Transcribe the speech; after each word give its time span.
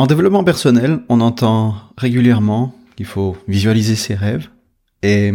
En 0.00 0.06
développement 0.06 0.44
personnel, 0.44 1.00
on 1.10 1.20
entend 1.20 1.74
régulièrement 1.98 2.74
qu'il 2.96 3.04
faut 3.04 3.36
visualiser 3.46 3.96
ses 3.96 4.14
rêves 4.14 4.48
et 5.02 5.30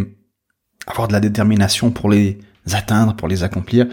avoir 0.88 1.08
de 1.08 1.14
la 1.14 1.20
détermination 1.20 1.92
pour 1.92 2.10
les 2.10 2.40
atteindre, 2.74 3.16
pour 3.16 3.28
les 3.28 3.44
accomplir. 3.44 3.86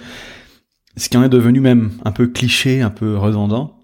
Ce 0.96 1.10
qui 1.10 1.18
en 1.18 1.24
est 1.24 1.28
devenu 1.28 1.60
même 1.60 1.90
un 2.06 2.10
peu 2.10 2.26
cliché, 2.26 2.80
un 2.80 2.88
peu 2.88 3.18
redondant. 3.18 3.80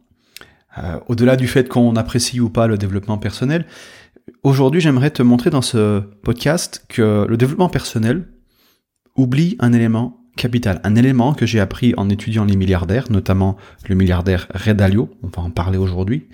Euh, 0.78 0.98
au-delà 1.08 1.36
du 1.36 1.46
fait 1.46 1.68
qu'on 1.68 1.94
apprécie 1.94 2.40
ou 2.40 2.48
pas 2.48 2.66
le 2.66 2.78
développement 2.78 3.18
personnel, 3.18 3.66
aujourd'hui 4.42 4.80
j'aimerais 4.80 5.10
te 5.10 5.22
montrer 5.22 5.50
dans 5.50 5.60
ce 5.60 6.00
podcast 6.22 6.86
que 6.88 7.26
le 7.28 7.36
développement 7.36 7.68
personnel 7.68 8.28
oublie 9.14 9.56
un 9.60 9.74
élément 9.74 10.17
capital, 10.38 10.80
un 10.84 10.94
élément 10.96 11.34
que 11.34 11.44
j'ai 11.44 11.60
appris 11.60 11.92
en 11.96 12.08
étudiant 12.08 12.44
les 12.44 12.56
milliardaires, 12.56 13.10
notamment 13.10 13.56
le 13.88 13.94
milliardaire 13.94 14.46
Ray 14.54 14.74
Dalio, 14.74 15.10
on 15.22 15.28
va 15.28 15.42
en 15.42 15.50
parler 15.50 15.78
aujourd'hui. 15.78 16.28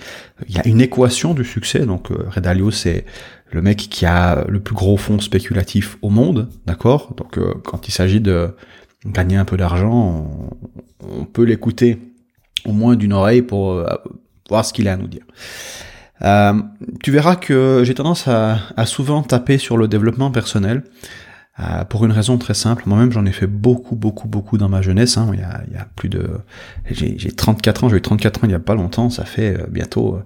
Il 0.48 0.54
y 0.54 0.58
a 0.58 0.66
une 0.66 0.80
équation 0.80 1.34
du 1.34 1.44
succès, 1.44 1.86
donc 1.86 2.10
euh, 2.10 2.26
Ray 2.28 2.42
Dalio 2.42 2.70
c'est 2.70 3.04
le 3.50 3.62
mec 3.62 3.78
qui 3.78 4.06
a 4.06 4.44
le 4.48 4.60
plus 4.60 4.74
gros 4.74 4.96
fonds 4.96 5.20
spéculatif 5.20 5.98
au 6.02 6.10
monde, 6.10 6.48
d'accord? 6.66 7.14
Donc 7.16 7.38
euh, 7.38 7.54
quand 7.64 7.88
il 7.88 7.92
s'agit 7.92 8.20
de 8.20 8.54
gagner 9.06 9.36
un 9.36 9.44
peu 9.44 9.56
d'argent, 9.56 10.30
on, 11.00 11.24
peut 11.24 11.44
l'écouter 11.44 11.98
au 12.64 12.72
moins 12.72 12.96
d'une 12.96 13.12
oreille 13.12 13.42
pour 13.42 13.84
voir 14.48 14.64
ce 14.64 14.72
qu'il 14.72 14.88
a 14.88 14.92
à 14.92 14.96
nous 14.96 15.08
dire. 15.08 15.24
Euh, 16.22 16.54
tu 17.02 17.10
verras 17.10 17.36
que 17.36 17.82
j'ai 17.84 17.94
tendance 17.94 18.28
à, 18.28 18.86
souvent 18.86 19.22
taper 19.22 19.58
sur 19.58 19.76
le 19.76 19.88
développement 19.88 20.30
personnel 20.30 20.84
euh, 21.60 21.84
pour 21.84 22.04
une 22.04 22.12
raison 22.12 22.36
très 22.38 22.54
simple. 22.54 22.84
Moi-même, 22.86 23.12
j'en 23.12 23.24
ai 23.26 23.32
fait 23.32 23.46
beaucoup, 23.46 23.94
beaucoup, 23.94 24.28
beaucoup 24.28 24.58
dans 24.58 24.68
ma 24.68 24.82
jeunesse. 24.82 25.16
Hein. 25.16 25.30
Il, 25.32 25.40
y 25.40 25.42
a, 25.42 25.62
il, 25.68 25.74
y 25.74 25.76
a, 25.76 25.86
plus 25.96 26.08
de, 26.08 26.28
j'ai 26.90 27.30
34 27.30 27.84
ans. 27.84 27.88
J'ai 27.88 27.96
eu 27.96 28.02
34 28.02 28.44
ans 28.44 28.46
il 28.48 28.50
y 28.50 28.54
a 28.54 28.60
pas 28.60 28.74
longtemps. 28.74 29.10
Ça 29.10 29.24
fait 29.24 29.60
euh, 29.60 29.66
bientôt, 29.68 30.18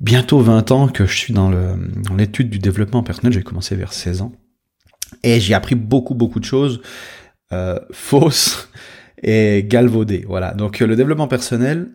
bientôt 0.00 0.40
20 0.40 0.70
ans 0.70 0.88
que 0.88 1.06
je 1.06 1.16
suis 1.16 1.34
dans 1.34 1.50
l'étude 2.16 2.50
du 2.50 2.58
développement 2.58 3.02
personnel. 3.02 3.32
J'ai 3.32 3.42
commencé 3.42 3.74
vers 3.74 3.92
16 3.92 4.22
ans 4.22 4.32
et 5.22 5.40
j'ai 5.40 5.54
appris 5.54 5.74
beaucoup, 5.74 6.14
beaucoup 6.14 6.40
de 6.40 6.44
choses 6.44 6.80
fausses 7.90 8.70
et 9.22 9.66
galvaudées. 9.68 10.24
Voilà. 10.26 10.54
Donc 10.54 10.80
le 10.80 10.96
développement 10.96 11.28
personnel, 11.28 11.90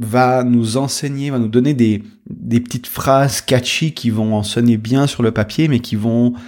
va 0.00 0.44
nous 0.44 0.78
enseigner, 0.78 1.30
va 1.30 1.38
nous 1.38 1.48
donner 1.48 1.74
des, 1.74 2.02
des 2.28 2.60
petites 2.60 2.86
phrases 2.86 3.42
catchy 3.42 3.92
qui 3.92 4.08
vont 4.08 4.42
sonner 4.42 4.78
bien 4.78 5.06
sur 5.06 5.22
le 5.22 5.30
papier, 5.30 5.68
mais 5.68 5.80
qui 5.80 5.94
vont 5.94 6.32
euh, 6.32 6.38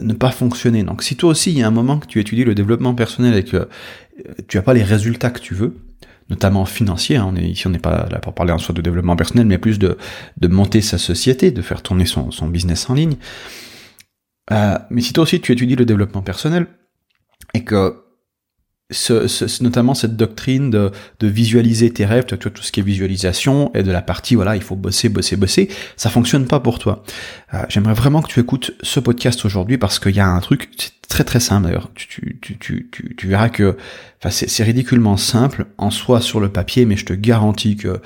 ne 0.00 0.14
pas 0.14 0.30
fonctionner. 0.30 0.82
Donc 0.82 1.02
si 1.02 1.16
toi 1.16 1.30
aussi, 1.30 1.52
il 1.52 1.58
y 1.58 1.62
a 1.62 1.66
un 1.66 1.72
moment 1.72 1.98
que 1.98 2.06
tu 2.06 2.20
étudies 2.20 2.44
le 2.44 2.54
développement 2.54 2.94
personnel 2.94 3.36
et 3.36 3.44
que 3.44 3.56
euh, 3.56 3.66
tu 4.48 4.58
as 4.58 4.62
pas 4.62 4.74
les 4.74 4.82
résultats 4.82 5.30
que 5.30 5.40
tu 5.40 5.54
veux, 5.54 5.76
notamment 6.30 6.64
financiers, 6.64 7.16
hein, 7.16 7.26
on 7.28 7.36
est, 7.36 7.44
ici 7.44 7.66
on 7.66 7.70
n'est 7.70 7.78
pas 7.78 8.08
là 8.10 8.18
pour 8.18 8.34
parler 8.34 8.52
en 8.52 8.58
soi 8.58 8.74
de 8.74 8.82
développement 8.82 9.16
personnel, 9.16 9.46
mais 9.46 9.58
plus 9.58 9.78
de, 9.78 9.98
de 10.36 10.48
monter 10.48 10.80
sa 10.80 10.98
société, 10.98 11.50
de 11.50 11.62
faire 11.62 11.82
tourner 11.82 12.06
son, 12.06 12.30
son 12.30 12.48
business 12.48 12.88
en 12.90 12.94
ligne. 12.94 13.16
Euh, 14.52 14.78
mais 14.90 15.00
si 15.00 15.12
toi 15.12 15.22
aussi 15.22 15.40
tu 15.40 15.52
étudies 15.52 15.76
le 15.76 15.84
développement 15.84 16.22
personnel 16.22 16.66
et 17.54 17.64
que 17.64 18.03
ce, 18.94 19.62
notamment 19.62 19.94
cette 19.94 20.16
doctrine 20.16 20.70
de, 20.70 20.90
de 21.20 21.26
visualiser 21.26 21.90
tes 21.90 22.06
rêves, 22.06 22.24
vois, 22.28 22.38
tout 22.38 22.62
ce 22.62 22.72
qui 22.72 22.80
est 22.80 22.82
visualisation, 22.82 23.70
et 23.74 23.82
de 23.82 23.92
la 23.92 24.02
partie, 24.02 24.34
voilà, 24.34 24.56
il 24.56 24.62
faut 24.62 24.76
bosser, 24.76 25.08
bosser, 25.08 25.36
bosser, 25.36 25.68
ça 25.96 26.10
fonctionne 26.10 26.46
pas 26.46 26.60
pour 26.60 26.78
toi. 26.78 27.02
Euh, 27.52 27.62
J'aimerais 27.68 27.94
vraiment 27.94 28.22
que 28.22 28.28
tu 28.28 28.40
écoutes 28.40 28.72
ce 28.82 29.00
podcast 29.00 29.44
aujourd'hui 29.44 29.78
parce 29.78 29.98
qu'il 29.98 30.14
y 30.14 30.20
a 30.20 30.28
un 30.28 30.40
truc, 30.40 30.70
c'est 30.78 30.92
très 31.08 31.24
très 31.24 31.40
simple 31.40 31.66
d'ailleurs, 31.66 31.90
tu, 31.94 32.38
tu, 32.40 32.58
tu, 32.58 32.90
tu, 32.90 33.28
verras 33.28 33.48
que 33.48 33.76
c'est 34.30 34.64
ridiculement 34.64 35.16
simple 35.16 35.66
en 35.78 35.90
soi 35.90 36.20
sur 36.20 36.40
le 36.40 36.48
papier, 36.48 36.86
mais 36.86 36.96
je 36.96 37.04
te 37.04 37.12
garantis 37.12 37.76
que 37.76 38.00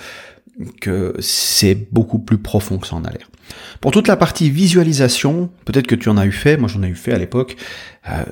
que 0.81 1.15
c'est 1.21 1.89
beaucoup 1.93 2.19
plus 2.19 2.39
profond 2.39 2.79
que 2.79 2.87
ça 2.87 2.97
en 2.97 3.05
a 3.05 3.11
l'air. 3.11 3.31
Pour 3.81 3.93
toute 3.93 4.09
la 4.09 4.17
partie 4.17 4.51
visualisation, 4.51 5.51
peut-être 5.65 5.87
que 5.87 5.95
tu 5.95 6.09
en 6.09 6.17
as 6.17 6.27
eu 6.27 6.33
fait, 6.33 6.57
moi 6.57 6.69
j'en 6.69 6.83
ai 6.83 6.89
eu 6.89 6.95
fait 6.95 7.13
à 7.13 7.19
l'époque, 7.19 7.57
euh, 8.11 8.25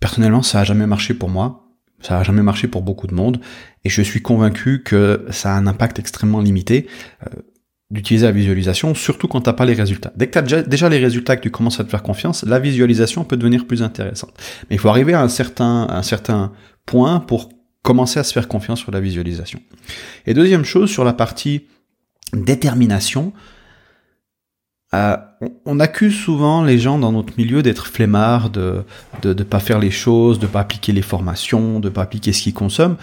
personnellement 0.00 0.42
ça 0.42 0.60
a 0.60 0.64
jamais 0.64 0.86
marché 0.86 1.14
pour 1.14 1.28
moi, 1.28 1.61
ça 2.02 2.18
n'a 2.18 2.22
jamais 2.22 2.42
marché 2.42 2.68
pour 2.68 2.82
beaucoup 2.82 3.06
de 3.06 3.14
monde 3.14 3.40
et 3.84 3.88
je 3.88 4.02
suis 4.02 4.20
convaincu 4.20 4.82
que 4.82 5.24
ça 5.30 5.54
a 5.54 5.56
un 5.56 5.66
impact 5.66 5.98
extrêmement 5.98 6.40
limité 6.40 6.86
euh, 7.26 7.30
d'utiliser 7.90 8.26
la 8.26 8.32
visualisation, 8.32 8.94
surtout 8.94 9.28
quand 9.28 9.42
t'as 9.42 9.52
pas 9.52 9.66
les 9.66 9.74
résultats. 9.74 10.12
Dès 10.16 10.26
que 10.26 10.38
tu 10.38 10.54
as 10.54 10.62
déjà 10.62 10.88
les 10.88 10.98
résultats 10.98 11.36
que 11.36 11.42
tu 11.42 11.50
commences 11.50 11.78
à 11.78 11.84
te 11.84 11.90
faire 11.90 12.02
confiance, 12.02 12.42
la 12.44 12.58
visualisation 12.58 13.22
peut 13.24 13.36
devenir 13.36 13.66
plus 13.66 13.82
intéressante. 13.82 14.32
Mais 14.68 14.76
il 14.76 14.78
faut 14.78 14.88
arriver 14.88 15.12
à 15.12 15.22
un 15.22 15.28
certain, 15.28 15.86
un 15.90 16.02
certain 16.02 16.52
point 16.86 17.20
pour 17.20 17.50
commencer 17.82 18.18
à 18.18 18.24
se 18.24 18.32
faire 18.32 18.48
confiance 18.48 18.80
sur 18.80 18.92
la 18.92 19.00
visualisation. 19.00 19.60
Et 20.26 20.32
deuxième 20.32 20.64
chose, 20.64 20.90
sur 20.90 21.04
la 21.04 21.12
partie 21.12 21.66
détermination, 22.32 23.34
euh, 24.94 25.16
on 25.64 25.80
accuse 25.80 26.14
souvent 26.14 26.62
les 26.62 26.78
gens 26.78 26.98
dans 26.98 27.12
notre 27.12 27.34
milieu 27.36 27.62
d'être 27.62 27.86
flemmards, 27.86 28.50
de 28.50 28.84
de 29.22 29.34
ne 29.34 29.42
pas 29.42 29.60
faire 29.60 29.78
les 29.78 29.90
choses, 29.90 30.38
de 30.38 30.46
pas 30.46 30.60
appliquer 30.60 30.92
les 30.92 31.02
formations, 31.02 31.80
de 31.80 31.88
pas 31.88 32.02
appliquer 32.02 32.32
ce 32.32 32.42
qu'ils 32.42 32.54
consomment. 32.54 32.96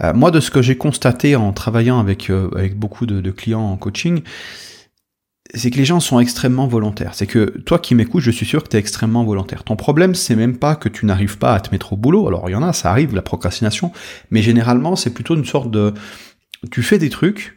Euh, 0.00 0.12
moi, 0.12 0.30
de 0.30 0.40
ce 0.40 0.50
que 0.50 0.62
j'ai 0.62 0.76
constaté 0.76 1.36
en 1.36 1.52
travaillant 1.52 1.98
avec 1.98 2.30
euh, 2.30 2.50
avec 2.56 2.78
beaucoup 2.78 3.06
de, 3.06 3.30
clients 3.30 3.60
en 3.60 3.76
coaching, 3.76 4.22
c'est 5.54 5.70
que 5.70 5.76
les 5.76 5.84
gens 5.84 6.00
sont 6.00 6.20
extrêmement 6.20 6.66
volontaires. 6.66 7.14
C'est 7.14 7.26
que 7.26 7.58
toi 7.60 7.78
qui 7.78 7.94
m'écoutes, 7.94 8.22
je 8.22 8.30
suis 8.30 8.46
sûr 8.46 8.62
que 8.62 8.68
tu 8.68 8.76
es 8.76 8.80
extrêmement 8.80 9.24
volontaire. 9.24 9.64
Ton 9.64 9.76
problème, 9.76 10.14
c'est 10.14 10.36
même 10.36 10.56
pas 10.56 10.76
que 10.76 10.88
tu 10.88 11.06
n'arrives 11.06 11.38
pas 11.38 11.54
à 11.54 11.60
te 11.60 11.70
mettre 11.70 11.92
au 11.92 11.96
boulot. 11.96 12.26
Alors 12.26 12.48
il 12.48 12.52
y 12.52 12.56
en 12.56 12.62
a, 12.62 12.72
ça 12.72 12.90
arrive, 12.90 13.14
la 13.14 13.22
procrastination, 13.22 13.92
mais 14.30 14.42
généralement, 14.42 14.96
c'est 14.96 15.10
plutôt 15.10 15.36
une 15.36 15.44
sorte 15.44 15.70
de 15.70 15.94
tu 16.70 16.82
fais 16.82 16.98
des 16.98 17.10
trucs 17.10 17.54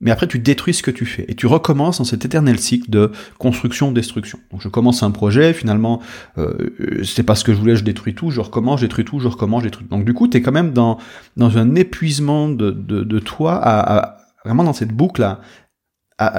mais 0.00 0.10
après 0.10 0.26
tu 0.26 0.38
détruis 0.38 0.74
ce 0.74 0.82
que 0.82 0.90
tu 0.90 1.06
fais 1.06 1.24
et 1.28 1.34
tu 1.34 1.46
recommences 1.46 1.98
dans 1.98 2.04
cet 2.04 2.24
éternel 2.24 2.58
cycle 2.58 2.90
de 2.90 3.10
construction-destruction. 3.38 4.38
Donc 4.50 4.60
je 4.60 4.68
commence 4.68 5.02
un 5.02 5.10
projet, 5.10 5.52
finalement 5.52 6.00
euh, 6.38 7.02
c'est 7.04 7.22
pas 7.22 7.34
ce 7.34 7.44
que 7.44 7.52
je 7.52 7.58
voulais, 7.58 7.76
je 7.76 7.84
détruis 7.84 8.14
tout, 8.14 8.30
je 8.30 8.40
recommence, 8.40 8.80
je 8.80 8.86
détruis 8.86 9.04
tout, 9.04 9.20
je 9.20 9.28
recommence, 9.28 9.62
je 9.62 9.68
détruis. 9.68 9.86
Donc 9.88 10.04
du 10.04 10.14
coup 10.14 10.28
tu 10.28 10.36
es 10.36 10.42
quand 10.42 10.52
même 10.52 10.72
dans 10.72 10.98
dans 11.36 11.58
un 11.58 11.74
épuisement 11.74 12.48
de 12.48 12.70
de, 12.70 13.04
de 13.04 13.18
toi 13.18 13.54
à, 13.54 13.98
à, 13.98 14.16
vraiment 14.44 14.64
dans 14.64 14.72
cette 14.72 14.92
boucle 14.92 15.22
à 15.22 15.40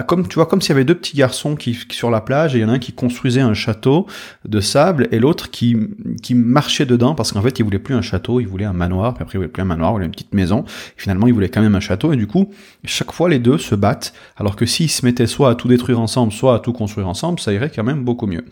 comme 0.07 0.27
tu 0.27 0.35
vois 0.35 0.47
comme 0.47 0.59
s'il 0.59 0.69
y 0.69 0.71
avait 0.71 0.85
deux 0.85 0.95
petits 0.95 1.15
garçons 1.15 1.55
qui, 1.55 1.77
sur 1.91 2.09
la 2.09 2.19
plage 2.19 2.55
et 2.55 2.59
il 2.59 2.61
y 2.61 2.65
en 2.65 2.69
a 2.69 2.73
un 2.73 2.79
qui 2.79 2.93
construisait 2.93 3.41
un 3.41 3.53
château 3.53 4.07
de 4.43 4.59
sable 4.59 5.07
et 5.11 5.19
l'autre 5.19 5.51
qui 5.51 5.77
qui 6.23 6.33
marchait 6.33 6.87
dedans 6.87 7.13
parce 7.13 7.31
qu'en 7.31 7.43
fait 7.43 7.59
il 7.59 7.63
voulait 7.63 7.77
plus 7.77 7.93
un 7.93 8.01
château 8.01 8.39
il 8.39 8.47
voulait 8.47 8.65
un 8.65 8.73
manoir 8.73 9.13
puis 9.13 9.21
après 9.21 9.35
il 9.35 9.37
voulait 9.37 9.49
plus 9.49 9.61
un 9.61 9.65
manoir 9.65 9.91
il 9.91 9.93
voulait 9.93 10.05
une 10.05 10.11
petite 10.11 10.33
maison. 10.33 10.63
Et 10.63 11.01
finalement 11.01 11.27
il 11.27 11.33
voulait 11.33 11.49
quand 11.49 11.61
même 11.61 11.75
un 11.75 11.79
château 11.79 12.11
et 12.11 12.17
du 12.17 12.25
coup 12.25 12.51
chaque 12.85 13.11
fois 13.11 13.29
les 13.29 13.37
deux 13.37 13.59
se 13.59 13.75
battent. 13.75 14.13
Alors 14.35 14.55
que 14.55 14.65
s'ils 14.65 14.89
se 14.89 15.05
mettaient 15.05 15.27
soit 15.27 15.51
à 15.51 15.55
tout 15.55 15.67
détruire 15.67 15.99
ensemble 15.99 16.31
soit 16.31 16.55
à 16.55 16.59
tout 16.59 16.73
construire 16.73 17.07
ensemble 17.07 17.39
ça 17.39 17.53
irait 17.53 17.69
quand 17.69 17.83
même 17.83 18.03
beaucoup 18.03 18.25
mieux. 18.25 18.45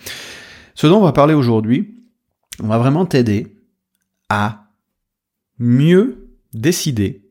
Ce 0.75 0.85
dont 0.85 0.97
on 0.97 1.03
va 1.03 1.11
parler 1.11 1.33
aujourd'hui 1.33 1.95
on 2.61 2.67
va 2.67 2.77
vraiment 2.77 3.07
t'aider 3.07 3.55
à 4.29 4.67
mieux 5.57 6.29
décider 6.53 7.24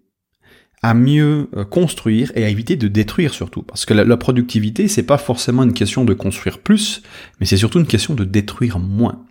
à 0.84 0.92
mieux 0.92 1.48
euh, 1.56 1.64
construire 1.64 2.30
et 2.34 2.44
à 2.44 2.50
éviter 2.50 2.76
de 2.76 2.88
détruire 2.88 3.32
surtout. 3.32 3.62
Parce 3.62 3.86
que 3.86 3.94
la, 3.94 4.16
productivité, 4.18 4.86
c'est 4.86 5.02
pas 5.02 5.16
forcément 5.16 5.62
une 5.62 5.72
question 5.72 6.04
de 6.04 6.12
construire 6.12 6.58
plus, 6.58 7.02
mais 7.40 7.46
c'est 7.46 7.56
surtout 7.56 7.78
une 7.78 7.86
question 7.86 8.12
de 8.12 8.22
détruire 8.22 8.78
moins. 8.78 9.24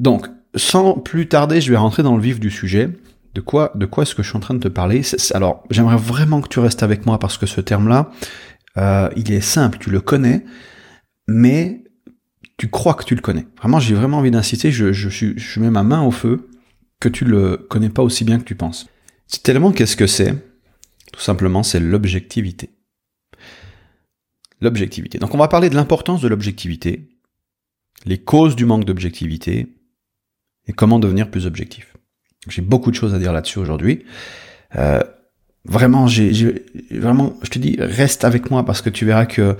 Donc, 0.00 0.28
sans 0.54 0.94
plus 0.94 1.28
tarder, 1.28 1.60
je 1.60 1.70
vais 1.70 1.76
rentrer 1.76 2.02
dans 2.02 2.16
le 2.16 2.22
vif 2.22 2.40
du 2.40 2.50
sujet. 2.50 2.88
De 3.34 3.42
quoi, 3.42 3.70
de 3.74 3.84
quoi 3.84 4.04
est-ce 4.04 4.14
que 4.14 4.22
je 4.22 4.28
suis 4.28 4.36
en 4.38 4.40
train 4.40 4.54
de 4.54 4.60
te 4.60 4.68
parler? 4.68 5.02
Alors, 5.34 5.62
j'aimerais 5.68 5.98
vraiment 5.98 6.40
que 6.40 6.48
tu 6.48 6.58
restes 6.58 6.82
avec 6.82 7.04
moi 7.04 7.18
parce 7.18 7.36
que 7.36 7.44
ce 7.44 7.60
terme-là, 7.60 8.10
euh, 8.78 9.10
il 9.14 9.30
est 9.30 9.42
simple, 9.42 9.76
tu 9.78 9.90
le 9.90 10.00
connais, 10.00 10.42
mais 11.28 11.84
tu 12.56 12.70
crois 12.70 12.94
que 12.94 13.04
tu 13.04 13.14
le 13.14 13.20
connais. 13.20 13.46
Vraiment, 13.58 13.78
j'ai 13.78 13.94
vraiment 13.94 14.18
envie 14.18 14.30
d'insister, 14.30 14.72
je, 14.72 14.90
je, 14.94 15.10
je 15.10 15.60
mets 15.60 15.70
ma 15.70 15.82
main 15.82 16.00
au 16.00 16.10
feu 16.10 16.48
que 16.98 17.10
tu 17.10 17.26
le 17.26 17.58
connais 17.68 17.90
pas 17.90 18.02
aussi 18.02 18.24
bien 18.24 18.38
que 18.38 18.44
tu 18.44 18.54
penses. 18.54 18.89
C'est 19.30 19.44
tellement 19.44 19.70
qu'est-ce 19.70 19.96
que 19.96 20.08
c'est? 20.08 20.34
Tout 21.12 21.20
simplement, 21.20 21.62
c'est 21.62 21.80
l'objectivité. 21.80 22.70
L'objectivité. 24.60 25.18
Donc 25.18 25.34
on 25.34 25.38
va 25.38 25.48
parler 25.48 25.70
de 25.70 25.76
l'importance 25.76 26.20
de 26.20 26.28
l'objectivité, 26.28 27.08
les 28.04 28.18
causes 28.18 28.56
du 28.56 28.64
manque 28.64 28.84
d'objectivité 28.84 29.68
et 30.66 30.72
comment 30.72 30.98
devenir 30.98 31.30
plus 31.30 31.46
objectif. 31.46 31.96
J'ai 32.48 32.60
beaucoup 32.60 32.90
de 32.90 32.96
choses 32.96 33.14
à 33.14 33.18
dire 33.18 33.32
là-dessus 33.32 33.60
aujourd'hui. 33.60 34.04
Euh, 34.76 35.00
vraiment, 35.64 36.08
j'ai 36.08 36.64
vraiment, 36.90 37.38
je 37.42 37.50
te 37.50 37.58
dis, 37.58 37.76
reste 37.78 38.24
avec 38.24 38.50
moi 38.50 38.64
parce 38.64 38.82
que 38.82 38.90
tu 38.90 39.06
verras 39.06 39.26
que, 39.26 39.56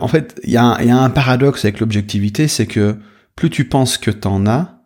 en 0.00 0.08
fait, 0.08 0.40
il 0.44 0.50
y, 0.50 0.54
y, 0.54 0.56
a 0.56 0.96
un 0.96 1.10
paradoxe 1.10 1.64
avec 1.64 1.80
l'objectivité, 1.80 2.48
c'est 2.48 2.66
que 2.66 2.96
plus 3.36 3.50
tu 3.50 3.66
penses 3.68 3.98
que 3.98 4.10
t'en 4.10 4.46
as, 4.46 4.81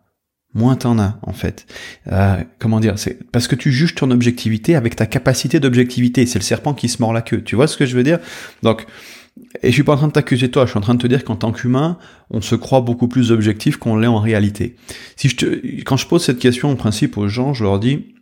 moins 0.57 0.75
t'en 0.75 0.99
as 0.99 1.17
en 1.21 1.33
fait. 1.33 1.65
Euh, 2.11 2.37
comment 2.59 2.79
dire 2.79 2.97
C'est 2.97 3.31
parce 3.31 3.47
que 3.47 3.55
tu 3.55 3.71
juges 3.71 3.95
ton 3.95 4.11
objectivité 4.11 4.75
avec 4.75 4.95
ta 4.95 5.05
capacité 5.05 5.59
d'objectivité. 5.59 6.25
C'est 6.25 6.39
le 6.39 6.43
serpent 6.43 6.73
qui 6.73 6.89
se 6.89 7.01
mord 7.01 7.13
la 7.13 7.21
queue. 7.21 7.41
Tu 7.43 7.55
vois 7.55 7.67
ce 7.67 7.77
que 7.77 7.85
je 7.85 7.95
veux 7.95 8.03
dire? 8.03 8.19
Donc, 8.63 8.85
et 9.61 9.69
je 9.69 9.73
suis 9.73 9.83
pas 9.83 9.93
en 9.93 9.97
train 9.97 10.07
de 10.07 10.13
t'accuser 10.13 10.49
toi. 10.49 10.65
Je 10.65 10.71
suis 10.71 10.77
en 10.77 10.81
train 10.81 10.95
de 10.95 11.01
te 11.01 11.07
dire 11.07 11.23
qu'en 11.23 11.35
tant 11.35 11.51
qu'humain, 11.51 11.97
on 12.31 12.41
se 12.41 12.55
croit 12.55 12.81
beaucoup 12.81 13.07
plus 13.07 13.31
objectif 13.31 13.77
qu'on 13.77 13.95
l'est 13.95 14.07
en 14.07 14.19
réalité. 14.19 14.75
Si 15.15 15.29
je 15.29 15.81
quand 15.83 15.97
je 15.97 16.07
pose 16.07 16.23
cette 16.23 16.39
question 16.39 16.69
en 16.69 16.75
principe 16.75 17.17
aux 17.17 17.27
gens, 17.27 17.53
je 17.53 17.63
leur 17.63 17.79
dis 17.79 18.13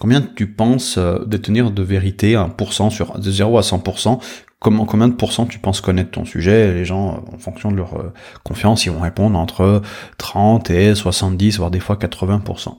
Combien 0.00 0.20
tu 0.22 0.48
penses 0.48 0.98
euh, 0.98 1.24
détenir 1.24 1.70
de 1.70 1.82
vérité, 1.82 2.32
1% 2.32 2.90
sur 2.90 3.18
de 3.18 3.30
0 3.30 3.58
à 3.58 3.60
100% 3.60 4.20
Comment, 4.64 4.86
combien 4.86 5.08
de 5.08 5.14
pourcents 5.14 5.44
tu 5.44 5.58
penses 5.58 5.82
connaître 5.82 6.12
ton 6.12 6.24
sujet 6.24 6.72
Les 6.72 6.86
gens, 6.86 7.22
en 7.30 7.36
fonction 7.36 7.70
de 7.70 7.76
leur 7.76 8.14
confiance, 8.44 8.86
ils 8.86 8.90
vont 8.90 9.00
répondre 9.00 9.38
entre 9.38 9.82
30 10.16 10.70
et 10.70 10.94
70, 10.94 11.58
voire 11.58 11.70
des 11.70 11.80
fois 11.80 11.96
80%. 11.96 12.74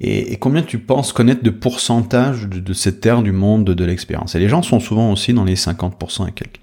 Et, 0.00 0.38
combien 0.38 0.62
tu 0.62 0.78
penses 0.78 1.12
connaître 1.12 1.42
de 1.42 1.50
pourcentage 1.50 2.48
de, 2.48 2.72
cette 2.72 3.02
terre 3.02 3.22
du 3.22 3.32
monde 3.32 3.66
de, 3.66 3.84
l'expérience? 3.84 4.36
Et 4.36 4.38
les 4.38 4.48
gens 4.48 4.62
sont 4.62 4.80
souvent 4.80 5.12
aussi 5.12 5.34
dans 5.34 5.44
les 5.44 5.56
50% 5.56 6.30
et 6.30 6.32
quelques. 6.32 6.62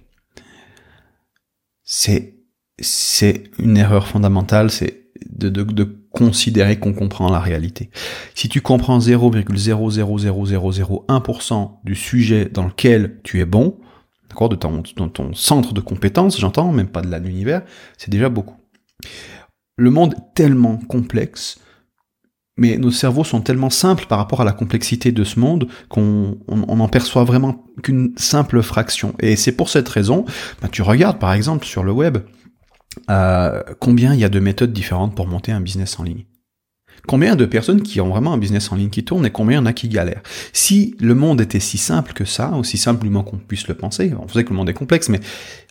C'est, 1.84 2.40
c'est 2.80 3.52
une 3.60 3.78
erreur 3.78 4.08
fondamentale, 4.08 4.72
c'est 4.72 5.12
de, 5.30 5.50
de, 5.50 5.62
de 5.62 6.08
considérer 6.10 6.80
qu'on 6.80 6.94
comprend 6.94 7.30
la 7.30 7.40
réalité. 7.40 7.92
Si 8.34 8.50
tu 8.50 8.62
comprends 8.62 8.98
0,00001% 8.98 11.72
du 11.84 11.94
sujet 11.94 12.46
dans 12.46 12.66
lequel 12.66 13.20
tu 13.24 13.40
es 13.40 13.46
bon, 13.46 13.78
d'accord, 14.34 14.50
de 14.50 14.56
ton, 14.56 15.34
centre 15.34 15.74
de 15.74 15.82
compétences, 15.82 16.40
j'entends, 16.40 16.72
même 16.72 16.88
pas 16.88 17.02
de 17.02 17.16
l'univers, 17.18 17.64
c'est 17.98 18.10
déjà 18.10 18.30
beaucoup. 18.30 18.56
Le 19.78 19.90
monde 19.90 20.14
est 20.14 20.36
tellement 20.36 20.78
complexe 20.78 21.60
mais 22.58 22.78
nos 22.78 22.92
cerveaux 22.92 23.24
sont 23.24 23.42
tellement 23.42 23.70
simples 23.70 24.06
par 24.06 24.20
rapport 24.20 24.42
à 24.42 24.44
la 24.44 24.52
complexité 24.52 25.12
de 25.12 25.24
ce 25.24 25.40
monde 25.40 25.68
qu'on 25.90 26.38
on, 26.48 26.80
en 26.80 26.88
perçoit 26.88 27.24
vraiment 27.24 27.66
qu'une 27.82 28.14
simple 28.16 28.62
fraction. 28.62 29.16
Et 29.20 29.36
c'est 29.36 29.54
pour 29.54 29.70
cette 29.70 29.90
raison, 29.90 30.26
bah, 30.62 30.68
tu 30.72 30.82
regardes 30.82 31.20
par 31.20 31.34
exemple 31.34 31.66
sur 31.66 31.84
le 31.84 31.92
web, 31.92 32.20
euh, 33.10 33.64
combien 33.80 34.14
il 34.14 34.20
y 34.20 34.24
a 34.24 34.30
de 34.30 34.40
méthodes 34.40 34.72
différentes 34.72 35.16
pour 35.16 35.28
monter 35.28 35.52
un 35.52 35.62
business 35.62 36.00
en 36.00 36.04
ligne. 36.04 36.26
Combien 37.08 37.36
de 37.36 37.46
personnes 37.46 37.82
qui 37.82 38.00
ont 38.00 38.10
vraiment 38.10 38.34
un 38.34 38.38
business 38.38 38.72
en 38.72 38.76
ligne 38.76 38.90
qui 38.90 39.04
tourne 39.04 39.26
et 39.26 39.30
combien 39.30 39.58
y 39.58 39.62
en 39.62 39.66
a 39.66 39.74
qui 39.74 39.90
galèrent? 39.90 40.24
Si 40.54 40.96
le 41.00 41.16
monde 41.16 41.42
était 41.42 41.60
si 41.60 41.78
simple 41.78 42.14
que 42.14 42.26
ça, 42.26 42.52
aussi 42.52 42.78
simplement 42.78 43.24
qu'on 43.24 43.38
puisse 43.38 43.68
le 43.68 43.74
penser, 43.74 44.14
on 44.18 44.28
sait 44.28 44.44
que 44.44 44.52
le 44.52 44.56
monde 44.56 44.70
est 44.70 44.74
complexe, 44.74 45.10
mais 45.10 45.20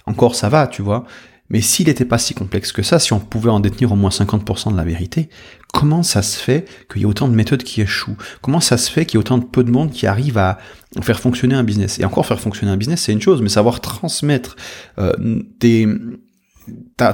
encore 0.07 0.35
ça 0.35 0.49
va, 0.49 0.67
tu 0.67 0.83
vois, 0.83 1.07
mais 1.53 1.61
s'il 1.61 1.87
n'était 1.87 2.07
pas 2.07 2.19
si 2.19 2.33
complexe 2.33 2.73
que 2.73 2.83
ça, 2.83 2.99
si 2.99 3.13
on 3.13 3.21
pouvait 3.21 3.51
en 3.51 3.61
détenir 3.61 3.93
au 3.93 3.97
moins 3.97 4.11
50% 4.11 4.73
de 4.73 4.77
la 4.77 4.85
vérité, 4.85 5.29
comment 5.73 6.03
ça 6.03 6.23
se 6.23 6.39
fait 6.39 6.67
qu'il 6.91 7.03
y 7.03 7.05
ait 7.05 7.07
autant 7.07 7.29
de 7.29 7.35
méthodes 7.35 7.63
qui 7.63 7.83
échouent? 7.83 8.17
Comment 8.41 8.61
ça 8.61 8.79
se 8.79 8.91
fait 8.91 9.05
qu'il 9.05 9.19
y 9.19 9.19
ait 9.19 9.25
autant 9.25 9.37
de 9.37 9.45
peu 9.45 9.63
de 9.63 9.71
monde 9.71 9.91
qui 9.91 10.07
arrive 10.07 10.39
à 10.39 10.59
faire 11.03 11.21
fonctionner 11.21 11.55
un 11.55 11.63
business? 11.63 11.99
Et 11.99 12.07
encore 12.07 12.25
faire 12.25 12.41
fonctionner 12.41 12.73
un 12.73 12.79
business, 12.79 13.03
c'est 13.03 13.13
une 13.13 13.21
chose, 13.21 13.43
mais 13.43 13.51
savoir 13.51 13.81
transmettre 13.81 14.57
euh, 14.99 15.13
des 15.61 15.87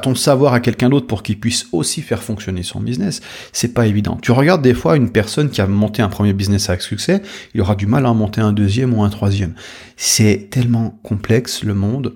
ton 0.02 0.14
savoir 0.14 0.52
à 0.52 0.60
quelqu'un 0.60 0.88
d'autre 0.88 1.06
pour 1.06 1.22
qu'il 1.22 1.40
puisse 1.40 1.66
aussi 1.72 2.02
faire 2.02 2.22
fonctionner 2.22 2.62
son 2.62 2.80
business, 2.80 3.20
c'est 3.52 3.74
pas 3.74 3.86
évident. 3.86 4.18
Tu 4.20 4.32
regardes 4.32 4.62
des 4.62 4.74
fois 4.74 4.96
une 4.96 5.10
personne 5.10 5.50
qui 5.50 5.60
a 5.60 5.66
monté 5.66 6.02
un 6.02 6.08
premier 6.08 6.32
business 6.32 6.68
avec 6.68 6.82
succès, 6.82 7.22
il 7.54 7.60
aura 7.60 7.74
du 7.74 7.86
mal 7.86 8.06
à 8.06 8.10
en 8.10 8.14
monter 8.14 8.40
un 8.40 8.52
deuxième 8.52 8.94
ou 8.94 9.02
un 9.02 9.10
troisième. 9.10 9.54
C'est 9.96 10.48
tellement 10.50 10.98
complexe 11.02 11.64
le 11.64 11.74
monde 11.74 12.14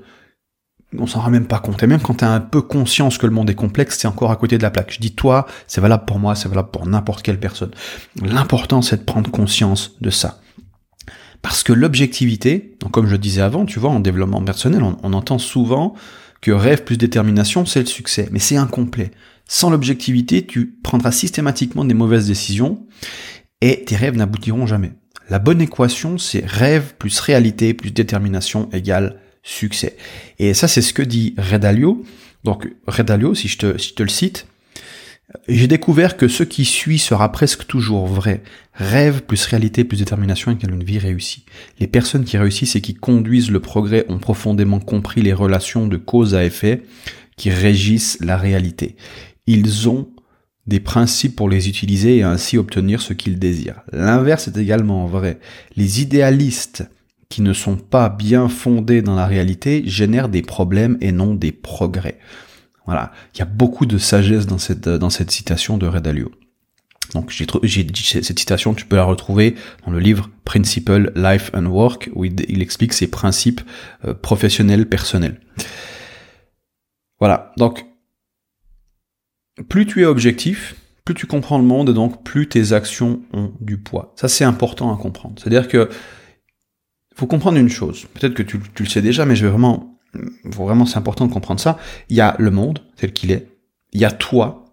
on 0.98 1.06
s'en 1.06 1.20
rend 1.20 1.30
même 1.30 1.46
pas 1.46 1.58
compte. 1.58 1.82
Et 1.82 1.86
même 1.86 2.00
quand 2.00 2.18
tu 2.18 2.24
as 2.24 2.30
un 2.30 2.40
peu 2.40 2.62
conscience 2.62 3.18
que 3.18 3.26
le 3.26 3.32
monde 3.32 3.48
est 3.50 3.54
complexe, 3.54 3.98
c'est 3.98 4.08
encore 4.08 4.30
à 4.30 4.36
côté 4.36 4.58
de 4.58 4.62
la 4.62 4.70
plaque. 4.70 4.92
Je 4.92 5.00
dis 5.00 5.14
toi, 5.14 5.46
c'est 5.66 5.80
valable 5.80 6.04
pour 6.04 6.18
moi, 6.18 6.34
c'est 6.34 6.48
valable 6.48 6.70
pour 6.70 6.86
n'importe 6.86 7.22
quelle 7.22 7.40
personne. 7.40 7.70
L'important, 8.22 8.82
c'est 8.82 8.98
de 8.98 9.04
prendre 9.04 9.30
conscience 9.30 9.96
de 10.00 10.10
ça. 10.10 10.40
Parce 11.40 11.62
que 11.62 11.72
l'objectivité, 11.72 12.76
comme 12.92 13.08
je 13.08 13.16
disais 13.16 13.42
avant, 13.42 13.64
tu 13.66 13.80
vois, 13.80 13.90
en 13.90 14.00
développement 14.00 14.42
personnel, 14.42 14.82
on, 14.82 14.96
on 15.02 15.12
entend 15.12 15.38
souvent 15.38 15.94
que 16.42 16.50
rêve 16.50 16.84
plus 16.84 16.98
détermination, 16.98 17.64
c'est 17.64 17.80
le 17.80 17.86
succès. 17.86 18.28
Mais 18.30 18.40
c'est 18.40 18.56
incomplet. 18.56 19.12
Sans 19.48 19.70
l'objectivité, 19.70 20.44
tu 20.44 20.74
prendras 20.82 21.12
systématiquement 21.12 21.84
des 21.84 21.94
mauvaises 21.94 22.26
décisions 22.26 22.86
et 23.60 23.84
tes 23.84 23.96
rêves 23.96 24.16
n'aboutiront 24.16 24.66
jamais. 24.66 24.92
La 25.30 25.38
bonne 25.38 25.62
équation, 25.62 26.18
c'est 26.18 26.44
rêve 26.44 26.94
plus 26.98 27.20
réalité 27.20 27.72
plus 27.74 27.92
détermination 27.92 28.68
égale 28.72 29.20
succès. 29.42 29.96
Et 30.38 30.52
ça, 30.52 30.68
c'est 30.68 30.82
ce 30.82 30.92
que 30.92 31.02
dit 31.02 31.34
Redalio. 31.38 32.04
Donc, 32.44 32.68
Redalio, 32.86 33.34
si 33.34 33.48
je 33.48 33.58
te, 33.58 33.78
si 33.78 33.90
je 33.90 33.94
te 33.94 34.02
le 34.02 34.08
cite, 34.08 34.46
j'ai 35.48 35.66
découvert 35.66 36.16
que 36.16 36.28
ce 36.28 36.42
qui 36.42 36.64
suit 36.64 36.98
sera 36.98 37.32
presque 37.32 37.66
toujours 37.66 38.06
vrai. 38.06 38.42
Rêve 38.74 39.22
plus 39.22 39.44
réalité 39.46 39.84
plus 39.84 39.98
détermination 39.98 40.52
égale 40.52 40.74
une 40.74 40.84
vie 40.84 40.98
réussie. 40.98 41.44
Les 41.78 41.86
personnes 41.86 42.24
qui 42.24 42.38
réussissent 42.38 42.76
et 42.76 42.80
qui 42.80 42.94
conduisent 42.94 43.50
le 43.50 43.60
progrès 43.60 44.04
ont 44.08 44.18
profondément 44.18 44.80
compris 44.80 45.22
les 45.22 45.32
relations 45.32 45.86
de 45.86 45.96
cause 45.96 46.34
à 46.34 46.44
effet 46.44 46.82
qui 47.36 47.50
régissent 47.50 48.18
la 48.20 48.36
réalité. 48.36 48.96
Ils 49.46 49.88
ont 49.88 50.08
des 50.66 50.80
principes 50.80 51.34
pour 51.34 51.48
les 51.48 51.68
utiliser 51.68 52.18
et 52.18 52.22
ainsi 52.22 52.56
obtenir 52.56 53.02
ce 53.02 53.12
qu'ils 53.12 53.38
désirent. 53.38 53.82
L'inverse 53.92 54.48
est 54.48 54.56
également 54.56 55.06
vrai. 55.06 55.38
Les 55.76 56.00
idéalistes 56.00 56.84
qui 57.28 57.42
ne 57.42 57.52
sont 57.52 57.76
pas 57.76 58.08
bien 58.10 58.48
fondés 58.48 59.02
dans 59.02 59.16
la 59.16 59.26
réalité 59.26 59.82
génèrent 59.86 60.28
des 60.28 60.42
problèmes 60.42 60.98
et 61.00 61.12
non 61.12 61.34
des 61.34 61.50
progrès. 61.50 62.18
Voilà, 62.86 63.12
il 63.34 63.38
y 63.38 63.42
a 63.42 63.46
beaucoup 63.46 63.86
de 63.86 63.98
sagesse 63.98 64.46
dans 64.46 64.58
cette 64.58 64.88
dans 64.88 65.10
cette 65.10 65.30
citation 65.30 65.78
de 65.78 65.86
Redalio. 65.86 66.32
Donc 67.14 67.30
j'ai 67.30 67.46
j'ai 67.62 68.22
cette 68.22 68.38
citation, 68.38 68.74
tu 68.74 68.86
peux 68.86 68.96
la 68.96 69.04
retrouver 69.04 69.54
dans 69.84 69.92
le 69.92 70.00
livre 70.00 70.30
Principle 70.44 71.12
Life 71.14 71.50
and 71.54 71.66
Work 71.66 72.10
où 72.14 72.24
il, 72.24 72.62
explique 72.62 72.92
ses 72.92 73.08
principes 73.08 73.60
euh, 74.04 74.14
professionnels 74.14 74.88
personnels. 74.88 75.40
Voilà, 77.18 77.52
donc 77.56 77.86
plus 79.68 79.86
tu 79.86 80.02
es 80.02 80.04
objectif, 80.06 80.74
plus 81.04 81.14
tu 81.14 81.26
comprends 81.26 81.58
le 81.58 81.64
monde 81.64 81.90
et 81.90 81.94
donc 81.94 82.24
plus 82.24 82.48
tes 82.48 82.72
actions 82.72 83.20
ont 83.32 83.52
du 83.60 83.78
poids. 83.78 84.14
Ça 84.16 84.28
c'est 84.28 84.44
important 84.44 84.92
à 84.92 84.96
comprendre. 84.96 85.34
C'est-à-dire 85.38 85.68
que 85.68 85.88
faut 87.14 87.26
comprendre 87.26 87.58
une 87.58 87.68
chose. 87.68 88.06
Peut-être 88.14 88.34
que 88.34 88.42
tu, 88.42 88.58
le 88.78 88.86
sais 88.86 89.02
déjà, 89.02 89.26
mais 89.26 89.36
je 89.36 89.44
vais 89.44 89.50
vraiment, 89.50 89.91
vraiment, 90.44 90.86
c'est 90.86 90.98
important 90.98 91.26
de 91.26 91.32
comprendre 91.32 91.60
ça. 91.60 91.78
Il 92.08 92.16
y 92.16 92.20
a 92.20 92.36
le 92.38 92.50
monde 92.50 92.80
tel 92.96 93.12
qu'il 93.12 93.30
est. 93.30 93.48
Il 93.92 94.00
y 94.00 94.04
a 94.04 94.10
toi 94.10 94.64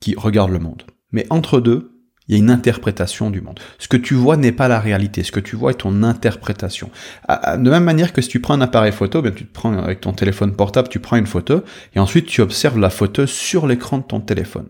qui 0.00 0.14
regarde 0.16 0.50
le 0.50 0.58
monde. 0.58 0.82
Mais 1.12 1.26
entre 1.30 1.60
deux, 1.60 1.98
il 2.28 2.34
y 2.34 2.34
a 2.36 2.38
une 2.38 2.50
interprétation 2.50 3.30
du 3.30 3.40
monde. 3.40 3.58
Ce 3.78 3.88
que 3.88 3.96
tu 3.96 4.14
vois 4.14 4.36
n'est 4.36 4.52
pas 4.52 4.68
la 4.68 4.80
réalité. 4.80 5.22
Ce 5.22 5.32
que 5.32 5.40
tu 5.40 5.56
vois 5.56 5.70
est 5.70 5.74
ton 5.74 6.02
interprétation. 6.02 6.90
De 7.28 7.70
même 7.70 7.84
manière 7.84 8.12
que 8.12 8.20
si 8.20 8.28
tu 8.28 8.40
prends 8.40 8.54
un 8.54 8.60
appareil 8.60 8.92
photo, 8.92 9.22
ben 9.22 9.32
tu 9.32 9.46
te 9.46 9.52
prends 9.52 9.72
avec 9.72 10.02
ton 10.02 10.12
téléphone 10.12 10.54
portable, 10.54 10.88
tu 10.88 11.00
prends 11.00 11.16
une 11.16 11.26
photo 11.26 11.62
et 11.94 11.98
ensuite 11.98 12.26
tu 12.26 12.42
observes 12.42 12.78
la 12.78 12.90
photo 12.90 13.26
sur 13.26 13.66
l'écran 13.66 13.98
de 13.98 14.02
ton 14.02 14.20
téléphone. 14.20 14.66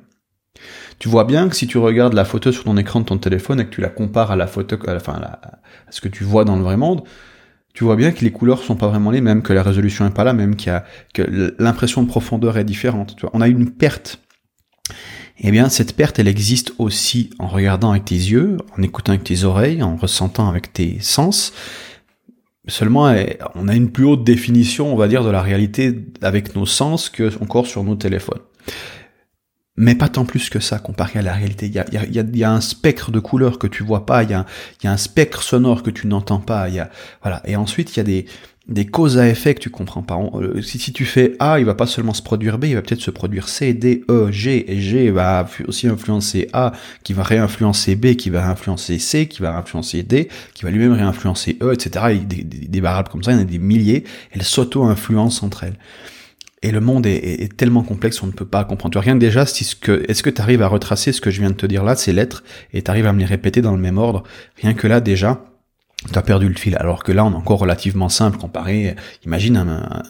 Tu 1.01 1.09
vois 1.09 1.25
bien 1.25 1.49
que 1.49 1.57
si 1.57 1.67
tu 1.67 1.79
regardes 1.79 2.15
la 2.15 2.25
photo 2.25 2.53
sur 2.53 2.65
ton 2.65 2.77
écran 2.77 3.01
de 3.01 3.07
ton 3.07 3.19
téléphone 3.19 3.61
et 3.61 3.65
que 3.65 3.71
tu 3.71 3.81
la 3.81 3.89
compares 3.89 4.31
à 4.31 4.37
la 4.37 4.47
photo, 4.47 4.77
enfin, 4.89 5.21
à, 5.23 5.59
ce 5.91 6.01
que 6.01 6.09
tu 6.09 6.25
vois 6.25 6.45
dans 6.45 6.57
le 6.57 6.63
vrai 6.63 6.77
monde, 6.77 7.03
tu 7.79 7.85
vois 7.85 7.95
bien 7.95 8.11
que 8.11 8.25
les 8.25 8.33
couleurs 8.33 8.65
sont 8.65 8.75
pas 8.75 8.89
vraiment 8.89 9.13
les 9.13 9.21
mêmes, 9.21 9.41
que 9.41 9.53
la 9.53 9.63
résolution 9.63 10.05
est 10.05 10.11
pas 10.11 10.25
la 10.25 10.33
même, 10.33 10.57
a, 10.67 10.83
que 11.15 11.55
l'impression 11.61 12.03
de 12.03 12.09
profondeur 12.09 12.59
est 12.59 12.65
différente. 12.65 13.15
Tu 13.15 13.21
vois, 13.21 13.31
on 13.35 13.41
a 13.41 13.47
une 13.47 13.71
perte. 13.71 14.19
Eh 15.39 15.53
bien, 15.53 15.69
cette 15.69 15.95
perte, 15.95 16.19
elle 16.19 16.27
existe 16.27 16.73
aussi 16.79 17.31
en 17.39 17.47
regardant 17.47 17.93
avec 17.93 18.07
tes 18.07 18.17
yeux, 18.17 18.57
en 18.77 18.83
écoutant 18.83 19.13
avec 19.13 19.23
tes 19.23 19.45
oreilles, 19.45 19.81
en 19.85 19.95
ressentant 19.95 20.49
avec 20.49 20.73
tes 20.73 20.99
sens. 20.99 21.53
Seulement, 22.67 23.13
eh, 23.13 23.39
on 23.55 23.69
a 23.69 23.77
une 23.77 23.93
plus 23.93 24.07
haute 24.07 24.25
définition, 24.25 24.93
on 24.93 24.97
va 24.97 25.07
dire, 25.07 25.23
de 25.23 25.31
la 25.31 25.41
réalité 25.41 26.05
avec 26.21 26.57
nos 26.57 26.67
sens 26.67 27.09
que 27.09 27.31
encore 27.41 27.69
sur 27.69 27.85
nos 27.85 27.95
téléphones 27.95 28.41
mais 29.79 29.95
pas 29.95 30.09
tant 30.09 30.25
plus 30.25 30.51
que 30.51 30.59
ça 30.59 30.81
comparé 30.81 31.21
à 31.21 31.23
la 31.23 31.33
réalité. 31.33 31.67
Il 31.67 32.37
y 32.37 32.45
a, 32.45 32.51
un 32.51 32.61
spectre 32.61 33.13
de 33.13 33.21
couleurs 33.21 33.59
que 33.59 33.69
tu 33.69 33.85
vois 33.85 34.05
pas, 34.05 34.25
il 34.25 34.31
y 34.31 34.35
a, 34.35 34.45
un 34.85 34.97
spectre 34.97 35.43
sonore 35.43 35.85
que 35.85 35.91
tu 35.91 36.09
n'entends 36.09 36.41
pas, 36.41 36.69
il 36.69 36.75
y 36.75 36.81
a, 36.81 36.91
voilà. 37.23 37.43
Et 37.47 37.55
ensuite, 37.55 37.97
il 37.97 37.99
y 37.99 38.01
a 38.01 38.25
des, 38.69 38.87
causes 38.87 39.19
à 39.19 39.29
effet 39.29 39.55
que 39.55 39.61
tu 39.61 39.71
comprends 39.71 40.03
pas. 40.03 40.19
Euh, 40.35 40.61
si, 40.63 40.81
si 40.81 40.93
tu 40.93 41.05
fais 41.05 41.37
A, 41.39 41.61
il 41.61 41.65
va 41.65 41.77
pas 41.77 41.87
seulement 41.87 42.13
se 42.13 42.23
produire 42.23 42.59
B, 42.59 42.65
il 42.65 42.75
va 42.75 42.83
peut-être 42.83 43.01
se 43.01 43.13
produire 43.13 43.49
C, 43.49 43.73
D, 43.73 44.05
E, 44.11 44.33
G, 44.33 44.71
et 44.71 44.81
G 44.81 45.11
va 45.13 45.49
aussi 45.69 45.87
influencer 45.87 46.49
A, 46.53 46.73
qui 47.05 47.13
va 47.13 47.23
réinfluencer 47.23 47.95
B, 47.95 48.15
qui 48.17 48.31
va 48.31 48.49
influencer 48.49 48.99
C, 48.99 49.29
qui 49.29 49.43
va 49.43 49.57
influencer 49.57 50.03
D, 50.03 50.29
qui 50.55 50.65
va 50.65 50.73
lui-même 50.73 50.93
réinfluencer 50.93 51.57
E, 51.63 51.73
etc. 51.73 52.07
Et 52.11 52.17
des, 52.17 52.43
des, 52.43 52.67
des 52.67 52.81
variables 52.81 53.11
comme 53.11 53.23
ça, 53.23 53.31
il 53.31 53.37
y 53.37 53.39
en 53.39 53.43
a 53.43 53.45
des 53.45 53.61
milliers, 53.61 54.03
elles 54.33 54.43
s'auto-influencent 54.43 55.47
entre 55.47 55.63
elles. 55.63 55.79
Et 56.63 56.73
le 56.73 56.81
monde 56.81 57.07
est, 57.07 57.57
tellement 57.57 57.83
complexe, 57.83 58.23
on 58.23 58.27
ne 58.27 58.33
peut 58.33 58.47
pas 58.47 58.65
comprendre. 58.65 58.99
Rien 58.99 59.15
que 59.15 59.21
déjà, 59.21 59.47
si 59.47 59.65
ce 59.65 59.77
que, 59.77 60.05
est-ce 60.09 60.23
que 60.23 60.31
tu 60.31 60.43
arrives 60.43 60.63
à 60.63 60.67
retracer 60.67 61.13
ce 61.13 61.21
que 61.21 61.31
je 61.31 61.41
viens 61.41 61.51
de 61.51 61.57
te 61.57 61.67
dire 61.67 61.85
là, 61.85 61.95
ces 61.95 62.13
lettres, 62.13 62.43
et 62.73 62.83
tu 62.83 62.91
arrives 62.91 63.07
à 63.07 63.13
me 63.13 63.21
les 63.21 63.25
répéter 63.25 63.63
dans 63.63 63.73
le 63.73 63.79
même 63.79 63.97
ordre 63.97 64.25
Rien 64.61 64.75
que 64.75 64.89
là, 64.89 65.01
déjà, 65.01 65.45
tu 66.13 66.19
as 66.19 66.23
perdu 66.23 66.49
le 66.49 66.55
fil. 66.55 66.77
Alors 66.77 67.05
que 67.05 67.13
là, 67.13 67.25
on 67.25 67.33
est 67.33 67.37
encore 67.37 67.61
relativement 67.61 68.09
simple 68.09 68.39
comparé. 68.39 68.97
Imagine 69.25 69.57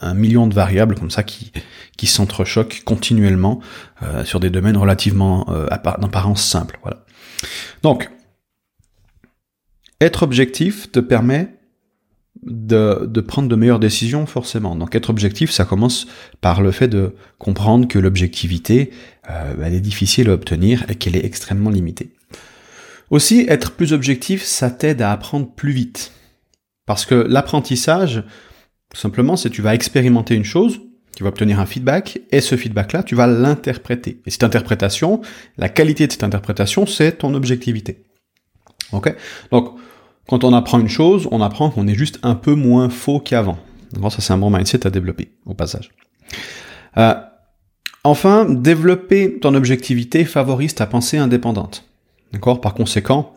un, 0.00 0.14
million 0.14 0.47
de 0.47 0.55
variables 0.55 0.95
comme 0.95 1.11
ça 1.11 1.23
qui, 1.23 1.52
qui 1.97 2.07
s'entrechoquent 2.07 2.83
continuellement 2.85 3.61
euh, 4.02 4.25
sur 4.25 4.40
des 4.40 4.50
domaines 4.50 4.76
relativement 4.76 5.47
euh, 5.50 5.67
d'apparence 5.67 6.43
simple. 6.43 6.78
Voilà. 6.83 7.05
Donc, 7.83 8.11
être 10.00 10.23
objectif 10.23 10.90
te 10.93 11.00
permet 11.00 11.58
de, 12.42 13.21
prendre 13.21 13.49
de 13.49 13.57
meilleures 13.57 13.78
décisions 13.78 14.26
forcément. 14.26 14.76
Donc 14.76 14.95
être 14.95 15.11
objectif, 15.11 15.50
ça 15.50 15.64
commence 15.64 16.07
par 16.40 16.62
le 16.62 16.71
fait 16.71 16.88
de 16.88 17.14
comprendre 17.38 17.88
que 17.88 17.99
l'objectivité, 17.99 18.90
euh, 19.30 19.54
elle 19.62 19.75
est 19.75 19.80
difficile 19.80 20.30
à 20.30 20.35
obtenir 20.35 20.85
et 20.88 20.95
qu'elle 20.95 21.16
est 21.16 21.25
extrêmement 21.25 21.71
limitée. 21.71 22.12
Aussi, 23.11 23.47
être 23.49 23.73
plus 23.73 23.92
objectif, 23.92 24.42
ça 24.42 24.71
t'aide 24.71 25.00
à 25.00 25.12
apprendre 25.12 25.50
plus 25.50 25.73
vite. 25.73 26.12
Parce 26.87 27.07
que 27.07 27.14
l'apprentissage, 27.14 28.23
simplement, 28.95 29.37
c'est 29.37 29.50
tu 29.50 29.62
vas 29.62 29.75
expérimenter 29.75 30.35
une 30.35 30.45
chose, 30.45 30.80
tu 31.16 31.23
vas 31.23 31.30
obtenir 31.30 31.59
un 31.59 31.66
feedback, 31.66 32.21
et 32.30 32.40
ce 32.40 32.57
feedback-là, 32.57 33.02
tu 33.02 33.14
vas 33.14 33.26
l'interpréter. 33.26 34.21
Et 34.26 34.30
cette 34.30 34.45
interprétation, 34.45 35.21
la 35.57 35.68
qualité 35.68 36.07
de 36.07 36.12
cette 36.12 36.25
interprétation, 36.25 36.87
c'est 36.87 37.12
ton 37.18 37.35
objectivité. 37.35 38.04
Ok? 38.92 39.14
Donc, 39.50 39.78
quand 40.28 40.44
on 40.44 40.52
apprend 40.52 40.78
une 40.78 40.88
chose, 40.88 41.26
on 41.32 41.40
apprend 41.40 41.70
qu'on 41.70 41.88
est 41.88 41.94
juste 41.94 42.20
un 42.23 42.35
peu 42.35 42.54
moins 42.54 42.90
faux 42.90 43.18
qu'avant. 43.18 43.58
Ça, 44.11 44.20
c'est 44.20 44.32
un 44.32 44.38
bon 44.38 44.50
mindset 44.50 44.87
à 44.87 44.90
développer, 44.90 45.32
au 45.47 45.54
passage. 45.54 45.90
Euh, 46.99 47.14
enfin, 48.04 48.44
développer 48.44 49.38
ton 49.40 49.54
objectivité 49.54 50.26
favorise 50.26 50.75
ta 50.75 50.87
pensée 50.87 51.16
indépendante. 51.16 51.85
D'accord 52.32 52.61
Par 52.61 52.75
conséquent, 52.75 53.35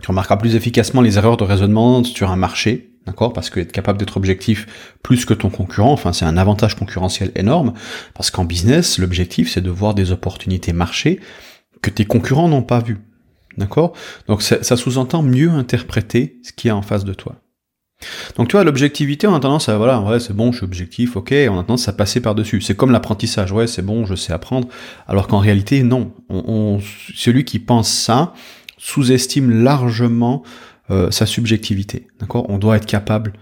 tu 0.00 0.08
remarqueras 0.08 0.38
plus 0.38 0.56
efficacement 0.56 1.02
les 1.02 1.18
erreurs 1.18 1.36
de 1.36 1.44
raisonnement 1.44 2.02
sur 2.02 2.30
un 2.30 2.36
marché, 2.36 2.90
d'accord 3.06 3.34
Parce 3.34 3.50
que 3.50 3.60
être 3.60 3.72
capable 3.72 3.98
d'être 3.98 4.16
objectif 4.16 4.96
plus 5.02 5.26
que 5.26 5.34
ton 5.34 5.50
concurrent, 5.50 5.92
enfin 5.92 6.14
c'est 6.14 6.24
un 6.24 6.38
avantage 6.38 6.74
concurrentiel 6.74 7.32
énorme, 7.36 7.74
parce 8.14 8.30
qu'en 8.30 8.44
business, 8.44 8.98
l'objectif 8.98 9.50
c'est 9.52 9.60
de 9.60 9.70
voir 9.70 9.94
des 9.94 10.10
opportunités 10.10 10.72
marché 10.72 11.20
que 11.82 11.90
tes 11.90 12.06
concurrents 12.06 12.48
n'ont 12.48 12.62
pas 12.62 12.80
vues, 12.80 12.98
d'accord? 13.58 13.92
Donc 14.28 14.42
ça 14.42 14.76
sous-entend 14.76 15.22
mieux 15.22 15.50
interpréter 15.50 16.40
ce 16.42 16.52
qui 16.52 16.68
est 16.68 16.72
en 16.72 16.82
face 16.82 17.04
de 17.04 17.14
toi. 17.14 17.36
Donc 18.36 18.48
tu 18.48 18.52
vois, 18.52 18.64
l'objectivité, 18.64 19.26
on 19.26 19.34
a 19.34 19.40
tendance 19.40 19.68
à, 19.68 19.76
voilà, 19.76 20.00
ouais, 20.00 20.20
c'est 20.20 20.34
bon, 20.34 20.52
je 20.52 20.58
suis 20.58 20.64
objectif, 20.64 21.16
ok, 21.16 21.32
on 21.48 21.58
a 21.58 21.62
tendance 21.62 21.88
à 21.88 21.92
passer 21.92 22.20
par-dessus. 22.20 22.60
C'est 22.60 22.74
comme 22.74 22.90
l'apprentissage, 22.90 23.52
ouais, 23.52 23.66
c'est 23.66 23.82
bon, 23.82 24.04
je 24.04 24.14
sais 24.14 24.32
apprendre, 24.32 24.68
alors 25.06 25.26
qu'en 25.26 25.38
réalité, 25.38 25.82
non. 25.82 26.12
On, 26.28 26.80
celui 27.14 27.44
qui 27.44 27.58
pense 27.58 27.90
ça 27.90 28.34
sous-estime 28.76 29.62
largement 29.62 30.42
euh, 30.90 31.10
sa 31.10 31.24
subjectivité, 31.24 32.08
d'accord? 32.20 32.44
On 32.50 32.58
doit 32.58 32.76
être 32.76 32.86
capable 32.86 33.32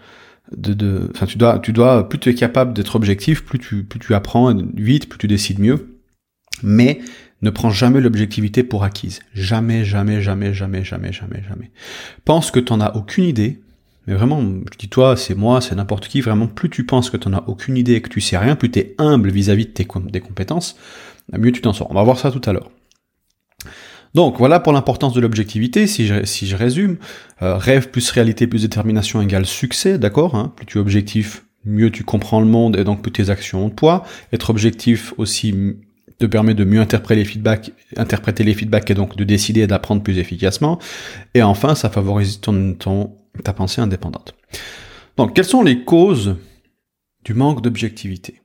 de, 0.57 0.75
de, 0.75 1.11
enfin, 1.15 1.27
tu 1.27 1.39
dois, 1.39 1.59
tu 1.59 1.73
dois, 1.73 2.09
plus 2.09 2.19
tu 2.19 2.29
es 2.29 2.35
capable 2.35 2.73
d'être 2.73 2.95
objectif, 2.95 3.45
plus 3.45 3.59
tu, 3.59 3.85
plus 3.85 3.99
tu 3.99 4.15
apprends 4.15 4.55
vite, 4.75 5.09
plus 5.09 5.19
tu 5.19 5.27
décides 5.27 5.59
mieux. 5.59 5.99
Mais 6.63 7.01
ne 7.43 7.51
prends 7.51 7.71
jamais 7.71 8.01
l'objectivité 8.01 8.63
pour 8.63 8.85
acquise. 8.85 9.21
Jamais, 9.35 9.85
jamais, 9.85 10.23
jamais, 10.23 10.55
jamais, 10.55 10.85
jamais, 10.85 11.13
jamais, 11.13 11.43
jamais. 11.49 11.71
Pense 12.25 12.51
que 12.51 12.61
tu 12.61 12.73
n'en 12.73 12.81
as 12.81 12.97
aucune 12.97 13.25
idée, 13.25 13.61
mais 14.07 14.15
vraiment, 14.15 14.41
je 14.41 14.79
dis 14.79 14.89
toi, 14.89 15.17
c'est 15.17 15.35
moi, 15.35 15.61
c'est 15.61 15.75
n'importe 15.75 16.09
qui, 16.09 16.21
vraiment, 16.21 16.47
plus 16.47 16.71
tu 16.71 16.85
penses 16.87 17.11
que 17.11 17.17
tu 17.17 17.29
n'en 17.29 17.39
as 17.39 17.45
aucune 17.49 17.77
idée 17.77 17.95
et 17.95 18.01
que 18.01 18.09
tu 18.09 18.21
sais 18.21 18.39
rien, 18.39 18.57
plus 18.57 18.71
tu 18.71 18.79
es 18.79 18.95
humble 18.99 19.31
vis-à-vis 19.31 19.67
de 19.67 19.71
tes 19.71 19.85
compétences, 19.85 20.77
mieux 21.33 21.53
tu 21.53 21.61
t'en 21.61 21.73
sors. 21.73 21.91
On 21.91 21.95
va 21.95 22.03
voir 22.03 22.19
ça 22.19 22.31
tout 22.31 22.43
à 22.45 22.53
l'heure. 22.53 22.71
Donc 24.15 24.39
voilà 24.39 24.61
pour 24.61 24.73
l'importance 24.73 25.15
de 25.15 25.21
l'objectivité, 25.21 25.87
si 25.87 26.07
je, 26.07 26.25
si 26.25 26.47
je 26.47 26.55
résume, 26.55 26.99
euh, 27.41 27.57
rêve 27.57 27.89
plus 27.89 28.11
réalité 28.11 28.47
plus 28.47 28.63
détermination 28.63 29.23
égale 29.23 29.47
succès, 29.47 29.99
d'accord 29.99 30.35
hein 30.35 30.53
Plus 30.55 30.67
tu 30.67 30.79
es 30.79 30.81
objectif, 30.81 31.47
mieux 31.65 31.91
tu 31.91 32.05
comprends 32.05 32.41
le 32.41 32.47
monde 32.47 32.77
et 32.77 32.85
donc 32.85 33.01
plus 33.01 33.13
tes 33.13 33.31
actions 33.31 33.65
ont 33.65 33.69
de 33.69 33.75
poids. 33.75 34.05
Être 34.33 34.51
objectif 34.51 35.15
aussi 35.17 35.55
te 36.23 36.27
permet 36.27 36.55
de 36.55 36.65
mieux 36.65 36.81
interpréter 36.81 37.21
les 37.21 37.25
feedbacks, 37.25 37.73
interpréter 37.97 38.45
les 38.45 38.55
feedbacks 38.55 38.89
et 38.91 38.95
donc 38.95 39.17
de 39.17 39.25
décider 39.25 39.63
et 39.63 39.67
d'apprendre 39.67 40.03
plus 40.03 40.19
efficacement. 40.19 40.79
Et 41.35 41.43
enfin, 41.43 41.75
ça 41.75 41.91
favorise 41.91 42.41
ton, 42.41 42.77
ta 43.43 43.53
pensée 43.53 43.81
indépendante. 43.81 44.35
Donc, 45.17 45.35
quelles 45.35 45.45
sont 45.45 45.65
les 45.65 45.85
causes 45.85 46.37
du 47.25 47.35
manque 47.35 47.61
d'objectivité? 47.61 48.41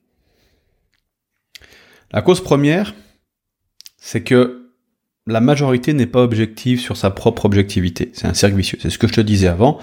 La 2.12 2.24
cause 2.24 2.42
première, 2.42 2.96
c'est 3.98 4.24
que 4.24 4.72
la 5.28 5.42
majorité 5.42 5.94
n'est 5.94 6.08
pas 6.08 6.24
objective 6.24 6.80
sur 6.80 6.98
sa 6.98 7.12
propre 7.12 7.46
objectivité. 7.46 8.10
C'est 8.14 8.28
un 8.28 8.34
cercle 8.34 8.58
vicieux. 8.58 8.80
C'est 8.82 8.90
ce 8.90 8.98
que 8.98 9.08
je 9.08 9.14
te 9.14 9.22
disais 9.22 9.48
avant. 9.48 9.78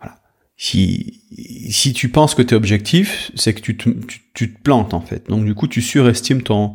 Voilà. 0.00 0.18
Si, 0.56 1.20
si 1.70 1.92
tu 1.92 2.08
penses 2.08 2.34
que 2.34 2.42
tu 2.42 2.54
es 2.54 2.56
objectif, 2.56 3.30
c'est 3.36 3.54
que 3.54 3.60
tu 3.60 3.76
te, 3.76 3.90
tu, 4.34 4.54
te 4.54 4.62
plantes 4.62 4.92
en 4.92 5.00
fait. 5.00 5.28
Donc 5.28 5.44
du 5.44 5.54
coup, 5.54 5.68
tu 5.68 5.82
surestimes 5.82 6.42
ton, 6.42 6.74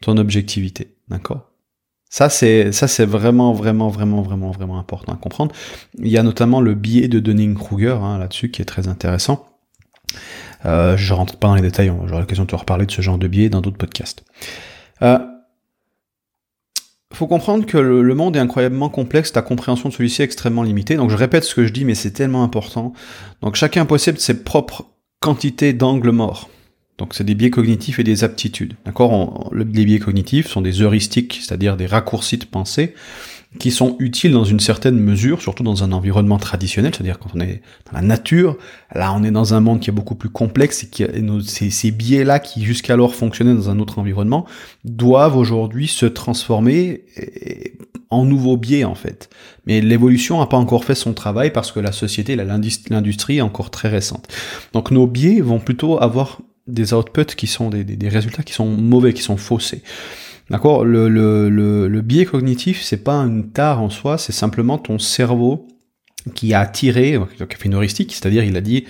ton 0.00 0.16
objectivité. 0.16 0.94
D'accord? 1.08 1.50
Ça, 2.12 2.28
c'est, 2.28 2.72
ça, 2.72 2.88
c'est 2.88 3.04
vraiment, 3.04 3.52
vraiment, 3.52 3.88
vraiment, 3.88 4.20
vraiment, 4.20 4.50
vraiment 4.50 4.78
important 4.78 5.12
à 5.12 5.16
comprendre. 5.16 5.54
Il 5.98 6.08
y 6.08 6.18
a 6.18 6.24
notamment 6.24 6.60
le 6.60 6.74
biais 6.74 7.06
de 7.06 7.20
Dunning-Kruger 7.20 7.98
hein, 8.02 8.18
là-dessus 8.18 8.50
qui 8.50 8.60
est 8.60 8.64
très 8.64 8.88
intéressant. 8.88 9.46
Euh, 10.66 10.96
je 10.96 11.14
rentre 11.14 11.36
pas 11.36 11.48
dans 11.48 11.54
les 11.54 11.62
détails, 11.62 11.92
j'aurai 12.06 12.20
l'occasion 12.20 12.42
de 12.44 12.50
te 12.50 12.56
reparler 12.56 12.84
de 12.84 12.90
ce 12.90 13.00
genre 13.00 13.16
de 13.16 13.28
biais 13.28 13.48
dans 13.48 13.60
d'autres 13.60 13.78
podcasts. 13.78 14.24
Euh, 15.02 15.18
faut 17.14 17.28
comprendre 17.28 17.64
que 17.64 17.78
le, 17.78 18.02
le, 18.02 18.14
monde 18.14 18.36
est 18.36 18.40
incroyablement 18.40 18.88
complexe, 18.88 19.32
ta 19.32 19.42
compréhension 19.42 19.88
de 19.88 19.94
celui-ci 19.94 20.22
est 20.22 20.24
extrêmement 20.24 20.64
limitée. 20.64 20.96
Donc 20.96 21.10
je 21.10 21.16
répète 21.16 21.44
ce 21.44 21.54
que 21.54 21.64
je 21.64 21.72
dis, 21.72 21.84
mais 21.84 21.94
c'est 21.94 22.10
tellement 22.10 22.42
important. 22.42 22.92
Donc 23.40 23.54
chacun 23.54 23.86
possède 23.86 24.18
ses 24.18 24.42
propres 24.42 24.86
quantités 25.20 25.72
d'angles 25.72 26.10
morts. 26.10 26.50
Donc 27.00 27.14
c'est 27.14 27.24
des 27.24 27.34
biais 27.34 27.48
cognitifs 27.48 27.98
et 27.98 28.04
des 28.04 28.24
aptitudes. 28.24 28.74
D'accord? 28.84 29.50
Les 29.54 29.64
biais 29.64 29.98
cognitifs 29.98 30.46
sont 30.46 30.60
des 30.60 30.82
heuristiques, 30.82 31.40
c'est-à-dire 31.42 31.78
des 31.78 31.86
raccourcis 31.86 32.36
de 32.36 32.44
pensée 32.44 32.94
qui 33.58 33.70
sont 33.70 33.96
utiles 33.98 34.32
dans 34.32 34.44
une 34.44 34.60
certaine 34.60 35.00
mesure, 35.00 35.40
surtout 35.40 35.64
dans 35.64 35.82
un 35.82 35.90
environnement 35.92 36.38
traditionnel, 36.38 36.94
c'est-à-dire 36.94 37.18
quand 37.18 37.30
on 37.34 37.40
est 37.40 37.62
dans 37.90 37.98
la 37.98 38.02
nature, 38.02 38.56
là 38.94 39.12
on 39.12 39.24
est 39.24 39.30
dans 39.30 39.54
un 39.54 39.60
monde 39.60 39.80
qui 39.80 39.90
est 39.90 39.92
beaucoup 39.92 40.14
plus 40.14 40.28
complexe 40.28 40.84
et 40.84 40.88
qui 40.88 41.04
ces, 41.46 41.70
ces 41.70 41.90
biais-là 41.90 42.38
qui 42.38 42.62
jusqu'alors 42.64 43.14
fonctionnaient 43.14 43.54
dans 43.54 43.70
un 43.70 43.80
autre 43.80 43.98
environnement 43.98 44.46
doivent 44.84 45.36
aujourd'hui 45.36 45.88
se 45.88 46.06
transformer 46.06 47.02
en 48.10 48.24
nouveaux 48.24 48.58
biais 48.58 48.84
en 48.84 48.94
fait. 48.94 49.30
Mais 49.66 49.80
l'évolution 49.80 50.38
n'a 50.38 50.46
pas 50.46 50.58
encore 50.58 50.84
fait 50.84 50.94
son 50.94 51.14
travail 51.14 51.50
parce 51.50 51.72
que 51.72 51.80
la 51.80 51.92
société, 51.92 52.36
l'industrie 52.36 53.38
est 53.38 53.42
encore 53.42 53.70
très 53.70 53.88
récente. 53.88 54.28
Donc 54.74 54.90
nos 54.90 55.06
biais 55.06 55.40
vont 55.40 55.60
plutôt 55.60 56.00
avoir 56.00 56.40
des 56.66 56.92
outputs 56.94 57.36
qui 57.36 57.46
sont 57.46 57.70
des, 57.70 58.08
résultats 58.08 58.42
qui 58.42 58.52
sont 58.52 58.66
mauvais, 58.66 59.12
qui 59.12 59.22
sont 59.22 59.36
faussés. 59.36 59.82
D'accord? 60.50 60.84
Le, 60.84 62.00
biais 62.00 62.24
cognitif, 62.24 62.82
c'est 62.82 63.04
pas 63.04 63.16
une 63.16 63.50
tare 63.50 63.80
en 63.80 63.90
soi, 63.90 64.18
c'est 64.18 64.32
simplement 64.32 64.78
ton 64.78 64.98
cerveau 64.98 65.68
qui 66.34 66.54
a 66.54 66.66
tiré, 66.66 67.18
qui 67.36 67.42
a 67.42 67.46
fait 67.46 67.66
une 67.66 67.74
heuristique, 67.74 68.12
c'est-à-dire 68.12 68.44
il 68.44 68.56
a 68.56 68.60
dit 68.60 68.84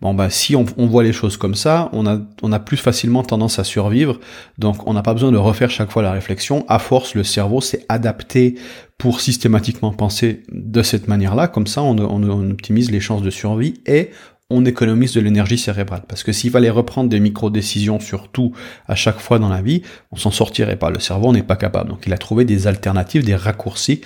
bon 0.00 0.14
bah 0.14 0.30
si 0.30 0.54
on, 0.54 0.64
voit 0.64 1.02
les 1.02 1.12
choses 1.12 1.36
comme 1.36 1.54
ça, 1.56 1.88
on 1.92 2.06
a, 2.06 2.20
on 2.42 2.52
a 2.52 2.60
plus 2.60 2.76
facilement 2.76 3.24
tendance 3.24 3.58
à 3.58 3.64
survivre, 3.64 4.20
donc 4.56 4.86
on 4.86 4.92
n'a 4.92 5.02
pas 5.02 5.12
besoin 5.12 5.32
de 5.32 5.36
refaire 5.36 5.70
chaque 5.70 5.90
fois 5.90 6.02
la 6.02 6.12
réflexion. 6.12 6.64
À 6.68 6.78
force, 6.78 7.16
le 7.16 7.24
cerveau 7.24 7.60
s'est 7.60 7.84
adapté 7.88 8.54
pour 8.96 9.20
systématiquement 9.20 9.92
penser 9.92 10.44
de 10.52 10.82
cette 10.82 11.08
manière-là, 11.08 11.48
comme 11.48 11.66
ça 11.66 11.82
on, 11.82 11.98
on 11.98 12.50
optimise 12.50 12.90
les 12.90 13.00
chances 13.00 13.22
de 13.22 13.30
survie 13.30 13.74
et 13.86 14.10
on 14.50 14.64
économise 14.64 15.12
de 15.12 15.20
l'énergie 15.20 15.58
cérébrale. 15.58 16.02
Parce 16.08 16.22
que 16.22 16.32
s'il 16.32 16.50
fallait 16.50 16.70
reprendre 16.70 17.10
des 17.10 17.20
micro-décisions 17.20 18.00
sur 18.00 18.28
tout 18.28 18.52
à 18.86 18.94
chaque 18.94 19.20
fois 19.20 19.38
dans 19.38 19.48
la 19.48 19.62
vie, 19.62 19.82
on 20.10 20.16
s'en 20.16 20.30
sortirait 20.30 20.76
pas. 20.76 20.90
Le 20.90 21.00
cerveau 21.00 21.32
n'est 21.32 21.42
pas 21.42 21.56
capable. 21.56 21.90
Donc 21.90 22.06
il 22.06 22.12
a 22.12 22.18
trouvé 22.18 22.44
des 22.44 22.66
alternatives, 22.66 23.24
des 23.24 23.36
raccourcis 23.36 24.00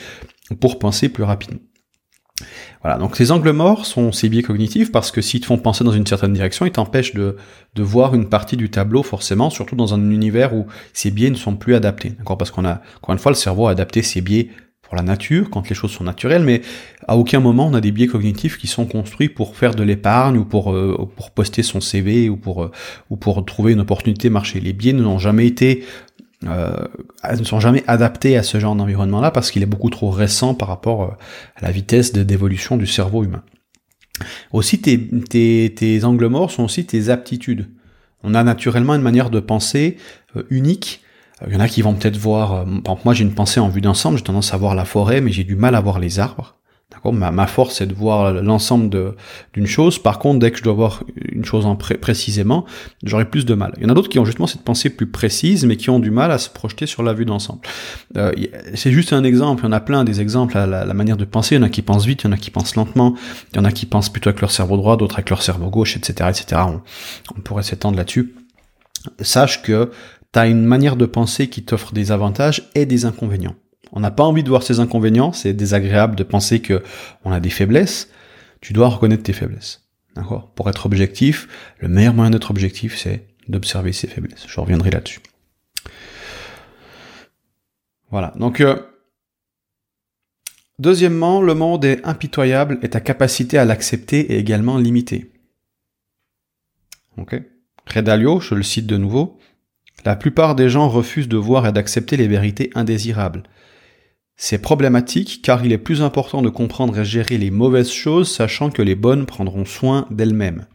pour 0.60 0.78
penser 0.78 1.08
plus 1.08 1.24
rapidement. 1.24 1.60
Voilà, 2.82 2.98
donc 2.98 3.16
ces 3.16 3.30
angles 3.30 3.52
morts 3.52 3.86
sont 3.86 4.10
ces 4.10 4.28
biais 4.28 4.42
cognitifs 4.42 4.90
parce 4.90 5.12
que 5.12 5.20
s'ils 5.20 5.40
te 5.40 5.46
font 5.46 5.58
penser 5.58 5.84
dans 5.84 5.92
une 5.92 6.06
certaine 6.06 6.32
direction, 6.32 6.66
ils 6.66 6.72
t'empêchent 6.72 7.14
de, 7.14 7.36
de 7.76 7.82
voir 7.84 8.16
une 8.16 8.28
partie 8.28 8.56
du 8.56 8.68
tableau 8.68 9.04
forcément, 9.04 9.50
surtout 9.50 9.76
dans 9.76 9.94
un 9.94 10.10
univers 10.10 10.52
où 10.52 10.66
ces 10.92 11.12
biais 11.12 11.30
ne 11.30 11.36
sont 11.36 11.54
plus 11.54 11.76
adaptés. 11.76 12.10
D'accord? 12.10 12.36
Parce 12.36 12.50
qu'on 12.50 12.64
a, 12.64 12.82
encore 12.96 13.12
une 13.12 13.18
fois, 13.20 13.30
le 13.30 13.36
cerveau 13.36 13.68
a 13.68 13.70
adapté 13.70 14.02
ces 14.02 14.20
biais 14.20 14.48
la 14.96 15.02
nature, 15.02 15.50
quand 15.50 15.68
les 15.68 15.74
choses 15.74 15.92
sont 15.92 16.04
naturelles, 16.04 16.42
mais 16.42 16.62
à 17.08 17.16
aucun 17.16 17.40
moment 17.40 17.66
on 17.66 17.74
a 17.74 17.80
des 17.80 17.92
biais 17.92 18.06
cognitifs 18.06 18.58
qui 18.58 18.66
sont 18.66 18.86
construits 18.86 19.28
pour 19.28 19.56
faire 19.56 19.74
de 19.74 19.82
l'épargne 19.82 20.38
ou 20.38 20.44
pour, 20.44 20.72
euh, 20.72 21.08
pour 21.16 21.30
poster 21.30 21.62
son 21.62 21.80
CV 21.80 22.28
ou 22.28 22.36
pour, 22.36 22.64
euh, 22.64 22.70
ou 23.10 23.16
pour 23.16 23.44
trouver 23.44 23.72
une 23.72 23.80
opportunité 23.80 24.30
marché. 24.30 24.60
Les 24.60 24.72
biais 24.72 24.92
n'ont 24.92 25.18
jamais 25.18 25.46
été 25.46 25.84
euh, 26.44 26.72
ne 27.38 27.44
sont 27.44 27.60
jamais 27.60 27.84
adaptés 27.86 28.36
à 28.36 28.42
ce 28.42 28.58
genre 28.58 28.74
d'environnement-là 28.74 29.30
parce 29.30 29.52
qu'il 29.52 29.62
est 29.62 29.66
beaucoup 29.66 29.90
trop 29.90 30.10
récent 30.10 30.54
par 30.54 30.66
rapport 30.66 31.16
à 31.54 31.62
la 31.62 31.70
vitesse 31.70 32.12
d'évolution 32.12 32.76
du 32.76 32.86
cerveau 32.86 33.22
humain. 33.22 33.44
Aussi, 34.52 34.80
tes 34.80 36.04
angles 36.04 36.26
morts 36.26 36.50
sont 36.50 36.64
aussi 36.64 36.84
tes 36.84 37.10
aptitudes. 37.10 37.68
On 38.24 38.34
a 38.34 38.42
naturellement 38.42 38.96
une 38.96 39.02
manière 39.02 39.30
de 39.30 39.38
penser 39.38 39.98
unique 40.50 41.02
il 41.46 41.52
y 41.52 41.56
en 41.56 41.60
a 41.60 41.68
qui 41.68 41.82
vont 41.82 41.94
peut-être 41.94 42.16
voir, 42.16 42.52
euh, 42.54 42.64
moi 43.04 43.14
j'ai 43.14 43.24
une 43.24 43.34
pensée 43.34 43.60
en 43.60 43.68
vue 43.68 43.80
d'ensemble, 43.80 44.18
j'ai 44.18 44.24
tendance 44.24 44.54
à 44.54 44.56
voir 44.56 44.74
la 44.74 44.84
forêt, 44.84 45.20
mais 45.20 45.32
j'ai 45.32 45.44
du 45.44 45.56
mal 45.56 45.74
à 45.74 45.80
voir 45.80 45.98
les 45.98 46.18
arbres. 46.18 46.56
D'accord? 46.90 47.14
Ma, 47.14 47.30
ma 47.30 47.46
force 47.46 47.76
c'est 47.76 47.86
de 47.86 47.94
voir 47.94 48.34
l'ensemble 48.34 49.14
d'une 49.54 49.66
chose. 49.66 49.98
Par 49.98 50.18
contre, 50.18 50.40
dès 50.40 50.50
que 50.50 50.58
je 50.58 50.62
dois 50.62 50.74
voir 50.74 51.04
une 51.16 51.44
chose 51.44 51.64
en 51.64 51.74
précisément, 51.74 52.66
j'aurai 53.02 53.24
plus 53.24 53.46
de 53.46 53.54
mal. 53.54 53.72
Il 53.78 53.84
y 53.84 53.86
en 53.86 53.88
a 53.88 53.94
d'autres 53.94 54.10
qui 54.10 54.18
ont 54.18 54.26
justement 54.26 54.46
cette 54.46 54.62
pensée 54.62 54.90
plus 54.90 55.06
précise, 55.06 55.64
mais 55.64 55.76
qui 55.76 55.88
ont 55.88 55.98
du 55.98 56.10
mal 56.10 56.30
à 56.30 56.36
se 56.36 56.50
projeter 56.50 56.84
sur 56.86 57.02
la 57.02 57.14
vue 57.14 57.24
d'ensemble. 57.24 57.60
Euh, 58.18 58.32
c'est 58.74 58.92
juste 58.92 59.14
un 59.14 59.24
exemple. 59.24 59.62
Il 59.62 59.66
y 59.66 59.68
en 59.68 59.72
a 59.72 59.80
plein 59.80 60.04
des 60.04 60.20
exemples 60.20 60.58
à 60.58 60.66
la, 60.66 60.84
la, 60.84 60.94
manière 60.94 61.16
de 61.16 61.24
penser. 61.24 61.54
Il 61.54 61.58
y 61.58 61.60
en 61.62 61.64
a 61.64 61.70
qui 61.70 61.80
pensent 61.80 62.04
vite, 62.04 62.24
il 62.24 62.26
y 62.26 62.28
en 62.28 62.32
a 62.32 62.36
qui 62.36 62.50
pensent 62.50 62.76
lentement, 62.76 63.14
il 63.52 63.56
y 63.56 63.58
en 63.58 63.64
a 63.64 63.72
qui 63.72 63.86
pensent 63.86 64.10
plutôt 64.10 64.28
avec 64.28 64.42
leur 64.42 64.50
cerveau 64.50 64.76
droit, 64.76 64.98
d'autres 64.98 65.14
avec 65.14 65.30
leur 65.30 65.42
cerveau 65.42 65.70
gauche, 65.70 65.96
etc., 65.96 66.28
etc. 66.28 66.62
On, 66.66 66.82
on 67.36 67.40
pourrait 67.40 67.62
s'étendre 67.62 67.96
là-dessus. 67.96 68.34
Sache 69.20 69.62
que 69.62 69.90
tu 70.32 70.38
as 70.38 70.46
une 70.46 70.64
manière 70.64 70.96
de 70.96 71.06
penser 71.06 71.48
qui 71.48 71.64
t'offre 71.64 71.92
des 71.92 72.12
avantages 72.12 72.70
et 72.74 72.86
des 72.86 73.04
inconvénients. 73.04 73.56
On 73.92 74.00
n'a 74.00 74.10
pas 74.10 74.24
envie 74.24 74.42
de 74.42 74.48
voir 74.48 74.62
ses 74.62 74.80
inconvénients, 74.80 75.32
c'est 75.32 75.52
désagréable 75.52 76.16
de 76.16 76.24
penser 76.24 76.60
que 76.60 76.82
on 77.24 77.32
a 77.32 77.40
des 77.40 77.50
faiblesses. 77.50 78.08
Tu 78.60 78.72
dois 78.72 78.88
reconnaître 78.88 79.22
tes 79.22 79.34
faiblesses. 79.34 79.82
D'accord? 80.16 80.50
Pour 80.54 80.68
être 80.70 80.86
objectif, 80.86 81.74
le 81.78 81.88
meilleur 81.88 82.14
moyen 82.14 82.30
d'être 82.30 82.50
objectif, 82.50 82.96
c'est 82.96 83.26
d'observer 83.48 83.92
ses 83.92 84.06
faiblesses. 84.06 84.46
Je 84.46 84.60
reviendrai 84.60 84.90
là-dessus. 84.90 85.20
Voilà. 88.10 88.32
Donc, 88.36 88.60
euh, 88.60 88.76
deuxièmement, 90.78 91.42
le 91.42 91.54
monde 91.54 91.84
est 91.84 92.04
impitoyable 92.06 92.78
et 92.82 92.90
ta 92.90 93.00
capacité 93.00 93.58
à 93.58 93.64
l'accepter 93.64 94.32
est 94.32 94.38
également 94.38 94.78
limitée. 94.78 95.32
Ok? 97.16 97.40
Redalio, 97.86 98.40
je 98.40 98.54
le 98.54 98.62
cite 98.62 98.86
de 98.86 98.96
nouveau, 98.96 99.38
la 100.04 100.16
plupart 100.16 100.54
des 100.54 100.68
gens 100.68 100.88
refusent 100.88 101.28
de 101.28 101.36
voir 101.36 101.66
et 101.66 101.72
d'accepter 101.72 102.16
les 102.16 102.28
vérités 102.28 102.70
indésirables. 102.74 103.44
C'est 104.36 104.58
problématique 104.58 105.40
car 105.42 105.64
il 105.64 105.72
est 105.72 105.78
plus 105.78 106.02
important 106.02 106.42
de 106.42 106.48
comprendre 106.48 106.98
et 106.98 107.04
gérer 107.04 107.38
les 107.38 107.50
mauvaises 107.50 107.92
choses 107.92 108.30
sachant 108.30 108.70
que 108.70 108.82
les 108.82 108.96
bonnes 108.96 109.26
prendront 109.26 109.64
soin 109.64 110.06
d'elles-mêmes. 110.10 110.66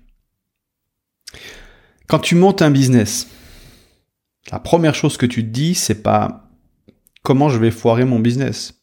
Quand 2.07 2.19
tu 2.19 2.35
montes 2.35 2.61
un 2.61 2.71
business, 2.71 3.27
la 4.51 4.59
première 4.59 4.95
chose 4.95 5.17
que 5.17 5.25
tu 5.25 5.43
te 5.43 5.49
dis, 5.49 5.75
c'est 5.75 6.01
pas 6.01 6.49
comment 7.23 7.49
je 7.49 7.57
vais 7.57 7.71
foirer 7.71 8.05
mon 8.05 8.19
business. 8.19 8.81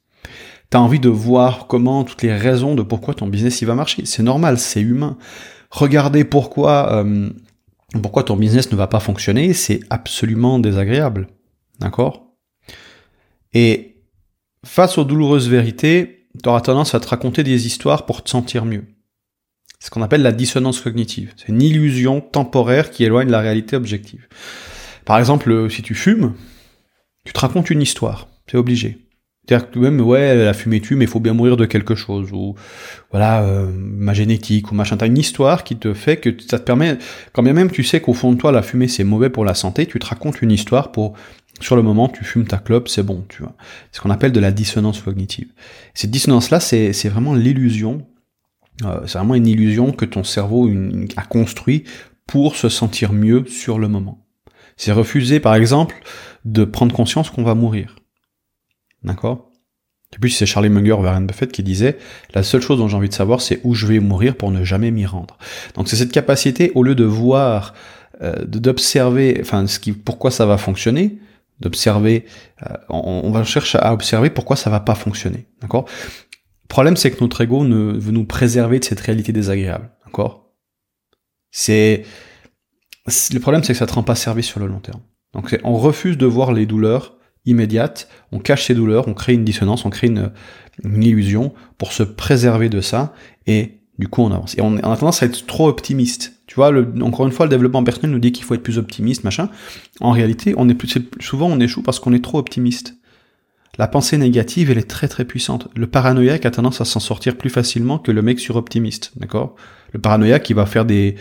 Tu 0.71 0.77
as 0.77 0.81
envie 0.83 1.01
de 1.01 1.09
voir 1.09 1.67
comment 1.67 2.05
toutes 2.05 2.23
les 2.23 2.37
raisons 2.37 2.75
de 2.75 2.83
pourquoi 2.83 3.15
ton 3.15 3.27
business 3.27 3.63
il 3.63 3.65
va 3.65 3.75
marcher. 3.75 4.05
C'est 4.05 4.23
normal, 4.23 4.59
c'est 4.59 4.83
humain. 4.83 5.17
Regarder 5.71 6.25
pourquoi 6.25 6.93
euh, 6.93 7.31
pourquoi 8.03 8.25
ton 8.25 8.37
business 8.37 8.71
ne 8.71 8.77
va 8.77 8.87
pas 8.87 9.01
fonctionner, 9.01 9.53
c'est 9.53 9.81
absolument 9.91 10.59
désagréable. 10.59 11.29
D'accord? 11.81 12.35
Et 13.53 14.03
face 14.65 14.99
aux 14.99 15.05
douloureuses 15.05 15.49
vérités, 15.49 16.29
tu 16.43 16.49
auras 16.49 16.61
tendance 16.61 16.95
à 16.95 17.01
te 17.01 17.07
raconter 17.07 17.45
des 17.45 17.67
histoires 17.67 18.07
pour 18.07 18.23
te 18.23 18.31
sentir 18.31 18.65
mieux. 18.65 18.85
C'est 19.79 19.87
ce 19.87 19.91
qu'on 19.91 20.03
appelle 20.03 20.23
la 20.23 20.33
dissonance 20.33 20.81
cognitive. 20.81 21.33
C'est 21.37 21.49
une 21.49 21.63
illusion 21.63 22.21
temporaire 22.21 22.91
qui 22.91 23.05
éloigne 23.05 23.31
la 23.31 23.41
réalité 23.41 23.77
objective. 23.77 24.27
Par 25.05 25.19
exemple, 25.19 25.71
si 25.71 25.83
tu 25.83 25.95
fumes, 25.95 26.35
tu 27.25 27.33
te 27.33 27.41
racontes 27.41 27.71
une 27.71 27.83
histoire. 27.83 28.29
C'est 28.51 28.57
obligé. 28.57 29.04
C'est-à-dire 29.47 29.71
que 29.71 29.79
même, 29.79 30.01
ouais, 30.01 30.35
la 30.37 30.55
fumée 30.55 30.81
tue, 30.81 30.97
mais 30.97 31.05
il 31.05 31.11
faut 31.11 31.21
bien 31.21 31.35
mourir 31.35 31.57
de 31.57 31.67
quelque 31.67 31.95
chose, 31.95 32.31
ou 32.33 32.55
voilà, 33.11 33.43
euh, 33.43 33.71
ma 33.77 34.15
génétique, 34.15 34.73
ou 34.73 34.75
machin. 34.75 34.97
T'as 34.97 35.07
une 35.07 35.19
histoire 35.19 35.65
qui 35.65 35.77
te 35.77 35.93
fait 35.93 36.17
que 36.17 36.31
ça 36.49 36.59
te 36.59 36.65
permet, 36.65 36.97
quand 37.33 37.43
bien 37.43 37.53
même 37.53 37.71
tu 37.71 37.85
sais 37.85 38.01
qu'au 38.01 38.15
fond 38.15 38.33
de 38.33 38.39
toi, 38.39 38.53
la 38.53 38.63
fumée 38.63 38.89
c'est 38.89 39.05
mauvais 39.05 39.29
pour 39.29 39.45
la 39.45 39.55
santé, 39.55 39.87
tu 39.87 39.99
te 39.99 40.07
racontes 40.07 40.41
une 40.41 40.51
histoire 40.51 40.93
pour, 40.93 41.15
sur 41.61 41.77
le 41.77 41.83
moment, 41.83 42.09
tu 42.09 42.25
fumes 42.25 42.47
ta 42.47 42.57
clope, 42.57 42.89
c'est 42.89 43.03
bon, 43.03 43.25
tu 43.29 43.43
vois. 43.43 43.55
C'est 43.91 43.99
ce 43.99 44.01
qu'on 44.01 44.11
appelle 44.11 44.33
de 44.33 44.41
la 44.41 44.51
dissonance 44.51 45.01
cognitive. 45.03 45.49
Cette 45.93 46.11
dissonance-là, 46.11 46.59
c'est 46.61 47.09
vraiment 47.09 47.35
l'illusion, 47.35 48.07
euh, 48.85 49.01
c'est 49.07 49.19
vraiment 49.19 49.35
une 49.35 49.47
illusion 49.47 49.93
que 49.93 50.07
ton 50.07 50.25
cerveau 50.25 50.71
a 51.17 51.23
construit 51.23 51.85
pour 52.27 52.57
se 52.57 52.71
sentir 52.71 53.13
mieux 53.13 53.45
sur 53.47 53.79
le 53.79 53.89
moment. 53.89 54.27
C'est 54.77 54.93
refuser, 54.93 55.39
par 55.39 55.55
exemple, 55.55 55.95
de 56.47 56.65
prendre 56.65 56.95
conscience 56.95 57.29
qu'on 57.29 57.45
va 57.45 57.55
mourir. 57.55 57.97
D'accord? 59.05 59.51
Et 60.15 60.19
puis 60.19 60.31
c'est 60.31 60.47
Charlie 60.47 60.69
Munger 60.69 60.93
ou 60.93 61.03
Warren 61.03 61.27
Buffett 61.27 61.51
qui 61.51 61.63
disait 61.63 61.99
la 62.35 62.43
seule 62.43 62.61
chose 62.61 62.79
dont 62.79 62.89
j'ai 62.89 62.97
envie 62.97 63.09
de 63.09 63.15
savoir 63.15 63.41
c'est 63.41 63.61
où 63.65 63.75
je 63.75 63.87
vais 63.87 63.99
mourir 63.99 64.37
pour 64.37 64.51
ne 64.51 64.65
jamais 64.65 64.91
m'y 64.91 65.07
rendre. 65.07 65.37
Donc 65.75 65.89
c'est 65.89 65.97
cette 65.97 66.13
capacité 66.13 66.71
au 66.75 66.83
lieu 66.83 66.95
de 66.95 67.05
voir 67.05 67.75
euh, 68.23 68.45
d'observer 68.45 69.39
enfin 69.41 69.67
ce 69.67 69.79
qui 69.79 69.93
pourquoi 69.93 70.31
ça 70.31 70.47
va 70.47 70.57
fonctionner, 70.57 71.19
d'observer 71.61 72.27
euh, 72.63 72.75
on, 72.89 73.31
va 73.33 73.43
chercher 73.45 73.79
à 73.79 73.93
observer 73.93 74.31
pourquoi 74.31 74.57
ça 74.57 74.71
va 74.71 74.81
pas 74.81 74.95
fonctionner. 74.95 75.47
D'accord? 75.61 75.87
Le 76.63 76.69
problème 76.69 76.97
c'est 76.97 77.11
que 77.11 77.21
notre 77.21 77.41
ego 77.41 77.65
ne 77.65 77.99
veut 77.99 78.13
nous 78.13 78.25
préserver 78.25 78.79
de 78.79 78.85
cette 78.85 79.01
réalité 79.01 79.33
désagréable. 79.33 79.91
D'accord? 80.05 80.53
C'est 81.51 82.05
le 83.33 83.39
problème 83.41 83.65
c'est 83.65 83.73
que 83.73 83.79
ça 83.79 83.87
te 83.87 83.93
rend 83.93 84.05
pas 84.05 84.14
service 84.14 84.47
sur 84.47 84.61
le 84.61 84.67
long 84.67 84.79
terme. 84.79 85.01
Donc 85.33 85.59
on 85.64 85.75
refuse 85.75 86.17
de 86.17 86.27
voir 86.27 86.53
les 86.53 86.67
douleurs 86.67 87.17
immédiate, 87.46 88.09
on 88.33 88.38
cache 88.38 88.66
ses 88.66 88.74
douleurs, 88.74 89.09
on 89.09 89.14
crée 89.14 89.35
une 89.35 89.44
dissonance, 89.44 89.85
on 89.85 89.90
crée 89.90 90.09
une, 90.09 90.30
illusion 90.85 91.54
pour 91.78 91.92
se 91.92 92.02
préserver 92.02 92.68
de 92.68 92.80
ça, 92.80 93.14
et 93.46 93.78
du 93.98 94.09
coup 94.09 94.22
on 94.22 94.33
avance. 94.33 94.59
Et 94.59 94.61
on, 94.61 94.76
a 94.76 94.96
tendance 94.96 95.22
à 95.22 95.26
être 95.26 95.46
trop 95.46 95.68
optimiste. 95.68 96.33
Tu 96.46 96.57
vois, 96.57 96.70
le, 96.70 96.92
encore 97.00 97.26
une 97.26 97.33
fois, 97.33 97.46
le 97.46 97.50
développement 97.50 97.85
personnel 97.85 98.11
nous 98.11 98.18
dit 98.18 98.33
qu'il 98.33 98.44
faut 98.44 98.54
être 98.54 98.62
plus 98.62 98.78
optimiste, 98.78 99.22
machin. 99.24 99.50
En 100.00 100.11
réalité, 100.11 100.54
on 100.57 100.68
est 100.68 100.74
plus, 100.74 100.98
souvent 101.20 101.48
on 101.48 101.61
échoue 101.61 101.83
parce 101.83 102.00
qu'on 102.00 102.12
est 102.12 102.24
trop 102.24 102.38
optimiste. 102.38 102.96
La 103.78 103.88
pensée 103.88 104.18
négative, 104.18 104.70
elle 104.70 104.78
est 104.78 104.88
très 104.88 105.09
très 105.09 105.24
puissante. 105.24 105.68
Le 105.76 105.87
paranoïaque 105.87 106.46
a 106.46 106.50
tendance 106.50 106.80
à 106.80 106.85
s'en 106.85 107.00
sortir 107.00 107.37
plus 107.37 107.50
facilement 107.50 107.98
que 107.98 108.12
le 108.12 108.22
mec 108.22 108.38
suroptimiste, 108.38 109.12
d'accord? 109.16 109.57
Le 109.94 110.00
paranoïaque, 110.00 110.50
il 110.50 110.54
va 110.54 110.66
faire 110.66 110.85
des... 110.85 111.14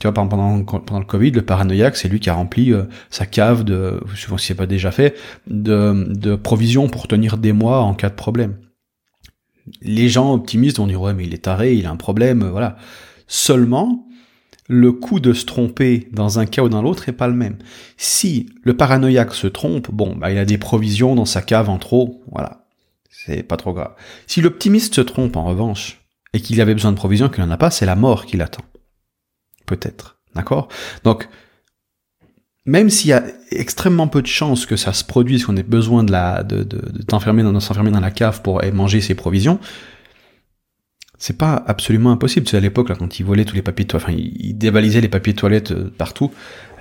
Tu 0.00 0.06
vois, 0.06 0.14
pendant, 0.14 0.64
pendant 0.64 1.00
le 1.00 1.04
Covid, 1.04 1.32
le 1.32 1.42
paranoïaque, 1.42 1.96
c'est 1.96 2.08
lui 2.08 2.20
qui 2.20 2.30
a 2.30 2.34
rempli 2.34 2.72
euh, 2.72 2.84
sa 3.10 3.26
cave 3.26 3.64
de... 3.64 4.00
Pas 4.28 4.38
si 4.38 4.46
c'est 4.46 4.54
pas 4.54 4.66
déjà 4.66 4.92
fait, 4.92 5.16
de, 5.48 6.06
de 6.08 6.36
provisions 6.36 6.88
pour 6.88 7.08
tenir 7.08 7.36
des 7.36 7.52
mois 7.52 7.80
en 7.80 7.92
cas 7.92 8.08
de 8.08 8.14
problème. 8.14 8.56
Les 9.82 10.08
gens 10.08 10.32
optimistes 10.32 10.78
vont 10.78 10.86
dire, 10.86 11.00
ouais, 11.00 11.12
mais 11.12 11.24
il 11.24 11.34
est 11.34 11.44
taré, 11.44 11.74
il 11.74 11.86
a 11.86 11.90
un 11.90 11.96
problème, 11.96 12.48
voilà. 12.48 12.76
Seulement, 13.26 14.06
le 14.68 14.92
coût 14.92 15.18
de 15.18 15.32
se 15.32 15.44
tromper 15.44 16.08
dans 16.12 16.38
un 16.38 16.46
cas 16.46 16.62
ou 16.62 16.68
dans 16.68 16.82
l'autre 16.82 17.08
est 17.08 17.12
pas 17.12 17.26
le 17.26 17.34
même. 17.34 17.58
Si 17.96 18.48
le 18.62 18.76
paranoïaque 18.76 19.34
se 19.34 19.48
trompe, 19.48 19.90
bon, 19.90 20.14
bah, 20.14 20.30
il 20.30 20.38
a 20.38 20.44
des 20.44 20.58
provisions 20.58 21.16
dans 21.16 21.24
sa 21.24 21.42
cave 21.42 21.68
en 21.68 21.78
trop, 21.78 22.22
voilà. 22.30 22.64
C'est 23.10 23.42
pas 23.42 23.56
trop 23.56 23.72
grave. 23.72 23.94
Si 24.28 24.40
l'optimiste 24.40 24.94
se 24.94 25.00
trompe, 25.00 25.36
en 25.36 25.44
revanche, 25.44 25.99
et 26.32 26.40
qu'il 26.40 26.60
avait 26.60 26.74
besoin 26.74 26.92
de 26.92 26.96
provisions 26.96 27.28
qu'il 27.28 27.44
n'en 27.44 27.50
a 27.50 27.56
pas, 27.56 27.70
c'est 27.70 27.86
la 27.86 27.96
mort 27.96 28.26
qui 28.26 28.36
l'attend. 28.36 28.64
Peut-être. 29.66 30.18
D'accord? 30.34 30.68
Donc, 31.04 31.28
même 32.66 32.90
s'il 32.90 33.10
y 33.10 33.12
a 33.12 33.24
extrêmement 33.50 34.06
peu 34.06 34.22
de 34.22 34.26
chances 34.26 34.66
que 34.66 34.76
ça 34.76 34.92
se 34.92 35.04
produise, 35.04 35.44
qu'on 35.44 35.56
ait 35.56 35.62
besoin 35.62 36.04
de 36.04 36.12
de, 36.42 36.62
de, 36.62 36.76
de 36.76 37.02
dans, 37.02 37.18
s'enfermer 37.60 37.90
dans 37.90 38.00
la 38.00 38.10
cave 38.10 38.42
pour 38.42 38.62
manger 38.72 39.00
ses 39.00 39.14
provisions, 39.14 39.58
c'est 41.20 41.36
pas 41.36 41.62
absolument 41.66 42.12
impossible. 42.12 42.48
C'est 42.48 42.56
à 42.56 42.60
l'époque, 42.60 42.88
là, 42.88 42.96
quand 42.98 43.20
ils 43.20 43.26
volaient 43.26 43.44
tous 43.44 43.54
les 43.54 43.60
papiers 43.60 43.84
de 43.84 43.90
toilette, 43.90 44.08
enfin, 44.08 44.18
ils 44.18 44.56
dévalisaient 44.56 45.02
les 45.02 45.08
papiers 45.08 45.34
de 45.34 45.38
toilette 45.38 45.70
euh, 45.70 45.92
partout. 45.96 46.32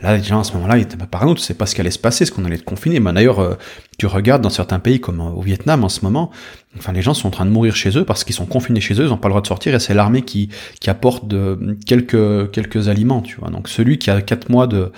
Là, 0.02 0.16
les 0.16 0.24
gens, 0.24 0.40
à 0.40 0.46
ce 0.46 0.54
moment-là, 0.54 0.78
ils 0.78 0.84
étaient 0.84 0.96
pas 0.96 1.08
parano, 1.08 1.36
tu 1.36 1.42
sais 1.42 1.54
pas 1.54 1.66
ce 1.66 1.76
qui 1.76 1.82
allait 1.82 1.92
se 1.92 2.00
passer, 2.00 2.24
ce 2.24 2.32
qu'on 2.32 2.46
allait 2.46 2.56
être 2.56 2.64
confiné. 2.64 3.02
Mais 3.02 3.12
d'ailleurs, 3.12 3.40
euh, 3.40 3.56
tu 3.98 4.06
regardes 4.06 4.42
dans 4.42 4.50
certains 4.50 4.80
pays, 4.80 5.02
comme 5.02 5.20
au 5.20 5.42
Vietnam, 5.42 5.84
en 5.84 5.90
ce 5.90 6.06
moment, 6.06 6.32
enfin, 6.78 6.94
les 6.94 7.02
gens 7.02 7.14
sont 7.14 7.28
en 7.28 7.32
train 7.32 7.46
de 7.46 7.52
mourir 7.52 7.76
chez 7.76 7.98
eux 7.98 8.06
parce 8.06 8.24
qu'ils 8.24 8.34
sont 8.34 8.46
confinés 8.46 8.80
chez 8.80 8.94
eux, 8.94 9.04
ils 9.04 9.12
ont 9.12 9.18
pas 9.18 9.28
le 9.28 9.34
droit 9.34 9.42
de 9.42 9.48
sortir, 9.48 9.76
et 9.76 9.80
c'est 9.82 9.94
l'armée 9.94 10.22
qui, 10.22 10.48
qui 10.80 10.90
apporte 10.90 11.28
de, 11.28 11.78
quelques, 11.86 12.50
quelques 12.52 12.88
aliments, 12.88 13.22
tu 13.22 13.36
vois. 13.42 13.50
Donc, 13.50 13.68
celui 13.68 13.98
qui 13.98 14.10
a 14.10 14.22
quatre 14.22 14.48
mois 14.48 14.68
de, 14.68 14.94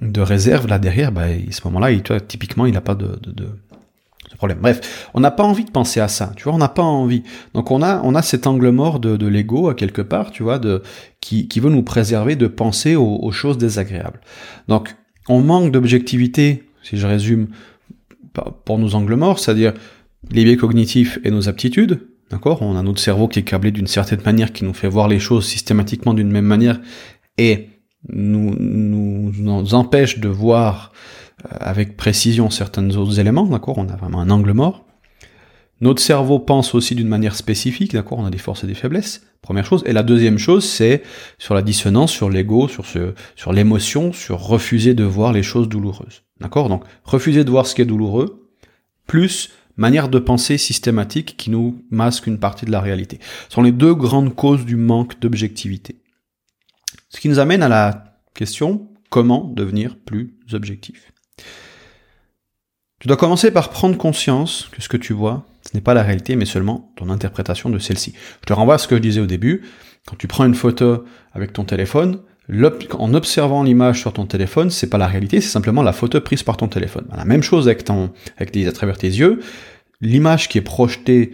de 0.00 0.20
réserve, 0.20 0.68
là, 0.68 0.78
derrière, 0.78 1.10
bah, 1.10 1.22
à 1.22 1.50
ce 1.52 1.62
moment-là, 1.64 1.90
il, 1.90 2.04
typiquement, 2.28 2.64
il 2.64 2.76
a 2.76 2.80
pas 2.80 2.94
de, 2.94 3.18
de 3.26 3.48
Bref, 4.52 5.08
on 5.14 5.20
n'a 5.20 5.30
pas 5.30 5.44
envie 5.44 5.64
de 5.64 5.70
penser 5.70 6.00
à 6.00 6.08
ça, 6.08 6.32
tu 6.36 6.44
vois, 6.44 6.52
on 6.52 6.58
n'a 6.58 6.68
pas 6.68 6.82
envie. 6.82 7.22
Donc 7.54 7.70
on 7.70 7.80
a, 7.80 8.02
on 8.02 8.14
a 8.14 8.20
cet 8.20 8.46
angle 8.46 8.68
mort 8.70 9.00
de, 9.00 9.26
l'ego 9.26 9.68
à 9.68 9.74
quelque 9.74 10.02
part, 10.02 10.30
tu 10.30 10.42
vois, 10.42 10.58
de, 10.58 10.82
qui, 11.20 11.48
qui 11.48 11.60
veut 11.60 11.70
nous 11.70 11.82
préserver 11.82 12.36
de 12.36 12.46
penser 12.46 12.96
aux, 12.96 13.32
choses 13.32 13.56
désagréables. 13.56 14.20
Donc 14.68 14.94
on 15.28 15.40
manque 15.40 15.72
d'objectivité, 15.72 16.64
si 16.82 16.98
je 16.98 17.06
résume, 17.06 17.48
pour 18.64 18.78
nos 18.78 18.94
angles 18.94 19.14
morts, 19.14 19.38
c'est-à-dire 19.38 19.72
les 20.30 20.44
biais 20.44 20.56
cognitifs 20.56 21.18
et 21.24 21.30
nos 21.30 21.48
aptitudes, 21.48 22.08
d'accord? 22.30 22.62
On 22.62 22.76
a 22.76 22.82
notre 22.82 23.00
cerveau 23.00 23.28
qui 23.28 23.38
est 23.38 23.44
câblé 23.44 23.70
d'une 23.70 23.86
certaine 23.86 24.20
manière, 24.24 24.52
qui 24.52 24.64
nous 24.64 24.74
fait 24.74 24.88
voir 24.88 25.08
les 25.08 25.18
choses 25.18 25.46
systématiquement 25.46 26.14
d'une 26.14 26.30
même 26.30 26.44
manière, 26.44 26.80
et 27.38 27.70
nous, 28.08 28.54
nous, 28.58 29.32
nous 29.36 29.74
empêche 29.74 30.18
de 30.18 30.28
voir 30.28 30.92
avec 31.50 31.96
précision 31.96 32.50
certains 32.50 32.88
autres 32.96 33.20
éléments, 33.20 33.46
d'accord 33.46 33.78
On 33.78 33.88
a 33.88 33.96
vraiment 33.96 34.20
un 34.20 34.30
angle 34.30 34.52
mort. 34.52 34.84
Notre 35.80 36.00
cerveau 36.00 36.38
pense 36.38 36.74
aussi 36.74 36.94
d'une 36.94 37.08
manière 37.08 37.34
spécifique, 37.34 37.92
d'accord 37.92 38.18
On 38.18 38.26
a 38.26 38.30
des 38.30 38.38
forces 38.38 38.64
et 38.64 38.66
des 38.66 38.74
faiblesses, 38.74 39.26
première 39.42 39.66
chose. 39.66 39.82
Et 39.86 39.92
la 39.92 40.02
deuxième 40.02 40.38
chose, 40.38 40.64
c'est 40.64 41.02
sur 41.38 41.54
la 41.54 41.62
dissonance, 41.62 42.12
sur 42.12 42.30
l'ego, 42.30 42.68
sur 42.68 42.86
sur 43.36 43.52
l'émotion, 43.52 44.12
sur 44.12 44.40
refuser 44.40 44.94
de 44.94 45.04
voir 45.04 45.32
les 45.32 45.42
choses 45.42 45.68
douloureuses. 45.68 46.22
D'accord 46.40 46.68
Donc, 46.68 46.84
refuser 47.04 47.44
de 47.44 47.50
voir 47.50 47.66
ce 47.66 47.74
qui 47.74 47.82
est 47.82 47.86
douloureux, 47.86 48.50
plus 49.06 49.50
manière 49.76 50.08
de 50.08 50.18
penser 50.18 50.56
systématique 50.58 51.36
qui 51.36 51.50
nous 51.50 51.84
masque 51.90 52.26
une 52.26 52.38
partie 52.38 52.66
de 52.66 52.70
la 52.70 52.80
réalité. 52.80 53.18
Ce 53.48 53.54
sont 53.54 53.62
les 53.62 53.72
deux 53.72 53.94
grandes 53.94 54.34
causes 54.34 54.64
du 54.64 54.76
manque 54.76 55.20
d'objectivité. 55.20 56.00
Ce 57.08 57.20
qui 57.20 57.28
nous 57.28 57.38
amène 57.38 57.62
à 57.62 57.68
la 57.68 58.18
question, 58.34 58.88
comment 59.10 59.44
devenir 59.44 59.96
plus 59.96 60.38
objectif? 60.52 61.13
Tu 63.00 63.08
dois 63.08 63.16
commencer 63.16 63.50
par 63.50 63.70
prendre 63.70 63.96
conscience 63.96 64.68
que 64.72 64.80
ce 64.80 64.88
que 64.88 64.96
tu 64.96 65.12
vois, 65.12 65.46
ce 65.62 65.76
n'est 65.76 65.82
pas 65.82 65.94
la 65.94 66.02
réalité, 66.02 66.36
mais 66.36 66.46
seulement 66.46 66.92
ton 66.96 67.10
interprétation 67.10 67.70
de 67.70 67.78
celle-ci. 67.78 68.14
Je 68.40 68.46
te 68.46 68.52
renvoie 68.52 68.74
à 68.74 68.78
ce 68.78 68.88
que 68.88 68.96
je 68.96 69.00
disais 69.00 69.20
au 69.20 69.26
début. 69.26 69.62
Quand 70.06 70.16
tu 70.16 70.26
prends 70.26 70.46
une 70.46 70.54
photo 70.54 71.04
avec 71.32 71.52
ton 71.52 71.64
téléphone, 71.64 72.20
en 72.98 73.14
observant 73.14 73.62
l'image 73.62 74.00
sur 74.00 74.12
ton 74.12 74.26
téléphone, 74.26 74.70
c'est 74.70 74.88
pas 74.88 74.98
la 74.98 75.06
réalité, 75.06 75.40
c'est 75.40 75.50
simplement 75.50 75.82
la 75.82 75.92
photo 75.92 76.20
prise 76.20 76.42
par 76.42 76.56
ton 76.56 76.68
téléphone. 76.68 77.06
La 77.16 77.24
même 77.24 77.42
chose 77.42 77.68
avec 77.68 77.88
les, 78.54 78.66
à 78.66 78.72
travers 78.72 78.98
tes 78.98 79.08
yeux. 79.08 79.40
l'image 80.00 80.48
qui 80.48 80.58
est 80.58 80.62
projetée, 80.62 81.32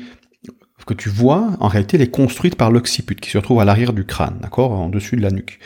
que 0.87 0.95
tu 0.95 1.09
vois, 1.09 1.51
en 1.61 1.69
réalité, 1.69 1.97
elle 1.97 2.03
est 2.03 2.11
construite 2.11 2.57
par 2.57 2.71
l'occiput, 2.71 3.15
qui 3.15 3.31
se 3.31 3.39
trouve 3.39 3.61
à 3.61 3.65
l'arrière 3.65 3.93
du 3.93 4.05
crâne, 4.05 4.39
d'accord, 4.41 4.73
en 4.73 4.89
dessus 4.89 5.17
de 5.17 5.23
la 5.23 5.31
nuque. 5.31 5.61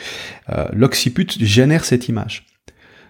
Euh, 0.49 0.67
l'occiput 0.73 1.27
génère 1.39 1.85
cette 1.85 2.09
image. 2.09 2.45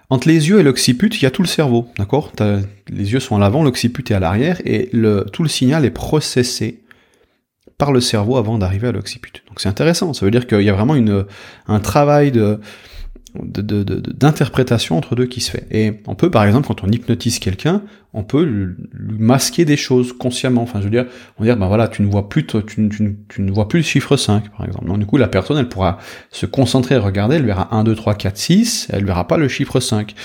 Entre 0.10 0.28
les 0.28 0.50
yeux 0.50 0.60
et 0.60 0.64
l'occiput, 0.64 1.08
il 1.08 1.24
y 1.24 1.26
a 1.26 1.32
tout 1.32 1.42
le 1.42 1.48
cerveau, 1.48 1.88
d'accord? 1.98 2.32
Les 2.90 3.14
yeux 3.14 3.20
sont 3.20 3.36
à 3.36 3.40
l'avant, 3.40 3.64
l'occiput 3.64 4.04
est 4.10 4.14
à 4.14 4.20
l'arrière, 4.20 4.62
et 4.66 4.90
tout 5.34 5.44
le 5.44 5.50
signal 5.50 5.86
est 5.86 5.92
processé 5.92 6.84
par 7.78 7.92
le 7.92 8.00
cerveau 8.02 8.38
avant 8.38 8.58
d'arriver 8.58 8.88
à 8.88 8.92
l'occiput. 8.92 9.34
Donc 9.48 9.60
c'est 9.60 9.70
intéressant, 9.70 10.14
ça 10.14 10.26
veut 10.26 10.32
dire 10.32 10.48
qu'il 10.48 10.62
y 10.62 10.70
a 10.70 10.74
vraiment 10.74 10.96
un 11.68 11.80
travail 11.80 12.32
de, 12.32 12.60
d'interprétation 13.44 14.98
entre 14.98 15.16
deux 15.16 15.26
qui 15.26 15.42
se 15.42 15.52
fait. 15.52 15.68
Et 15.72 16.02
on 16.08 16.16
peut, 16.16 16.32
par 16.32 16.46
exemple, 16.46 16.68
quand 16.68 16.84
on 16.84 16.88
hypnotise 16.88 17.40
quelqu'un, 17.40 17.82
on 18.14 18.24
peut 18.24 18.44
lui 18.44 18.76
masquer 19.20 19.66
des 19.66 19.78
choses 19.78 20.14
consciemment. 20.14 20.62
Enfin, 20.62 20.80
je 20.80 20.86
veux 20.86 20.90
dire, 20.90 21.06
on 21.38 21.44
va 21.44 21.50
dire, 21.50 21.58
ben 21.58 21.68
voilà, 21.68 21.88
tu 21.88 22.02
ne 22.02 22.08
vois 22.08 22.30
plus, 22.30 22.46
tu, 22.46 22.64
tu, 22.66 23.18
tu, 23.28 23.42
ne 23.42 23.52
vois 23.52 23.68
plus 23.68 23.80
le 23.80 23.84
chiffre 23.84 24.16
5, 24.16 24.50
par 24.50 24.66
exemple. 24.66 24.88
Donc, 24.88 25.00
du 25.00 25.06
coup, 25.06 25.18
la 25.18 25.28
personne, 25.28 25.58
elle 25.58 25.70
pourra 25.70 25.98
se 26.32 26.46
concentrer, 26.46 26.98
regarder, 26.98 27.36
elle 27.36 27.46
verra 27.46 27.76
1, 27.76 27.84
2, 27.84 27.96
3, 27.96 28.16
4, 28.16 28.38
6, 28.38 28.88
elle 28.92 29.06
verra 29.06 29.28
pas 29.28 29.38
le 29.38 29.48
chiffre 29.48 29.80
5. 29.80 30.16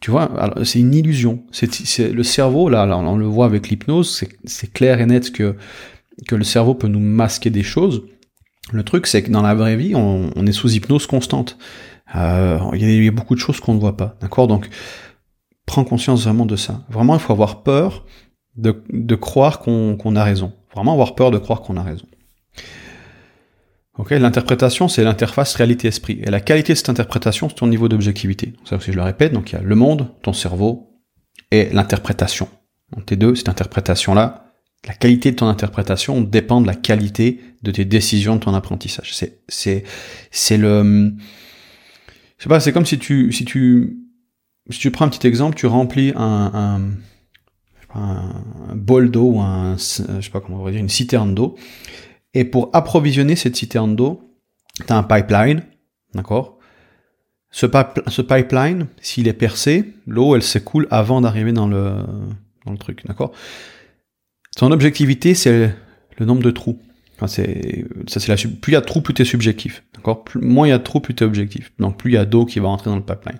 Tu 0.00 0.10
vois, 0.10 0.30
c'est 0.64 0.78
une 0.78 0.94
illusion. 0.94 1.42
C'est 1.50 2.12
le 2.12 2.22
cerveau, 2.22 2.68
là, 2.68 2.86
là, 2.86 2.96
on 2.98 3.16
le 3.16 3.26
voit 3.26 3.46
avec 3.46 3.68
l'hypnose, 3.68 4.24
c'est 4.44 4.72
clair 4.72 5.00
et 5.00 5.06
net 5.06 5.32
que, 5.32 5.56
que 6.28 6.36
le 6.36 6.44
cerveau 6.44 6.74
peut 6.74 6.88
nous 6.88 7.00
masquer 7.00 7.50
des 7.50 7.64
choses. 7.64 8.04
Le 8.72 8.82
truc, 8.82 9.06
c'est 9.06 9.22
que 9.22 9.30
dans 9.30 9.42
la 9.42 9.54
vraie 9.54 9.76
vie, 9.76 9.94
on, 9.94 10.30
on 10.34 10.46
est 10.46 10.52
sous 10.52 10.72
hypnose 10.74 11.06
constante. 11.06 11.56
Euh, 12.14 12.58
il 12.74 13.04
y, 13.04 13.08
a 13.08 13.10
beaucoup 13.10 13.34
de 13.34 13.40
choses 13.40 13.60
qu'on 13.60 13.74
ne 13.74 13.80
voit 13.80 13.96
pas, 13.96 14.16
d'accord? 14.20 14.46
Donc, 14.46 14.68
prends 15.66 15.84
conscience 15.84 16.24
vraiment 16.24 16.46
de 16.46 16.56
ça. 16.56 16.84
Vraiment, 16.88 17.14
il 17.14 17.20
faut 17.20 17.32
avoir 17.32 17.62
peur 17.62 18.04
de, 18.56 18.82
de 18.90 19.14
croire 19.16 19.58
qu'on 19.58 20.16
a 20.16 20.24
raison. 20.24 20.52
Vraiment 20.74 20.92
avoir 20.92 21.14
peur 21.14 21.30
de 21.30 21.38
croire 21.38 21.62
qu'on 21.62 21.76
a 21.76 21.82
raison. 21.82 22.06
Ok, 23.98 24.10
l'interprétation, 24.10 24.88
c'est 24.88 25.02
l'interface 25.02 25.54
réalité-esprit. 25.54 26.20
Et 26.22 26.30
la 26.30 26.40
qualité 26.40 26.74
de 26.74 26.78
cette 26.78 26.90
interprétation, 26.90 27.48
c'est 27.48 27.56
ton 27.56 27.66
niveau 27.66 27.88
d'objectivité. 27.88 28.52
Ça 28.64 28.76
aussi, 28.76 28.92
je 28.92 28.96
le 28.96 29.02
répète. 29.02 29.32
Donc, 29.32 29.52
il 29.52 29.56
y 29.56 29.58
a 29.58 29.62
le 29.62 29.74
monde, 29.74 30.08
ton 30.22 30.34
cerveau, 30.34 31.00
et 31.50 31.70
l'interprétation. 31.72 32.48
Donc, 32.94 33.06
tes 33.06 33.16
deux, 33.16 33.34
cette 33.34 33.48
interprétation-là, 33.48 34.52
la 34.86 34.94
qualité 34.94 35.30
de 35.30 35.36
ton 35.36 35.48
interprétation 35.48 36.20
dépend 36.20 36.60
de 36.60 36.66
la 36.66 36.74
qualité 36.74 37.40
de 37.62 37.70
tes 37.70 37.84
décisions, 37.84 38.36
de 38.36 38.40
ton 38.40 38.54
apprentissage. 38.54 39.14
C'est, 39.14 39.40
c'est, 39.48 39.82
c'est 40.30 40.58
le, 40.58 41.14
je 42.38 42.42
sais 42.42 42.48
pas, 42.48 42.60
c'est 42.60 42.72
comme 42.72 42.86
si 42.86 42.98
tu, 42.98 43.32
si 43.32 43.44
tu, 43.44 43.98
si 44.70 44.78
tu 44.78 44.90
prends 44.90 45.06
un 45.06 45.08
petit 45.08 45.26
exemple, 45.26 45.56
tu 45.56 45.66
remplis 45.66 46.12
un, 46.16 46.78
un, 47.94 47.98
un 47.98 48.74
bol 48.74 49.10
d'eau 49.10 49.32
ou 49.32 49.40
un, 49.40 49.76
je 49.76 50.20
sais 50.20 50.30
pas 50.32 50.40
comment 50.40 50.60
on 50.60 50.64
va 50.64 50.70
dire, 50.70 50.80
une 50.80 50.88
citerne 50.88 51.34
d'eau. 51.34 51.56
Et 52.34 52.44
pour 52.44 52.70
approvisionner 52.74 53.36
cette 53.36 53.56
citerne 53.56 53.96
d'eau, 53.96 54.34
tu 54.86 54.92
as 54.92 54.96
un 54.96 55.02
pipeline, 55.02 55.62
d'accord? 56.14 56.58
Ce, 57.50 57.64
pipeline, 57.64 58.88
s'il 59.00 59.28
est 59.28 59.32
percé, 59.32 59.94
l'eau, 60.06 60.36
elle 60.36 60.42
s'écoule 60.42 60.86
avant 60.90 61.22
d'arriver 61.22 61.52
dans 61.52 61.66
le, 61.66 62.04
dans 62.66 62.72
le 62.72 62.76
truc, 62.76 63.06
d'accord? 63.06 63.32
Ton 64.56 64.70
objectivité, 64.72 65.34
c'est 65.34 65.74
le 66.18 66.26
nombre 66.26 66.42
de 66.42 66.50
trous. 66.50 66.78
Enfin, 67.14 67.28
c'est, 67.28 67.86
ça 68.08 68.20
c'est 68.20 68.28
la, 68.28 68.36
plus 68.36 68.72
il 68.72 68.74
y 68.74 68.76
a 68.76 68.82
de 68.82 68.86
trous, 68.86 69.00
plus 69.00 69.14
t'es 69.14 69.24
subjectif. 69.24 69.82
D'accord? 70.06 70.22
Plus, 70.22 70.40
moins 70.40 70.68
il 70.68 70.70
y 70.70 70.72
a 70.72 70.78
de 70.78 70.84
trous, 70.84 71.00
plus 71.00 71.14
t'es 71.14 71.24
objectif. 71.24 71.72
Donc 71.80 71.96
plus 71.96 72.12
il 72.12 72.14
y 72.14 72.16
a 72.16 72.24
d'eau 72.24 72.44
qui 72.44 72.60
va 72.60 72.68
rentrer 72.68 72.90
dans 72.90 72.96
le 72.96 73.02
pipeline. 73.02 73.38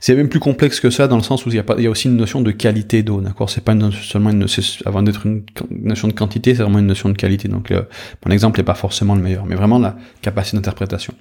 C'est 0.00 0.14
même 0.14 0.28
plus 0.28 0.38
complexe 0.38 0.78
que 0.78 0.90
ça 0.90 1.08
dans 1.08 1.16
le 1.16 1.22
sens 1.22 1.46
où 1.46 1.48
il 1.48 1.54
y 1.54 1.58
a 1.58 1.62
pas, 1.62 1.76
il 1.78 1.84
y 1.84 1.86
a 1.86 1.90
aussi 1.90 2.08
une 2.08 2.16
notion 2.16 2.42
de 2.42 2.50
qualité 2.50 3.02
d'eau. 3.02 3.22
D'accord? 3.22 3.48
C'est 3.48 3.64
pas 3.64 3.72
une, 3.72 3.90
seulement 3.90 4.28
une, 4.28 4.44
avant 4.84 5.02
d'être 5.02 5.24
une, 5.24 5.44
notion 5.70 6.06
de 6.06 6.12
quantité, 6.12 6.54
c'est 6.54 6.62
vraiment 6.62 6.80
une 6.80 6.86
notion 6.86 7.08
de 7.08 7.16
qualité. 7.16 7.48
Donc, 7.48 7.70
euh, 7.70 7.84
mon 8.26 8.32
exemple 8.32 8.60
n'est 8.60 8.64
pas 8.64 8.74
forcément 8.74 9.14
le 9.14 9.22
meilleur, 9.22 9.46
mais 9.46 9.54
vraiment 9.54 9.78
la 9.78 9.96
capacité 10.20 10.58
d'interprétation. 10.58 11.14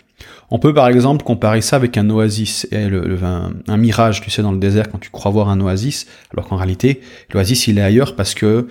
On 0.52 0.60
peut 0.60 0.74
par 0.74 0.90
exemple 0.90 1.24
comparer 1.24 1.62
ça 1.62 1.78
avec 1.78 1.96
un 1.96 2.10
oasis 2.10 2.68
et 2.72 2.90
le, 2.90 3.18
un, 3.24 3.78
mirage, 3.78 4.20
tu 4.20 4.32
sais, 4.32 4.42
dans 4.42 4.52
le 4.52 4.60
désert 4.60 4.92
quand 4.92 5.00
tu 5.00 5.12
crois 5.12 5.32
voir 5.32 5.48
un 5.48 5.62
oasis, 5.62 6.08
alors 6.34 6.50
qu'en 6.50 6.58
réalité, 6.58 7.00
l'oasis 7.34 7.68
il 7.68 7.78
est 7.78 7.82
ailleurs 7.82 8.18
parce 8.18 8.36
que 8.36 8.46
euh, 8.46 8.68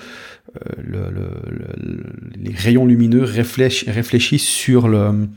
le, 0.76 1.10
le, 1.10 2.04
les 2.36 2.54
rayons 2.54 2.84
lumineux 2.84 3.24
réfléchissent 3.24 4.46
sur 4.46 4.88
le 4.88 5.28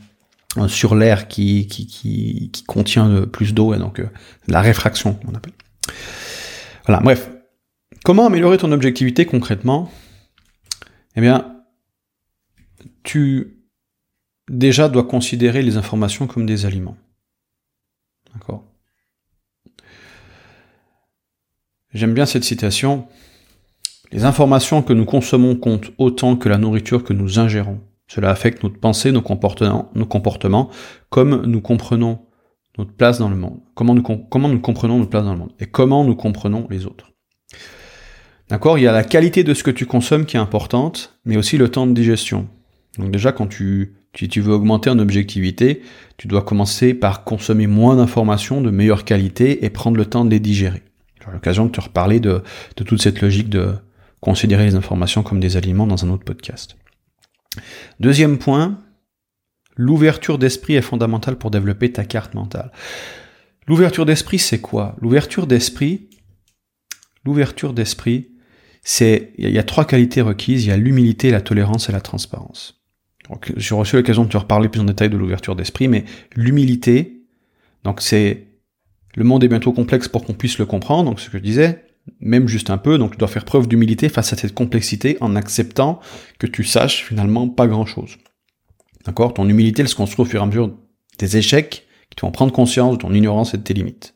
sur 0.68 0.94
l'air 0.94 1.28
qui, 1.28 1.66
qui, 1.66 1.86
qui, 1.86 2.50
qui, 2.50 2.64
contient 2.64 3.26
plus 3.26 3.52
d'eau 3.52 3.74
et 3.74 3.78
donc 3.78 4.00
euh, 4.00 4.08
la 4.48 4.60
réfraction 4.60 5.18
on 5.28 5.34
appelle. 5.34 5.52
Voilà, 6.86 7.02
bref. 7.02 7.30
Comment 8.04 8.26
améliorer 8.26 8.56
ton 8.58 8.72
objectivité 8.72 9.26
concrètement? 9.26 9.90
Eh 11.16 11.20
bien, 11.20 11.56
tu 13.02 13.58
déjà 14.48 14.88
dois 14.88 15.04
considérer 15.04 15.62
les 15.62 15.76
informations 15.76 16.26
comme 16.26 16.46
des 16.46 16.66
aliments. 16.66 16.96
D'accord? 18.32 18.64
J'aime 21.92 22.14
bien 22.14 22.26
cette 22.26 22.44
citation 22.44 23.08
les 24.12 24.24
informations 24.24 24.82
que 24.82 24.92
nous 24.92 25.04
consommons 25.04 25.56
comptent 25.56 25.90
autant 25.98 26.36
que 26.36 26.48
la 26.48 26.58
nourriture 26.58 27.04
que 27.04 27.12
nous 27.12 27.38
ingérons. 27.38 27.80
Cela 28.08 28.30
affecte 28.30 28.62
notre 28.62 28.78
pensée, 28.78 29.12
nos 29.12 29.22
comportements, 29.22 29.90
nos 29.94 30.06
comportements, 30.06 30.70
comme 31.10 31.44
nous 31.46 31.60
comprenons 31.60 32.20
notre 32.78 32.92
place 32.92 33.18
dans 33.18 33.28
le 33.28 33.36
monde. 33.36 33.60
Comment 33.74 33.94
nous, 33.94 34.02
comprenons 34.02 34.98
notre 34.98 35.10
place 35.10 35.24
dans 35.24 35.32
le 35.32 35.38
monde. 35.38 35.52
Et 35.60 35.66
comment 35.66 36.04
nous 36.04 36.14
comprenons 36.14 36.66
les 36.70 36.86
autres. 36.86 37.12
D'accord? 38.48 38.78
Il 38.78 38.82
y 38.82 38.86
a 38.86 38.92
la 38.92 39.02
qualité 39.02 39.44
de 39.44 39.54
ce 39.54 39.64
que 39.64 39.70
tu 39.70 39.86
consommes 39.86 40.26
qui 40.26 40.36
est 40.36 40.40
importante, 40.40 41.18
mais 41.24 41.36
aussi 41.36 41.58
le 41.58 41.68
temps 41.68 41.86
de 41.86 41.92
digestion. 41.92 42.48
Donc 42.98 43.10
déjà, 43.10 43.32
quand 43.32 43.48
tu 43.48 43.96
veux 44.14 44.52
augmenter 44.52 44.90
en 44.90 44.98
objectivité, 44.98 45.82
tu 46.16 46.28
dois 46.28 46.42
commencer 46.42 46.94
par 46.94 47.24
consommer 47.24 47.66
moins 47.66 47.96
d'informations 47.96 48.60
de 48.60 48.70
meilleure 48.70 49.04
qualité 49.04 49.64
et 49.64 49.70
prendre 49.70 49.96
le 49.96 50.04
temps 50.04 50.24
de 50.24 50.30
les 50.30 50.40
digérer. 50.40 50.82
J'aurai 51.20 51.34
l'occasion 51.34 51.66
de 51.66 51.70
te 51.70 51.80
reparler 51.80 52.20
de, 52.20 52.42
de 52.76 52.84
toute 52.84 53.02
cette 53.02 53.20
logique 53.20 53.48
de, 53.48 53.74
considérer 54.20 54.64
les 54.64 54.74
informations 54.74 55.22
comme 55.22 55.40
des 55.40 55.56
aliments 55.56 55.86
dans 55.86 56.04
un 56.04 56.10
autre 56.10 56.24
podcast. 56.24 56.76
Deuxième 58.00 58.38
point, 58.38 58.80
l'ouverture 59.76 60.38
d'esprit 60.38 60.74
est 60.74 60.82
fondamentale 60.82 61.36
pour 61.36 61.50
développer 61.50 61.92
ta 61.92 62.04
carte 62.04 62.34
mentale. 62.34 62.72
L'ouverture 63.66 64.06
d'esprit, 64.06 64.38
c'est 64.38 64.60
quoi? 64.60 64.96
L'ouverture 65.00 65.46
d'esprit, 65.46 66.08
l'ouverture 67.24 67.72
d'esprit, 67.72 68.30
c'est 68.82 69.32
il 69.38 69.50
y, 69.50 69.58
a 69.58 69.64
trois 69.64 69.84
qualités 69.84 70.20
requises. 70.20 70.64
Il 70.64 70.68
y 70.68 70.72
a 70.72 70.76
l'humilité, 70.76 71.30
la 71.30 71.40
tolérance 71.40 71.88
et 71.88 71.92
la 71.92 72.00
transparence. 72.00 72.80
J'ai 73.56 73.74
reçu 73.74 73.96
l'occasion 73.96 74.24
de 74.24 74.28
te 74.28 74.36
reparler 74.36 74.68
plus 74.68 74.80
en 74.80 74.84
détail 74.84 75.10
de 75.10 75.16
l'ouverture 75.16 75.56
d'esprit, 75.56 75.88
mais 75.88 76.04
l'humilité, 76.36 77.24
donc 77.82 78.00
c'est 78.00 78.46
le 79.16 79.24
monde 79.24 79.42
est 79.42 79.48
bientôt 79.48 79.72
complexe 79.72 80.06
pour 80.06 80.24
qu'on 80.24 80.34
puisse 80.34 80.58
le 80.58 80.66
comprendre. 80.66 81.10
Donc 81.10 81.18
ce 81.18 81.28
que 81.28 81.38
je 81.38 81.42
disais, 81.42 81.85
même 82.20 82.48
juste 82.48 82.70
un 82.70 82.78
peu, 82.78 82.98
donc 82.98 83.12
tu 83.12 83.18
dois 83.18 83.28
faire 83.28 83.44
preuve 83.44 83.68
d'humilité 83.68 84.08
face 84.08 84.32
à 84.32 84.36
cette 84.36 84.54
complexité 84.54 85.16
en 85.20 85.36
acceptant 85.36 86.00
que 86.38 86.46
tu 86.46 86.64
saches 86.64 87.04
finalement 87.04 87.48
pas 87.48 87.66
grand-chose. 87.66 88.16
D'accord? 89.04 89.34
Ton 89.34 89.48
humilité, 89.48 89.82
elle 89.82 89.88
se 89.88 89.94
construit 89.94 90.26
au 90.26 90.28
fur 90.28 90.40
et 90.40 90.42
à 90.42 90.46
mesure 90.46 90.74
des 91.18 91.36
échecs 91.36 91.86
qui 92.10 92.16
te 92.16 92.20
font 92.20 92.30
prendre 92.30 92.52
conscience 92.52 92.92
de 92.92 92.98
ton 92.98 93.14
ignorance 93.14 93.54
et 93.54 93.58
de 93.58 93.62
tes 93.62 93.74
limites. 93.74 94.14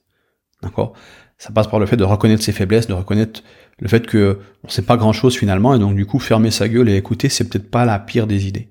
D'accord? 0.62 0.92
Ça 1.38 1.50
passe 1.52 1.68
par 1.68 1.80
le 1.80 1.86
fait 1.86 1.96
de 1.96 2.04
reconnaître 2.04 2.42
ses 2.42 2.52
faiblesses, 2.52 2.86
de 2.86 2.92
reconnaître 2.92 3.42
le 3.78 3.88
fait 3.88 4.06
que 4.06 4.40
on 4.62 4.68
sait 4.68 4.82
pas 4.82 4.96
grand-chose 4.96 5.36
finalement, 5.36 5.74
et 5.74 5.78
donc 5.78 5.96
du 5.96 6.04
coup 6.04 6.18
fermer 6.18 6.50
sa 6.50 6.68
gueule 6.68 6.88
et 6.88 6.96
écouter, 6.96 7.28
c'est 7.28 7.48
peut-être 7.48 7.70
pas 7.70 7.84
la 7.84 7.98
pire 7.98 8.26
des 8.26 8.46
idées. 8.46 8.68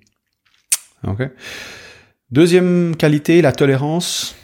Ok? 1.08 1.24
Deuxième 2.32 2.96
qualité, 2.96 3.42
la 3.42 3.52
tolérance. 3.52 4.36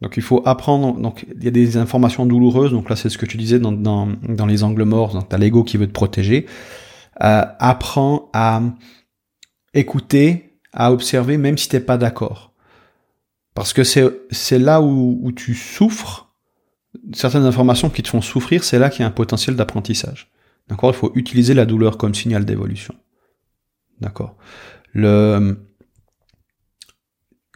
Donc 0.00 0.16
il 0.16 0.22
faut 0.22 0.42
apprendre, 0.46 0.98
donc 0.98 1.26
il 1.36 1.44
y 1.44 1.48
a 1.48 1.50
des 1.50 1.76
informations 1.76 2.24
douloureuses, 2.24 2.72
donc 2.72 2.88
là 2.88 2.96
c'est 2.96 3.10
ce 3.10 3.18
que 3.18 3.26
tu 3.26 3.36
disais 3.36 3.58
dans, 3.58 3.72
dans, 3.72 4.08
dans 4.28 4.46
les 4.46 4.64
angles 4.64 4.84
morts, 4.84 5.12
donc 5.12 5.28
t'as 5.28 5.36
l'ego 5.36 5.62
qui 5.62 5.76
veut 5.76 5.86
te 5.86 5.92
protéger. 5.92 6.46
Euh, 7.22 7.44
apprends 7.58 8.30
à 8.32 8.62
écouter, 9.74 10.58
à 10.72 10.92
observer, 10.92 11.36
même 11.36 11.58
si 11.58 11.68
t'es 11.68 11.80
pas 11.80 11.98
d'accord. 11.98 12.54
Parce 13.54 13.72
que 13.74 13.84
c'est, 13.84 14.10
c'est 14.30 14.58
là 14.58 14.80
où, 14.80 15.18
où 15.22 15.32
tu 15.32 15.54
souffres, 15.54 16.32
certaines 17.12 17.44
informations 17.44 17.90
qui 17.90 18.02
te 18.02 18.08
font 18.08 18.22
souffrir, 18.22 18.64
c'est 18.64 18.78
là 18.78 18.88
qu'il 18.88 19.00
y 19.00 19.04
a 19.04 19.08
un 19.08 19.12
potentiel 19.12 19.54
d'apprentissage. 19.54 20.30
D'accord? 20.68 20.90
Il 20.90 20.96
faut 20.96 21.12
utiliser 21.14 21.52
la 21.52 21.66
douleur 21.66 21.98
comme 21.98 22.14
signal 22.14 22.44
d'évolution. 22.44 22.94
D'accord? 24.00 24.36
Le 24.92 25.58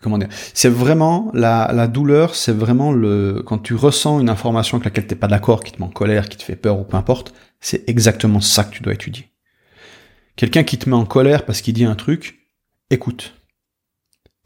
comment 0.05 0.19
dire 0.19 0.29
C'est 0.53 0.69
vraiment 0.69 1.31
la, 1.33 1.87
douleur, 1.89 2.35
c'est 2.35 2.53
vraiment 2.53 2.93
le 2.93 3.43
quand 3.45 3.59
tu 3.59 3.75
ressens 3.75 4.21
une 4.21 4.29
information 4.29 4.77
avec 4.77 4.85
laquelle 4.85 5.07
t'es 5.07 5.17
pas 5.17 5.29
d'accord, 5.29 5.65
qui 5.65 5.73
te 5.73 5.81
met 5.81 5.87
en 5.87 5.91
colère, 5.91 6.29
qui 6.29 6.37
te 6.37 6.43
fait 6.43 6.57
peur 6.57 6.79
ou 6.79 6.85
peu 6.85 6.97
importe, 6.97 7.33
c'est 7.61 7.89
exactement 7.89 8.41
ça 8.41 8.65
que 8.65 8.75
tu 8.75 8.83
dois 8.83 8.93
étudier. 8.93 9.31
Quelqu'un 10.37 10.63
qui 10.63 10.77
te 10.77 10.89
met 10.89 10.95
en 10.95 11.07
colère 11.07 11.47
parce 11.47 11.63
qu'il 11.63 11.73
dit 11.75 11.87
un 11.87 11.95
truc, 11.95 12.51
écoute. 12.91 13.35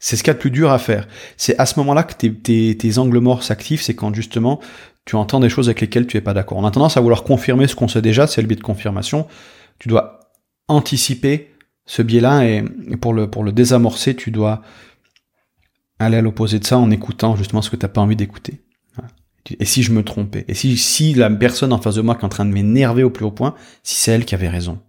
C'est 0.01 0.15
ce 0.15 0.23
qu'il 0.23 0.29
y 0.29 0.31
a 0.31 0.35
de 0.35 0.39
plus 0.39 0.51
dur 0.51 0.71
à 0.71 0.79
faire. 0.79 1.09
C'est 1.35 1.59
à 1.59 1.65
ce 1.65 1.77
moment-là 1.79 2.03
que 2.03 2.13
tes, 2.13 2.97
angles 2.97 3.19
morts 3.19 3.43
s'activent, 3.43 3.81
c'est 3.81 3.95
quand 3.95 4.13
justement 4.13 4.61
tu 5.03 5.17
entends 5.17 5.41
des 5.41 5.49
choses 5.49 5.67
avec 5.67 5.81
lesquelles 5.81 6.07
tu 6.07 6.15
es 6.15 6.21
pas 6.21 6.33
d'accord. 6.33 6.57
On 6.57 6.65
a 6.65 6.71
tendance 6.71 6.95
à 6.95 7.01
vouloir 7.01 7.23
confirmer 7.23 7.67
ce 7.67 7.75
qu'on 7.75 7.89
sait 7.89 8.01
déjà, 8.01 8.25
c'est 8.25 8.41
le 8.41 8.47
biais 8.47 8.55
de 8.55 8.61
confirmation. 8.63 9.27
Tu 9.77 9.89
dois 9.89 10.31
anticiper 10.69 11.51
ce 11.85 12.01
biais-là 12.01 12.45
et, 12.45 12.63
pour 13.01 13.13
le 13.13 13.29
pour 13.29 13.43
le 13.43 13.51
désamorcer, 13.51 14.15
tu 14.15 14.31
dois 14.31 14.61
aller 15.99 16.17
à 16.17 16.21
l'opposé 16.21 16.59
de 16.59 16.65
ça 16.65 16.77
en 16.77 16.89
écoutant 16.91 17.35
justement 17.35 17.61
ce 17.61 17.69
que 17.69 17.75
tu 17.75 17.85
n'as 17.85 17.89
pas 17.89 18.01
envie 18.01 18.15
d'écouter. 18.15 18.61
Et 19.59 19.65
si 19.65 19.83
je 19.83 19.91
me 19.91 20.03
trompais? 20.03 20.45
Et 20.47 20.53
si, 20.53 20.77
si 20.77 21.13
la 21.13 21.29
personne 21.29 21.73
en 21.73 21.79
face 21.79 21.95
de 21.95 22.01
moi 22.01 22.15
qui 22.15 22.21
est 22.21 22.25
en 22.25 22.29
train 22.29 22.45
de 22.45 22.51
m'énerver 22.51 23.03
au 23.03 23.09
plus 23.09 23.25
haut 23.25 23.31
point, 23.31 23.55
si 23.83 23.95
c'est 23.95 24.11
elle 24.11 24.25
qui 24.25 24.35
avait 24.35 24.49
raison 24.49 24.79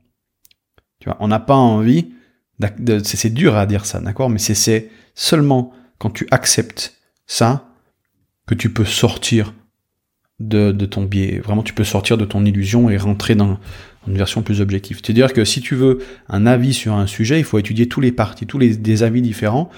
Tu 1.01 1.09
vois, 1.09 1.17
on 1.21 1.29
n'a 1.29 1.39
pas 1.39 1.55
envie, 1.55 2.11
c'est 3.05 3.33
dur 3.33 3.57
à 3.57 3.67
dire 3.67 3.87
ça, 3.87 4.01
d'accord? 4.01 4.29
Mais 4.29 4.39
c'est 4.39 4.91
seulement 5.15 5.73
quand 5.99 6.11
tu 6.11 6.27
acceptes 6.31 6.99
ça 7.27 7.69
que 8.47 8.55
tu 8.55 8.71
peux 8.71 8.85
sortir 8.85 9.55
de, 10.41 10.73
de, 10.73 10.87
ton 10.87 11.05
biais. 11.05 11.39
Vraiment, 11.39 11.63
tu 11.63 11.75
peux 11.75 11.85
sortir 11.85 12.19
de 12.19 12.25
ton 12.25 12.45
illusion 12.45 12.91
et 12.91 12.97
rentrer 12.97 13.35
dans 13.35 13.59
une 14.07 14.17
version 14.17 14.43
plus 14.43 14.61
objective. 14.61 15.01
C'est-à-dire 15.03 15.33
que 15.33 15.45
si 15.45 15.61
tu 15.61 15.75
veux 15.75 15.99
un 16.29 16.47
avis 16.47 16.75
sur 16.75 16.95
un 16.95 17.07
sujet, 17.07 17.39
il 17.39 17.45
faut 17.45 17.59
étudier 17.59 17.89
tous 17.89 18.01
les 18.01 18.13
parties, 18.13 18.47
tous 18.47 18.59
les 18.59 18.77
des 18.77 19.03
avis 19.03 19.23
différents 19.23 19.71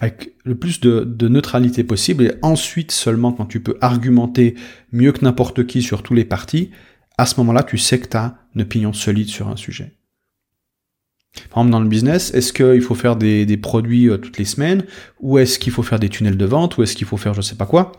avec 0.00 0.34
le 0.44 0.54
plus 0.54 0.80
de, 0.80 1.04
de, 1.04 1.28
neutralité 1.28 1.84
possible, 1.84 2.24
et 2.24 2.32
ensuite 2.42 2.92
seulement 2.92 3.32
quand 3.32 3.46
tu 3.46 3.60
peux 3.60 3.78
argumenter 3.80 4.54
mieux 4.92 5.12
que 5.12 5.24
n'importe 5.24 5.66
qui 5.66 5.82
sur 5.82 6.02
tous 6.02 6.14
les 6.14 6.24
partis, 6.24 6.70
à 7.18 7.26
ce 7.26 7.36
moment-là, 7.40 7.62
tu 7.62 7.78
sais 7.78 7.98
que 7.98 8.08
tu 8.08 8.16
as 8.16 8.36
une 8.54 8.62
opinion 8.62 8.92
solide 8.92 9.28
sur 9.28 9.48
un 9.48 9.56
sujet. 9.56 9.94
Par 11.50 11.58
exemple, 11.58 11.70
dans 11.70 11.80
le 11.80 11.88
business, 11.88 12.32
est-ce 12.34 12.52
qu'il 12.52 12.80
faut 12.80 12.94
faire 12.94 13.16
des, 13.16 13.56
produits 13.56 14.08
euh, 14.08 14.18
toutes 14.18 14.38
les 14.38 14.44
semaines, 14.44 14.84
ou 15.20 15.38
est-ce 15.38 15.58
qu'il 15.58 15.72
faut 15.72 15.82
faire 15.82 15.98
des 15.98 16.08
tunnels 16.08 16.36
de 16.36 16.44
vente, 16.44 16.76
ou 16.76 16.82
est-ce 16.82 16.96
qu'il 16.96 17.06
faut 17.06 17.16
faire 17.16 17.34
je 17.34 17.40
sais 17.40 17.56
pas 17.56 17.66
quoi? 17.66 17.92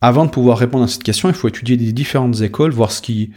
Avant 0.00 0.26
de 0.26 0.30
pouvoir 0.30 0.58
répondre 0.58 0.84
à 0.84 0.88
cette 0.88 1.02
question, 1.02 1.28
il 1.28 1.34
faut 1.34 1.48
étudier 1.48 1.76
des 1.76 1.92
différentes 1.92 2.40
écoles, 2.40 2.70
voir 2.70 2.92
ce 2.92 3.00
qui, 3.00 3.32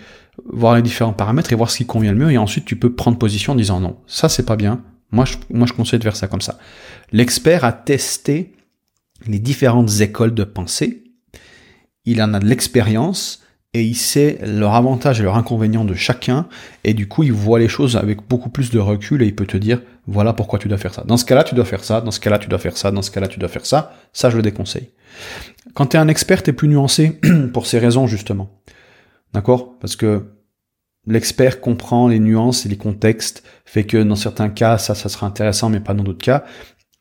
voir 0.45 0.75
les 0.75 0.81
différents 0.81 1.13
paramètres 1.13 1.53
et 1.53 1.55
voir 1.55 1.71
ce 1.71 1.77
qui 1.77 1.85
convient 1.85 2.11
le 2.11 2.19
mieux, 2.19 2.31
et 2.31 2.37
ensuite 2.37 2.65
tu 2.65 2.75
peux 2.75 2.93
prendre 2.93 3.17
position 3.17 3.53
en 3.53 3.55
disant 3.55 3.79
non, 3.79 3.97
ça 4.07 4.29
c'est 4.29 4.45
pas 4.45 4.57
bien, 4.57 4.83
moi, 5.11 5.25
je, 5.25 5.35
moi, 5.49 5.67
je 5.67 5.73
conseille 5.73 5.99
de 5.99 6.03
faire 6.03 6.15
ça 6.15 6.27
comme 6.27 6.41
ça. 6.41 6.59
L'expert 7.11 7.63
a 7.63 7.71
testé 7.71 8.53
les 9.25 9.39
différentes 9.39 10.01
écoles 10.01 10.33
de 10.33 10.43
pensée. 10.43 11.03
Il 12.05 12.21
en 12.21 12.33
a 12.33 12.39
de 12.39 12.45
l'expérience 12.45 13.43
et 13.73 13.83
il 13.83 13.95
sait 13.95 14.39
leur 14.43 14.73
avantage 14.73 15.19
et 15.19 15.23
leur 15.23 15.37
inconvénient 15.37 15.85
de 15.85 15.93
chacun. 15.93 16.47
Et 16.83 16.93
du 16.93 17.07
coup, 17.07 17.23
il 17.23 17.33
voit 17.33 17.59
les 17.59 17.67
choses 17.67 17.97
avec 17.97 18.27
beaucoup 18.27 18.49
plus 18.49 18.71
de 18.71 18.79
recul 18.79 19.21
et 19.21 19.25
il 19.25 19.35
peut 19.35 19.45
te 19.45 19.57
dire, 19.57 19.81
voilà 20.07 20.33
pourquoi 20.33 20.57
tu 20.57 20.67
dois 20.67 20.77
faire 20.77 20.93
ça. 20.93 21.03
Dans 21.05 21.17
ce 21.17 21.25
cas-là, 21.25 21.43
tu 21.43 21.55
dois 21.55 21.65
faire 21.65 21.83
ça. 21.83 22.01
Dans 22.01 22.11
ce 22.11 22.19
cas-là, 22.19 22.39
tu 22.39 22.49
dois 22.49 22.59
faire 22.59 22.77
ça. 22.77 22.91
Dans 22.91 23.01
ce 23.01 23.11
cas-là, 23.11 23.27
tu 23.27 23.39
dois 23.39 23.49
faire 23.49 23.65
ça. 23.65 23.93
Ça, 24.13 24.29
je 24.29 24.37
le 24.37 24.41
déconseille. 24.41 24.89
Quand 25.73 25.87
tu 25.87 25.97
es 25.97 25.99
un 25.99 26.07
expert, 26.07 26.41
tu 26.41 26.49
es 26.49 26.53
plus 26.53 26.67
nuancé 26.67 27.19
pour 27.53 27.67
ces 27.67 27.79
raisons, 27.79 28.07
justement. 28.07 28.49
D'accord? 29.33 29.77
Parce 29.79 29.95
que 29.95 30.25
l'expert 31.09 31.59
comprend 31.59 32.07
les 32.07 32.19
nuances 32.19 32.65
et 32.65 32.69
les 32.69 32.77
contextes, 32.77 33.43
fait 33.65 33.83
que 33.83 34.01
dans 34.01 34.15
certains 34.15 34.49
cas, 34.49 34.77
ça, 34.77 34.95
ça 34.95 35.09
sera 35.09 35.27
intéressant, 35.27 35.69
mais 35.69 35.79
pas 35.79 35.93
dans 35.93 36.03
d'autres 36.03 36.23
cas. 36.23 36.43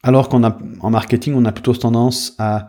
Alors 0.03 0.29
qu'on 0.29 0.45
a, 0.45 0.57
en 0.81 0.91
marketing, 0.91 1.35
on 1.37 1.45
a 1.45 1.53
plutôt 1.53 1.75
tendance 1.75 2.35
à, 2.39 2.69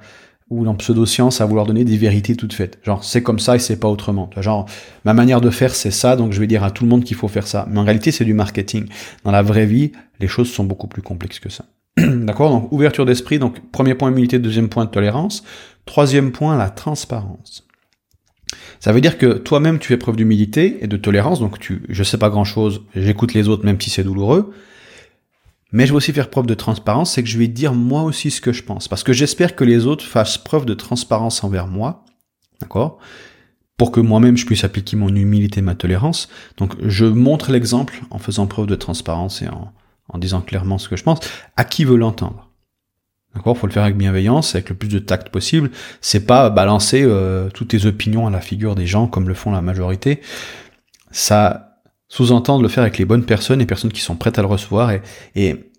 ou 0.50 0.68
en 0.68 0.76
pseudo-science, 0.76 1.42
à 1.42 1.46
vouloir 1.46 1.66
donner 1.66 1.86
des 1.86 1.98
vérités 1.98 2.36
toutes 2.36 2.54
faites. 2.54 2.80
Genre, 2.84 3.04
c'est 3.04 3.24
comme 3.24 3.40
ça 3.40 3.56
et 3.56 3.60
c'est 3.60 3.80
pas 3.80 3.88
autrement. 3.88 4.30
Genre, 4.38 4.66
ma 5.06 5.14
manière 5.14 5.42
de 5.42 5.50
faire, 5.50 5.74
c'est 5.76 5.92
ça, 5.92 6.16
donc 6.16 6.34
je 6.34 6.40
vais 6.40 6.48
dire 6.48 6.64
à 6.64 6.72
tout 6.72 6.84
le 6.84 6.90
monde 6.90 7.04
qu'il 7.04 7.16
faut 7.16 7.28
faire 7.28 7.48
ça. 7.48 7.68
Mais 7.70 7.80
en 7.80 7.84
réalité, 7.84 8.12
c'est 8.12 8.26
du 8.26 8.34
marketing. 8.34 8.88
Dans 9.24 9.32
la 9.32 9.42
vraie 9.42 9.66
vie, 9.66 9.92
les 10.20 10.28
choses 10.28 10.52
sont 10.52 10.64
beaucoup 10.64 10.88
plus 10.88 11.02
complexes 11.02 11.40
que 11.40 11.50
ça. 11.50 11.66
D'accord? 11.98 12.50
Donc, 12.50 12.72
ouverture 12.72 13.06
d'esprit. 13.06 13.40
Donc, 13.40 13.72
premier 13.72 13.96
point, 13.96 14.10
humilité. 14.10 14.40
Deuxième 14.40 14.70
point, 14.70 14.86
tolérance. 14.88 15.44
Troisième 15.86 16.32
point, 16.32 16.58
la 16.58 16.70
transparence. 16.70 17.69
Ça 18.80 18.94
veut 18.94 19.02
dire 19.02 19.18
que 19.18 19.34
toi-même 19.34 19.80
tu 19.80 19.90
fais 19.90 19.98
preuve 19.98 20.16
d'humilité 20.16 20.78
et 20.82 20.88
de 20.88 20.98
tolérance, 20.98 21.40
donc 21.40 21.60
tu, 21.60 21.84
je 21.90 22.04
sais 22.04 22.18
pas 22.18 22.30
grand 22.30 22.46
chose, 22.46 22.82
j'écoute 22.96 23.34
les 23.34 23.50
autres 23.50 23.66
même 23.66 23.80
si 23.80 23.90
c'est 23.90 24.04
douloureux, 24.04 24.54
mais 25.72 25.86
je 25.86 25.92
vais 25.92 25.98
aussi 25.98 26.14
faire 26.14 26.30
preuve 26.30 26.48
de 26.48 26.54
transparence, 26.54 27.14
c'est 27.14 27.22
que 27.22 27.30
je 27.30 27.38
vais 27.38 27.48
dire 27.48 27.74
moi 27.74 28.04
aussi 28.04 28.32
ce 28.32 28.42
que 28.42 28.54
je 28.54 28.64
pense, 28.64 28.88
parce 28.88 29.04
que 29.04 29.14
j'espère 29.14 29.56
que 29.56 29.64
les 29.64 29.86
autres 29.86 30.06
fassent 30.06 30.38
preuve 30.38 30.66
de 30.66 30.74
transparence 30.74 31.44
envers 31.44 31.68
moi, 31.68 32.06
d'accord? 32.62 33.00
Pour 33.78 33.92
que 33.92 34.00
moi-même 34.00 34.36
je 34.36 34.46
puisse 34.46 34.64
appliquer 34.64 34.98
mon 34.98 35.16
humilité, 35.16 35.62
ma 35.62 35.74
tolérance. 35.74 36.28
Donc 36.58 36.74
je 36.86 37.06
montre 37.06 37.52
l'exemple 37.52 38.02
en 38.10 38.18
faisant 38.18 38.46
preuve 38.46 38.68
de 38.68 38.76
transparence 38.76 39.42
et 39.42 39.48
en 39.48 40.18
disant 40.18 40.42
clairement 40.42 40.78
ce 40.78 40.90
que 40.90 40.98
je 40.98 41.04
pense, 41.04 41.20
à 41.56 41.64
qui 41.64 41.86
veut 41.86 41.96
l'entendre? 41.96 42.49
D'accord 43.36 43.58
Faut 43.58 43.68
le 43.68 43.74
faire 43.74 43.84
avec 43.84 43.98
bienveillance, 43.98 44.56
avec 44.56 44.70
le 44.70 44.76
plus 44.76 44.88
de 44.90 45.00
tact 45.00 45.30
possible. 45.30 45.70
C'est 46.02 46.26
pas 46.26 46.50
balancer 46.50 47.04
euh, 47.04 47.50
toutes 47.50 47.70
tes 47.70 47.86
opinions 47.86 48.28
à 48.28 48.30
la 48.30 48.42
figure 48.42 48.76
des 48.76 48.88
gens 48.88 49.08
comme 49.08 49.28
le 49.28 49.34
font 49.34 49.52
la 49.52 49.62
majorité. 49.62 50.22
Ça 51.12 51.82
sous-entend 52.08 52.58
de 52.58 52.64
le 52.64 52.70
faire 52.70 52.82
avec 52.84 52.98
les 52.98 53.06
bonnes 53.06 53.26
personnes, 53.26 53.60
les 53.60 53.66
personnes 53.66 53.92
qui 53.92 54.02
sont 54.02 54.16
prêtes 54.16 54.40
à 54.40 54.42
le 54.42 54.48
recevoir. 54.48 54.92
Et, 54.92 55.02
et, 55.36 55.72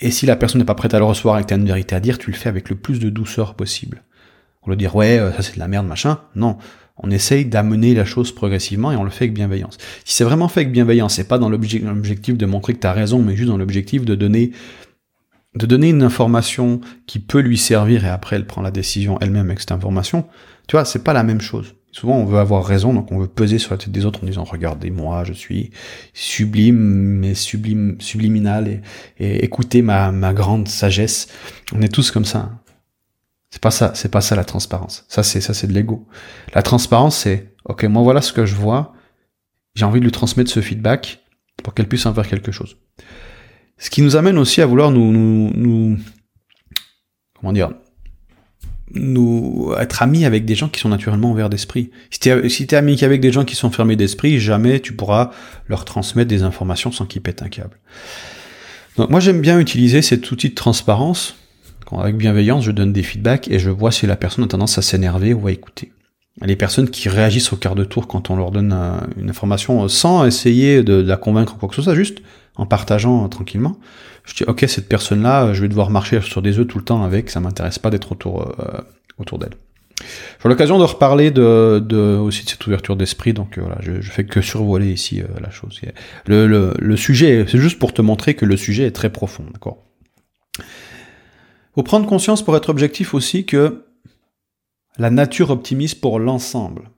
et 0.00 0.10
si 0.10 0.24
la 0.24 0.36
personne 0.36 0.60
n'est 0.60 0.64
pas 0.66 0.76
prête 0.76 0.94
à 0.94 0.98
le 0.98 1.04
recevoir 1.04 1.38
et 1.38 1.42
que 1.42 1.48
tu 1.48 1.54
une 1.54 1.66
vérité 1.66 1.96
à 1.96 2.00
dire, 2.00 2.18
tu 2.18 2.30
le 2.30 2.36
fais 2.36 2.48
avec 2.48 2.70
le 2.70 2.76
plus 2.76 3.00
de 3.00 3.10
douceur 3.10 3.54
possible. 3.54 4.02
On 4.62 4.70
le 4.70 4.76
dire 4.76 4.94
ouais, 4.96 5.18
euh, 5.18 5.32
ça 5.32 5.42
c'est 5.42 5.54
de 5.54 5.58
la 5.58 5.68
merde, 5.68 5.86
machin. 5.86 6.20
Non, 6.36 6.58
on 6.96 7.10
essaye 7.10 7.44
d'amener 7.44 7.94
la 7.94 8.04
chose 8.04 8.32
progressivement 8.32 8.92
et 8.92 8.96
on 8.96 9.04
le 9.04 9.10
fait 9.10 9.24
avec 9.24 9.34
bienveillance. 9.34 9.78
Si 10.04 10.14
c'est 10.14 10.24
vraiment 10.24 10.48
fait 10.48 10.60
avec 10.60 10.72
bienveillance, 10.72 11.14
c'est 11.14 11.28
pas 11.28 11.38
dans 11.38 11.48
l'objectif 11.48 12.36
de 12.38 12.46
montrer 12.46 12.74
que 12.74 12.80
tu 12.80 12.86
as 12.86 12.92
raison, 12.92 13.20
mais 13.20 13.34
juste 13.34 13.50
dans 13.50 13.58
l'objectif 13.58 14.04
de 14.04 14.14
donner 14.14 14.52
de 15.54 15.66
donner 15.66 15.90
une 15.90 16.02
information 16.02 16.80
qui 17.06 17.18
peut 17.20 17.40
lui 17.40 17.58
servir 17.58 18.04
et 18.04 18.08
après 18.08 18.36
elle 18.36 18.46
prend 18.46 18.62
la 18.62 18.70
décision 18.70 19.18
elle-même 19.20 19.46
avec 19.46 19.60
cette 19.60 19.72
information, 19.72 20.26
tu 20.66 20.76
vois, 20.76 20.84
c'est 20.84 21.04
pas 21.04 21.12
la 21.12 21.22
même 21.22 21.40
chose. 21.40 21.74
Souvent, 21.92 22.16
on 22.16 22.24
veut 22.24 22.40
avoir 22.40 22.64
raison, 22.64 22.92
donc 22.92 23.12
on 23.12 23.20
veut 23.20 23.28
peser 23.28 23.58
sur 23.60 23.70
la 23.70 23.78
tête 23.78 23.92
des 23.92 24.04
autres 24.04 24.24
en 24.24 24.26
disant 24.26 24.42
regardez 24.42 24.90
moi, 24.90 25.22
je 25.22 25.32
suis 25.32 25.70
sublime, 26.12 26.76
mais 26.76 27.34
sublime, 27.34 27.96
subliminal 28.00 28.82
et, 29.18 29.44
écoutez 29.44 29.80
ma, 29.80 30.10
ma 30.10 30.34
grande 30.34 30.66
sagesse. 30.66 31.28
On 31.72 31.82
est 31.82 31.92
tous 31.92 32.10
comme 32.10 32.24
ça. 32.24 32.50
C'est 33.50 33.62
pas 33.62 33.70
ça, 33.70 33.92
c'est 33.94 34.10
pas 34.10 34.20
ça 34.20 34.34
la 34.34 34.42
transparence. 34.42 35.04
Ça 35.08 35.22
c'est 35.22 35.40
ça 35.40 35.54
c'est 35.54 35.68
de 35.68 35.72
l'ego. 35.72 36.08
La 36.52 36.62
transparence 36.62 37.18
c'est 37.18 37.54
ok 37.66 37.84
moi 37.84 38.02
voilà 38.02 38.20
ce 38.20 38.32
que 38.32 38.44
je 38.44 38.56
vois, 38.56 38.92
j'ai 39.76 39.84
envie 39.84 40.00
de 40.00 40.04
lui 40.04 40.10
transmettre 40.10 40.50
ce 40.50 40.60
feedback 40.60 41.20
pour 41.62 41.74
qu'elle 41.74 41.86
puisse 41.86 42.06
en 42.06 42.14
faire 42.14 42.26
quelque 42.26 42.50
chose. 42.50 42.76
Ce 43.78 43.90
qui 43.90 44.02
nous 44.02 44.16
amène 44.16 44.38
aussi 44.38 44.60
à 44.62 44.66
vouloir 44.66 44.90
nous, 44.90 45.12
nous, 45.12 45.50
nous 45.54 45.98
comment 47.38 47.52
dire, 47.52 47.70
nous 48.92 49.72
être 49.78 50.02
amis 50.02 50.24
avec 50.24 50.44
des 50.44 50.54
gens 50.54 50.68
qui 50.68 50.80
sont 50.80 50.88
naturellement 50.88 51.32
ouverts 51.32 51.50
d'esprit. 51.50 51.90
Si 52.10 52.20
tu 52.20 52.28
es, 52.28 52.74
ami 52.74 53.02
avec 53.02 53.20
des 53.20 53.32
gens 53.32 53.44
qui 53.44 53.56
sont 53.56 53.70
fermés 53.70 53.96
d'esprit, 53.96 54.38
jamais 54.38 54.80
tu 54.80 54.94
pourras 54.94 55.30
leur 55.68 55.84
transmettre 55.84 56.28
des 56.28 56.42
informations 56.42 56.92
sans 56.92 57.06
qu'ils 57.06 57.22
pètent 57.22 57.42
un 57.42 57.48
câble. 57.48 57.78
Donc 58.96 59.10
moi 59.10 59.20
j'aime 59.20 59.40
bien 59.40 59.58
utiliser 59.58 60.02
cet 60.02 60.30
outil 60.30 60.50
de 60.50 60.54
transparence. 60.54 61.36
Quand 61.86 61.98
avec 61.98 62.16
bienveillance, 62.16 62.64
je 62.64 62.70
donne 62.70 62.92
des 62.92 63.02
feedbacks 63.02 63.48
et 63.48 63.58
je 63.58 63.70
vois 63.70 63.90
si 63.90 64.06
la 64.06 64.16
personne 64.16 64.44
a 64.44 64.48
tendance 64.48 64.78
à 64.78 64.82
s'énerver 64.82 65.34
ou 65.34 65.46
à 65.48 65.52
écouter. 65.52 65.92
Les 66.42 66.56
personnes 66.56 66.88
qui 66.88 67.08
réagissent 67.08 67.52
au 67.52 67.56
quart 67.56 67.74
de 67.74 67.84
tour 67.84 68.08
quand 68.08 68.30
on 68.30 68.36
leur 68.36 68.50
donne 68.50 68.72
une 69.16 69.30
information 69.30 69.86
sans 69.88 70.24
essayer 70.24 70.82
de, 70.82 71.02
de 71.02 71.08
la 71.08 71.16
convaincre 71.16 71.54
ou 71.54 71.58
quoi 71.58 71.68
que 71.68 71.74
ce 71.74 71.82
soit, 71.82 71.94
juste 71.94 72.22
en 72.56 72.66
partageant 72.66 73.28
tranquillement. 73.28 73.78
Je 74.24 74.34
dis 74.34 74.44
ok 74.44 74.64
cette 74.68 74.88
personne 74.88 75.22
là, 75.22 75.52
je 75.52 75.60
vais 75.62 75.68
devoir 75.68 75.90
marcher 75.90 76.20
sur 76.20 76.42
des 76.42 76.58
œufs 76.58 76.66
tout 76.66 76.78
le 76.78 76.84
temps 76.84 77.02
avec, 77.02 77.30
ça 77.30 77.40
m'intéresse 77.40 77.78
pas 77.78 77.90
d'être 77.90 78.12
autour 78.12 78.42
euh, 78.60 78.80
autour 79.18 79.38
d'elle. 79.38 79.54
J'ai 80.42 80.48
l'occasion 80.48 80.78
de 80.78 80.84
reparler 80.84 81.30
de, 81.30 81.82
de, 81.84 82.16
aussi 82.16 82.44
de 82.44 82.50
cette 82.50 82.66
ouverture 82.66 82.96
d'esprit, 82.96 83.32
donc 83.32 83.56
euh, 83.56 83.62
voilà, 83.62 83.78
je, 83.80 84.00
je 84.00 84.10
fais 84.10 84.24
que 84.24 84.40
survoler 84.40 84.92
ici 84.92 85.22
euh, 85.22 85.26
la 85.40 85.50
chose. 85.50 85.80
Le, 86.26 86.46
le, 86.46 86.74
le 86.78 86.96
sujet, 86.96 87.46
c'est 87.48 87.58
juste 87.58 87.78
pour 87.78 87.94
te 87.94 88.02
montrer 88.02 88.34
que 88.34 88.44
le 88.44 88.56
sujet 88.56 88.84
est 88.84 88.90
très 88.90 89.10
profond, 89.10 89.44
d'accord? 89.52 89.78
Faut 91.74 91.82
prendre 91.82 92.06
conscience 92.06 92.44
pour 92.44 92.56
être 92.56 92.68
objectif 92.68 93.14
aussi 93.14 93.46
que 93.46 93.84
la 94.98 95.10
nature 95.10 95.50
optimise 95.50 95.94
pour 95.94 96.18
l'ensemble. 96.18 96.90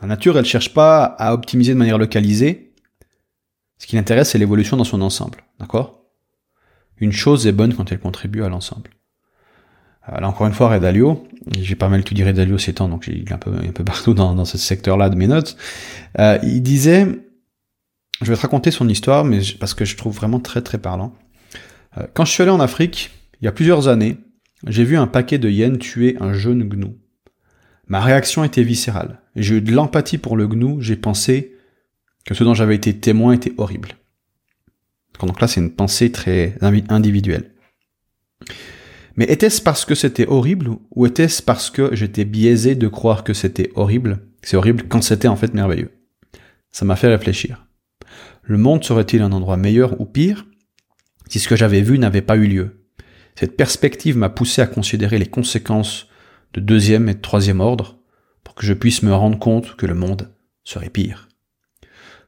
La 0.00 0.08
nature, 0.08 0.38
elle 0.38 0.44
cherche 0.44 0.72
pas 0.72 1.04
à 1.04 1.32
optimiser 1.34 1.72
de 1.72 1.78
manière 1.78 1.98
localisée, 1.98 2.65
ce 3.78 3.86
qui 3.86 3.96
l'intéresse, 3.96 4.30
c'est 4.30 4.38
l'évolution 4.38 4.76
dans 4.76 4.84
son 4.84 5.02
ensemble. 5.02 5.38
D'accord? 5.58 6.02
Une 6.98 7.12
chose 7.12 7.46
est 7.46 7.52
bonne 7.52 7.74
quand 7.74 7.92
elle 7.92 7.98
contribue 7.98 8.42
à 8.42 8.48
l'ensemble. 8.48 8.90
Euh, 10.08 10.20
là, 10.20 10.28
encore 10.28 10.46
une 10.46 10.54
fois, 10.54 10.68
Red 10.68 10.82
Dalio, 10.82 11.26
j'ai 11.58 11.74
pas 11.74 11.88
mal 11.88 12.00
étudié 12.00 12.24
Red 12.24 12.36
Dalio 12.36 12.58
ces 12.58 12.74
temps, 12.74 12.88
donc 12.88 13.08
est 13.08 13.32
un 13.32 13.38
peu, 13.38 13.52
un 13.52 13.72
peu 13.72 13.84
partout 13.84 14.14
dans, 14.14 14.34
dans 14.34 14.44
ce 14.44 14.58
secteur-là 14.58 15.10
de 15.10 15.16
mes 15.16 15.26
notes. 15.26 15.56
Euh, 16.18 16.38
il 16.42 16.62
disait, 16.62 17.06
je 18.22 18.30
vais 18.30 18.36
te 18.36 18.42
raconter 18.42 18.70
son 18.70 18.88
histoire, 18.88 19.24
mais 19.24 19.40
parce 19.60 19.74
que 19.74 19.84
je 19.84 19.96
trouve 19.96 20.14
vraiment 20.14 20.40
très 20.40 20.62
très 20.62 20.78
parlant. 20.78 21.14
Euh, 21.98 22.06
quand 22.14 22.24
je 22.24 22.32
suis 22.32 22.42
allé 22.42 22.50
en 22.50 22.60
Afrique, 22.60 23.10
il 23.40 23.44
y 23.44 23.48
a 23.48 23.52
plusieurs 23.52 23.88
années, 23.88 24.16
j'ai 24.66 24.84
vu 24.84 24.96
un 24.96 25.06
paquet 25.06 25.38
de 25.38 25.50
hyènes 25.50 25.78
tuer 25.78 26.16
un 26.20 26.32
jeune 26.32 26.62
gnou. 26.64 26.96
Ma 27.88 28.00
réaction 28.00 28.42
était 28.42 28.62
viscérale. 28.62 29.20
J'ai 29.36 29.56
eu 29.56 29.60
de 29.60 29.70
l'empathie 29.72 30.18
pour 30.18 30.36
le 30.36 30.48
gnou, 30.48 30.80
j'ai 30.80 30.96
pensé, 30.96 31.55
que 32.26 32.34
ce 32.34 32.44
dont 32.44 32.54
j'avais 32.54 32.74
été 32.74 32.98
témoin 32.98 33.32
était 33.32 33.54
horrible. 33.56 33.90
Donc 35.20 35.40
là, 35.40 35.48
c'est 35.48 35.60
une 35.60 35.72
pensée 35.72 36.12
très 36.12 36.58
individuelle. 36.60 37.52
Mais 39.16 39.24
était-ce 39.24 39.62
parce 39.62 39.86
que 39.86 39.94
c'était 39.94 40.26
horrible 40.26 40.70
ou 40.90 41.06
était-ce 41.06 41.42
parce 41.42 41.70
que 41.70 41.94
j'étais 41.94 42.26
biaisé 42.26 42.74
de 42.74 42.88
croire 42.88 43.24
que 43.24 43.32
c'était 43.32 43.70
horrible? 43.74 44.26
C'est 44.42 44.56
horrible 44.56 44.84
quand 44.88 45.02
c'était 45.02 45.28
en 45.28 45.36
fait 45.36 45.54
merveilleux. 45.54 45.90
ça 46.70 46.84
m'a 46.84 46.96
fait 46.96 47.08
réfléchir. 47.08 47.66
Le 48.42 48.58
monde 48.58 48.84
serait-il 48.84 49.22
un 49.22 49.32
endroit 49.32 49.56
meilleur 49.56 49.98
ou 50.00 50.04
pire 50.04 50.46
si 51.28 51.40
ce 51.40 51.48
que 51.48 51.56
j'avais 51.56 51.80
vu 51.80 51.98
n'avait 51.98 52.20
pas 52.20 52.36
eu 52.36 52.46
lieu? 52.46 52.86
Cette 53.34 53.56
perspective 53.56 54.16
m'a 54.18 54.28
poussé 54.28 54.60
à 54.60 54.66
considérer 54.66 55.18
les 55.18 55.26
conséquences 55.26 56.08
de 56.52 56.60
deuxième 56.60 57.08
et 57.08 57.14
de 57.14 57.20
troisième 57.20 57.60
ordre 57.60 57.98
pour 58.44 58.54
que 58.54 58.66
je 58.66 58.74
puisse 58.74 59.02
me 59.02 59.14
rendre 59.14 59.38
compte 59.38 59.76
que 59.76 59.86
le 59.86 59.94
monde 59.94 60.30
serait 60.62 60.90
pire. 60.90 61.25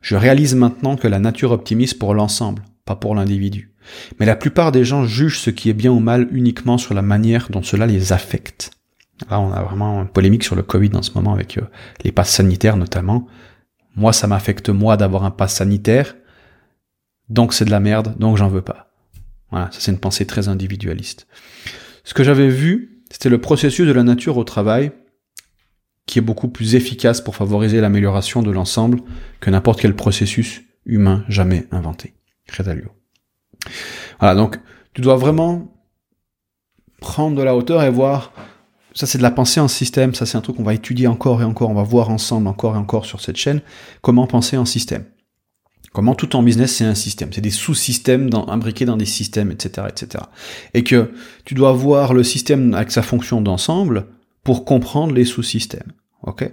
Je 0.00 0.16
réalise 0.16 0.54
maintenant 0.54 0.96
que 0.96 1.08
la 1.08 1.18
nature 1.18 1.52
optimise 1.52 1.94
pour 1.94 2.14
l'ensemble, 2.14 2.62
pas 2.84 2.96
pour 2.96 3.14
l'individu. 3.14 3.72
Mais 4.18 4.26
la 4.26 4.36
plupart 4.36 4.72
des 4.72 4.84
gens 4.84 5.04
jugent 5.04 5.40
ce 5.40 5.50
qui 5.50 5.70
est 5.70 5.74
bien 5.74 5.90
ou 5.90 6.00
mal 6.00 6.28
uniquement 6.30 6.78
sur 6.78 6.94
la 6.94 7.02
manière 7.02 7.48
dont 7.50 7.62
cela 7.62 7.86
les 7.86 8.12
affecte. 8.12 8.70
Là, 9.30 9.40
on 9.40 9.52
a 9.52 9.62
vraiment 9.62 10.02
une 10.02 10.08
polémique 10.08 10.44
sur 10.44 10.54
le 10.54 10.62
Covid 10.62 10.90
en 10.94 11.02
ce 11.02 11.10
moment 11.12 11.32
avec 11.32 11.58
euh, 11.58 11.62
les 12.04 12.12
passes 12.12 12.30
sanitaires 12.30 12.76
notamment. 12.76 13.26
Moi, 13.96 14.12
ça 14.12 14.28
m'affecte 14.28 14.68
moi 14.68 14.96
d'avoir 14.96 15.24
un 15.24 15.32
pass 15.32 15.54
sanitaire, 15.56 16.14
donc 17.28 17.52
c'est 17.52 17.64
de 17.64 17.70
la 17.70 17.80
merde, 17.80 18.14
donc 18.18 18.36
j'en 18.36 18.48
veux 18.48 18.62
pas. 18.62 18.92
Voilà, 19.50 19.70
ça 19.72 19.80
c'est 19.80 19.90
une 19.90 19.98
pensée 19.98 20.26
très 20.26 20.48
individualiste. 20.48 21.26
Ce 22.04 22.14
que 22.14 22.22
j'avais 22.22 22.48
vu, 22.48 23.02
c'était 23.10 23.28
le 23.28 23.40
processus 23.40 23.86
de 23.86 23.92
la 23.92 24.04
nature 24.04 24.36
au 24.36 24.44
travail, 24.44 24.92
qui 26.08 26.18
est 26.18 26.22
beaucoup 26.22 26.48
plus 26.48 26.74
efficace 26.74 27.20
pour 27.20 27.36
favoriser 27.36 27.80
l'amélioration 27.82 28.42
de 28.42 28.50
l'ensemble 28.50 29.00
que 29.40 29.50
n'importe 29.50 29.80
quel 29.80 29.94
processus 29.94 30.62
humain 30.86 31.22
jamais 31.28 31.66
inventé. 31.70 32.14
Crédalio. 32.46 32.88
Voilà, 34.18 34.34
donc 34.34 34.58
tu 34.94 35.02
dois 35.02 35.16
vraiment 35.16 35.70
prendre 37.00 37.36
de 37.36 37.42
la 37.42 37.54
hauteur 37.54 37.82
et 37.82 37.90
voir, 37.90 38.32
ça 38.94 39.06
c'est 39.06 39.18
de 39.18 39.22
la 39.22 39.30
pensée 39.30 39.60
en 39.60 39.68
système, 39.68 40.14
ça 40.14 40.24
c'est 40.24 40.38
un 40.38 40.40
truc 40.40 40.56
qu'on 40.56 40.62
va 40.62 40.72
étudier 40.72 41.06
encore 41.06 41.42
et 41.42 41.44
encore, 41.44 41.68
on 41.68 41.74
va 41.74 41.82
voir 41.82 42.08
ensemble 42.08 42.48
encore 42.48 42.74
et 42.74 42.78
encore 42.78 43.04
sur 43.04 43.20
cette 43.20 43.36
chaîne, 43.36 43.60
comment 44.00 44.26
penser 44.26 44.56
en 44.56 44.64
système. 44.64 45.04
Comment 45.92 46.14
tout 46.14 46.36
en 46.36 46.42
business 46.42 46.76
c'est 46.76 46.84
un 46.84 46.94
système, 46.94 47.32
c'est 47.34 47.42
des 47.42 47.50
sous-systèmes 47.50 48.30
imbriqués 48.48 48.86
dans 48.86 48.96
des 48.96 49.06
systèmes, 49.06 49.50
etc., 49.50 49.88
etc. 49.90 50.24
Et 50.72 50.84
que 50.84 51.12
tu 51.44 51.54
dois 51.54 51.72
voir 51.72 52.14
le 52.14 52.24
système 52.24 52.72
avec 52.72 52.90
sa 52.90 53.02
fonction 53.02 53.42
d'ensemble 53.42 54.06
pour 54.42 54.64
comprendre 54.64 55.12
les 55.12 55.24
sous-systèmes. 55.26 55.92
Ok 56.22 56.50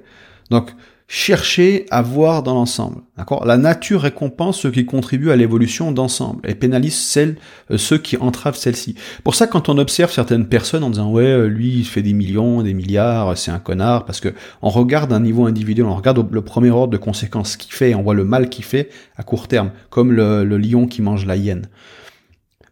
Donc 0.49 0.71
chercher 1.07 1.85
à 1.91 2.01
voir 2.01 2.41
dans 2.41 2.55
l'ensemble. 2.55 3.01
D'accord? 3.17 3.45
La 3.45 3.57
nature 3.57 4.01
récompense 4.01 4.59
ceux 4.59 4.71
qui 4.71 4.85
contribuent 4.85 5.29
à 5.29 5.35
l'évolution 5.35 5.91
d'ensemble 5.91 6.49
et 6.49 6.55
pénalise 6.55 7.15
euh, 7.17 7.77
ceux 7.77 7.97
qui 7.97 8.17
entravent 8.17 8.57
celle-ci. 8.57 8.95
Pour 9.23 9.35
ça, 9.35 9.45
quand 9.45 9.69
on 9.69 9.77
observe 9.77 10.11
certaines 10.11 10.47
personnes 10.47 10.83
en 10.83 10.89
disant 10.89 11.11
ouais, 11.11 11.23
euh, 11.23 11.45
lui 11.45 11.77
il 11.77 11.85
fait 11.85 12.01
des 12.01 12.13
millions, 12.13 12.63
des 12.63 12.73
milliards, 12.73 13.37
c'est 13.37 13.51
un 13.51 13.59
connard, 13.59 14.05
parce 14.05 14.19
que 14.19 14.33
on 14.63 14.69
regarde 14.69 15.13
un 15.13 15.19
niveau 15.19 15.45
individuel, 15.45 15.85
on 15.85 15.95
regarde 15.95 16.27
le 16.31 16.41
premier 16.41 16.71
ordre 16.71 16.91
de 16.91 16.97
conséquences 16.97 17.55
qu'il 17.55 17.73
fait, 17.73 17.93
on 17.93 18.01
voit 18.01 18.15
le 18.15 18.25
mal 18.25 18.49
qu'il 18.49 18.65
fait 18.65 18.89
à 19.15 19.23
court 19.23 19.47
terme, 19.47 19.71
comme 19.91 20.11
le, 20.11 20.43
le 20.43 20.57
lion 20.57 20.87
qui 20.87 21.01
mange 21.03 21.25
la 21.25 21.35
hyène. 21.35 21.67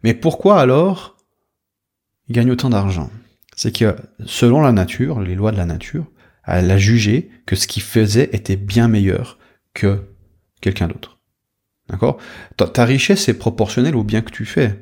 Mais 0.02 0.12
pourquoi 0.12 0.58
alors 0.58 1.16
il 2.28 2.34
gagne 2.34 2.50
autant 2.50 2.70
d'argent? 2.70 3.10
C'est 3.54 3.74
que 3.74 3.94
selon 4.26 4.60
la 4.60 4.72
nature, 4.72 5.20
les 5.20 5.36
lois 5.36 5.52
de 5.52 5.56
la 5.56 5.66
nature, 5.66 6.06
elle 6.46 6.70
a 6.70 6.78
jugé 6.78 7.30
que 7.46 7.56
ce 7.56 7.66
qu'il 7.66 7.82
faisait 7.82 8.30
était 8.32 8.56
bien 8.56 8.88
meilleur 8.88 9.38
que 9.72 10.02
quelqu'un 10.60 10.88
d'autre. 10.88 11.18
D'accord? 11.88 12.18
Ta, 12.56 12.84
richesse 12.84 13.28
est 13.28 13.34
proportionnelle 13.34 13.96
au 13.96 14.04
bien 14.04 14.22
que 14.22 14.30
tu 14.30 14.44
fais. 14.44 14.78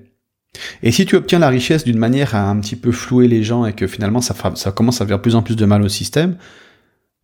Et 0.83 0.93
si 0.93 1.07
tu 1.07 1.17
obtiens 1.17 1.39
la 1.39 1.49
richesse 1.49 1.85
d'une 1.85 1.99
manière 1.99 2.35
à 2.35 2.49
un 2.49 2.61
petit 2.61 2.77
peu 2.77 2.93
flouer 2.93 3.27
les 3.27 3.43
gens 3.43 3.65
et 3.65 3.73
que 3.73 3.87
finalement 3.87 4.21
ça, 4.21 4.35
commence 4.73 5.01
à 5.01 5.07
faire 5.07 5.23
plus 5.23 5.35
en 5.35 5.43
plus 5.43 5.57
de 5.57 5.65
mal 5.65 5.83
au 5.83 5.89
système, 5.89 6.37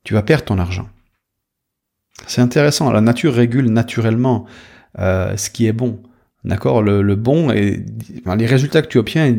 tu 0.02 0.14
vas 0.14 0.22
perdre 0.22 0.44
ton 0.44 0.58
argent. 0.58 0.88
C'est 2.26 2.40
intéressant. 2.40 2.90
La 2.90 3.00
nature 3.00 3.34
régule 3.34 3.70
naturellement 3.70 4.46
euh, 4.98 5.36
ce 5.36 5.50
qui 5.50 5.66
est 5.66 5.72
bon. 5.72 6.02
D'accord? 6.44 6.82
Le, 6.82 7.14
bon 7.14 7.50
et 7.50 7.84
les 8.36 8.46
résultats 8.46 8.80
que 8.82 8.88
tu 8.88 8.98
obtiens, 8.98 9.34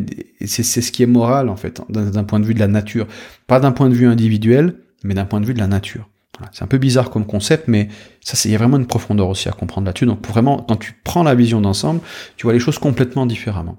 c'est 0.46 0.64
ce 0.64 0.92
qui 0.92 1.02
est 1.02 1.08
moral 1.08 1.50
en 1.50 1.56
fait, 1.56 1.82
d'un 1.90 2.24
point 2.24 2.40
de 2.40 2.46
vue 2.46 2.54
de 2.54 2.60
la 2.60 2.68
nature, 2.68 3.08
pas 3.48 3.60
d'un 3.60 3.72
point 3.72 3.90
de 3.90 3.96
vue 3.96 4.06
individuel, 4.06 4.76
mais 5.04 5.14
d'un 5.14 5.26
point 5.26 5.42
de 5.42 5.46
vue 5.46 5.54
de 5.54 5.60
la 5.60 5.68
nature. 5.68 6.10
C'est 6.52 6.64
un 6.64 6.68
peu 6.68 6.78
bizarre 6.78 7.10
comme 7.10 7.26
concept, 7.26 7.68
mais 7.68 7.90
ça, 8.22 8.38
il 8.46 8.52
y 8.52 8.56
a 8.56 8.58
vraiment 8.58 8.78
une 8.78 8.88
profondeur 8.88 9.28
aussi 9.28 9.50
à 9.50 9.52
comprendre 9.52 9.86
là-dessus. 9.88 10.06
Donc, 10.06 10.22
pour 10.22 10.32
vraiment, 10.32 10.58
quand 10.58 10.78
tu 10.78 10.94
prends 11.04 11.24
la 11.24 11.36
vision 11.36 11.60
d'ensemble, 11.60 12.00
tu 12.38 12.44
vois 12.44 12.54
les 12.54 12.60
choses 12.60 12.80
complètement 12.80 13.26
différemment. 13.26 13.78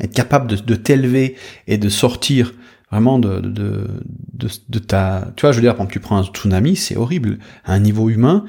Être 0.00 0.14
capable 0.14 0.46
de, 0.46 0.56
de 0.56 0.74
t'élever 0.74 1.36
et 1.66 1.76
de 1.76 1.88
sortir 1.88 2.54
vraiment 2.90 3.18
de, 3.18 3.40
de, 3.40 4.02
de, 4.32 4.48
de, 4.68 4.78
ta... 4.78 5.32
Tu 5.36 5.42
vois, 5.42 5.52
je 5.52 5.56
veux 5.56 5.62
dire, 5.62 5.76
quand 5.76 5.86
tu 5.86 6.00
prends 6.00 6.16
un 6.16 6.24
tsunami, 6.24 6.76
c'est 6.76 6.96
horrible. 6.96 7.38
À 7.64 7.74
un 7.74 7.80
niveau 7.80 8.08
humain, 8.08 8.44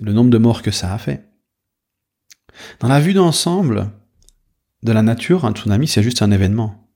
le 0.00 0.12
nombre 0.12 0.30
de 0.30 0.38
morts 0.38 0.62
que 0.62 0.70
ça 0.70 0.92
a 0.94 0.98
fait. 0.98 1.28
Dans 2.80 2.88
la 2.88 3.00
vue 3.00 3.14
d'ensemble 3.14 3.90
de 4.82 4.92
la 4.92 5.02
nature, 5.02 5.44
un 5.44 5.52
tsunami, 5.52 5.88
c'est 5.88 6.02
juste 6.02 6.22
un 6.22 6.30
événement. 6.30 6.88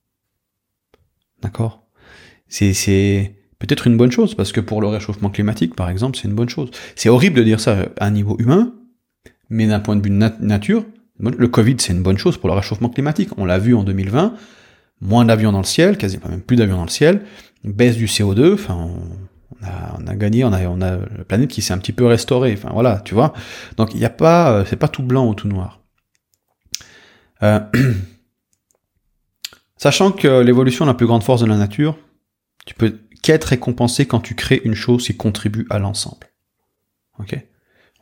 D'accord? 1.43 1.87
C'est 2.49 3.42
peut-être 3.67 3.87
une 3.87 3.97
bonne 3.97 4.11
chose, 4.11 4.35
parce 4.35 4.51
que 4.51 4.61
pour 4.61 4.81
le 4.81 4.89
réchauffement 4.89 5.31
climatique, 5.31 5.77
par 5.77 5.89
exemple, 5.89 6.17
c'est 6.17 6.27
une 6.27 6.35
bonne 6.35 6.49
chose. 6.49 6.71
C'est 6.97 7.09
horrible 7.09 7.37
de 7.37 7.45
dire 7.45 7.61
ça 7.61 7.87
à 7.99 8.07
un 8.07 8.11
niveau 8.11 8.37
humain, 8.39 8.75
mais 9.51 9.67
d'un 9.67 9.79
point 9.79 9.95
de 9.95 10.03
vue 10.03 10.11
nature, 10.11 10.85
le 11.21 11.49
Covid, 11.49 11.77
c'est 11.79 11.93
une 11.93 12.03
bonne 12.03 12.19
chose 12.19 12.39
pour 12.39 12.49
le 12.49 12.57
réchauffement 12.57 12.89
climatique. 12.89 13.31
On 13.37 13.45
l'a 13.45 13.59
vu 13.59 13.75
en 13.75 13.85
2020, 13.85 14.35
moins 15.01 15.25
d'avions 15.25 15.53
dans 15.53 15.61
le 15.61 15.65
ciel, 15.65 15.97
quasiment 15.97 16.29
même 16.29 16.41
plus 16.41 16.57
d'avions 16.57 16.77
dans 16.77 16.85
le 16.85 16.91
ciel, 16.91 17.23
baisse 17.63 17.97
du 17.97 18.07
CO2, 18.07 18.55
enfin, 18.55 18.75
on, 18.75 19.65
a, 19.65 19.97
on 20.01 20.07
a, 20.09 20.15
gagné, 20.17 20.45
on 20.45 20.53
a, 20.53 20.67
on 20.67 20.81
a 20.81 20.97
la 20.97 21.25
planète 21.25 21.51
qui 21.51 21.63
s'est 21.63 21.73
un 21.73 21.79
petit 21.79 21.93
peu 21.93 22.07
restaurée, 22.07 22.55
enfin 22.57 22.71
voilà, 22.73 23.01
tu 23.05 23.15
vois. 23.15 23.33
Donc 23.77 23.95
il 23.95 23.99
n'y 23.99 24.05
a 24.05 24.11
pas, 24.11 24.53
euh, 24.53 24.65
c'est 24.67 24.77
pas 24.77 24.89
tout 24.89 25.05
blanc 25.05 25.29
ou 25.29 25.35
tout 25.35 25.47
noir. 25.47 25.81
Euh, 27.45 27.61
sachant 29.77 30.11
que 30.11 30.41
l'évolution 30.41 30.85
est 30.85 30.89
la 30.89 30.95
plus 30.95 31.07
grande 31.07 31.23
force 31.23 31.43
de 31.43 31.47
la 31.47 31.57
nature, 31.57 31.97
tu 32.67 32.75
peux 32.75 32.99
qu'être 33.23 33.45
récompensé 33.45 34.07
quand 34.07 34.21
tu 34.21 34.35
crées 34.35 34.61
une 34.65 34.75
chose 34.75 35.07
qui 35.07 35.17
contribue 35.17 35.67
à 35.71 35.79
l'ensemble. 35.79 36.27
Ok? 37.19 37.37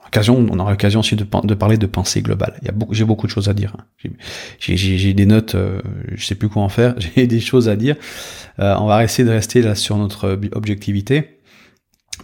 Occasion, 0.06 0.44
on 0.50 0.58
aura 0.58 0.70
l'occasion 0.70 1.00
aussi 1.00 1.14
de, 1.14 1.24
parler 1.24 1.76
de 1.76 1.86
pensée 1.86 2.22
globale. 2.22 2.58
A 2.66 2.72
j'ai 2.90 3.04
beaucoup 3.04 3.26
de 3.26 3.30
choses 3.30 3.48
à 3.48 3.54
dire. 3.54 3.76
Hein. 3.78 4.10
J'ai 4.58 5.14
des 5.14 5.26
notes, 5.26 5.54
euh, 5.54 5.82
je 6.14 6.24
sais 6.24 6.34
plus 6.34 6.48
quoi 6.48 6.62
en 6.62 6.68
faire. 6.68 6.94
J'ai 7.14 7.26
des 7.26 7.38
choses 7.38 7.68
à 7.68 7.76
dire. 7.76 7.96
Euh, 8.58 8.74
on 8.80 8.86
va 8.86 9.04
essayer 9.04 9.24
de 9.24 9.30
rester 9.30 9.62
là 9.62 9.74
sur 9.74 9.96
notre 9.98 10.40
objectivité. 10.52 11.38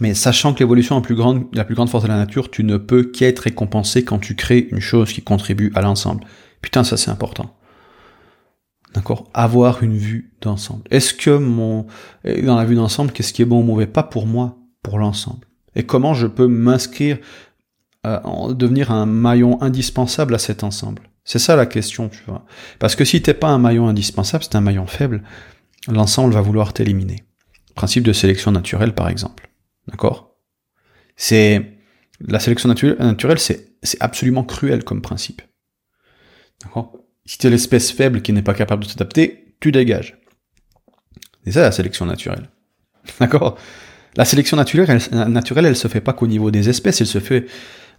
Mais 0.01 0.13
sachant 0.13 0.53
que 0.53 0.59
l'évolution 0.59 0.99
grande, 0.99 1.45
la 1.53 1.63
plus 1.63 1.75
grande 1.75 1.89
force 1.89 2.03
de 2.03 2.09
la 2.09 2.17
nature, 2.17 2.51
tu 2.51 2.63
ne 2.63 2.77
peux 2.77 3.03
qu'être 3.03 3.39
récompensé 3.39 4.03
quand 4.03 4.19
tu 4.19 4.35
crées 4.35 4.67
une 4.71 4.79
chose 4.81 5.13
qui 5.13 5.21
contribue 5.21 5.71
à 5.75 5.81
l'ensemble. 5.81 6.25
Putain, 6.61 6.83
ça 6.83 6.97
c'est 6.97 7.11
important. 7.11 7.56
D'accord 8.97 9.29
Avoir 9.35 9.83
une 9.83 9.95
vue 9.95 10.33
d'ensemble. 10.41 10.81
Est-ce 10.89 11.13
que 11.13 11.29
mon 11.29 11.85
dans 12.25 12.55
la 12.55 12.65
vue 12.65 12.73
d'ensemble, 12.73 13.11
qu'est-ce 13.11 13.31
qui 13.31 13.43
est 13.43 13.45
bon 13.45 13.59
ou 13.59 13.63
mauvais? 13.63 13.85
Pas 13.85 14.01
pour 14.01 14.25
moi, 14.25 14.57
pour 14.81 14.97
l'ensemble. 14.97 15.45
Et 15.75 15.85
comment 15.85 16.15
je 16.15 16.25
peux 16.25 16.47
m'inscrire, 16.47 17.19
euh, 18.07 18.19
en 18.23 18.53
devenir 18.53 18.91
un 18.91 19.05
maillon 19.05 19.61
indispensable 19.61 20.33
à 20.33 20.39
cet 20.39 20.63
ensemble? 20.63 21.03
C'est 21.23 21.37
ça 21.37 21.55
la 21.55 21.67
question, 21.67 22.09
tu 22.09 22.23
vois. 22.25 22.43
Parce 22.79 22.95
que 22.95 23.05
si 23.05 23.21
t'es 23.21 23.35
pas 23.35 23.49
un 23.49 23.59
maillon 23.59 23.87
indispensable, 23.87 24.43
c'est 24.43 24.55
un 24.55 24.61
maillon 24.61 24.87
faible, 24.87 25.21
l'ensemble 25.87 26.33
va 26.33 26.41
vouloir 26.41 26.73
t'éliminer. 26.73 27.23
Principe 27.75 28.03
de 28.03 28.13
sélection 28.13 28.51
naturelle, 28.51 28.95
par 28.95 29.09
exemple. 29.09 29.47
D'accord? 29.87 30.35
C'est 31.15 31.77
la 32.19 32.39
sélection 32.39 32.67
naturelle, 32.67 33.37
c'est 33.37 33.77
absolument 33.99 34.43
cruel 34.43 34.83
comme 34.83 35.03
principe. 35.03 35.43
D'accord? 36.63 36.97
Si 37.27 37.37
tu 37.37 37.45
es 37.45 37.49
l'espèce 37.49 37.91
faible 37.91 38.21
qui 38.21 38.33
n'est 38.33 38.41
pas 38.41 38.55
capable 38.55 38.85
de 38.85 38.89
s'adapter, 38.89 39.53
tu 39.59 39.71
dégages. 39.71 40.17
C'est 41.43 41.51
ça 41.51 41.61
la 41.61 41.71
sélection 41.71 42.05
naturelle. 42.05 42.49
D'accord? 43.19 43.57
La 44.15 44.25
sélection 44.25 44.57
naturelle 44.57 44.99
elle, 45.11 45.27
naturelle, 45.27 45.65
elle 45.65 45.75
se 45.75 45.87
fait 45.89 46.01
pas 46.01 46.13
qu'au 46.13 46.25
niveau 46.25 46.49
des 46.49 46.69
espèces, 46.69 47.01
elle 47.01 47.07
se 47.07 47.19
fait 47.19 47.45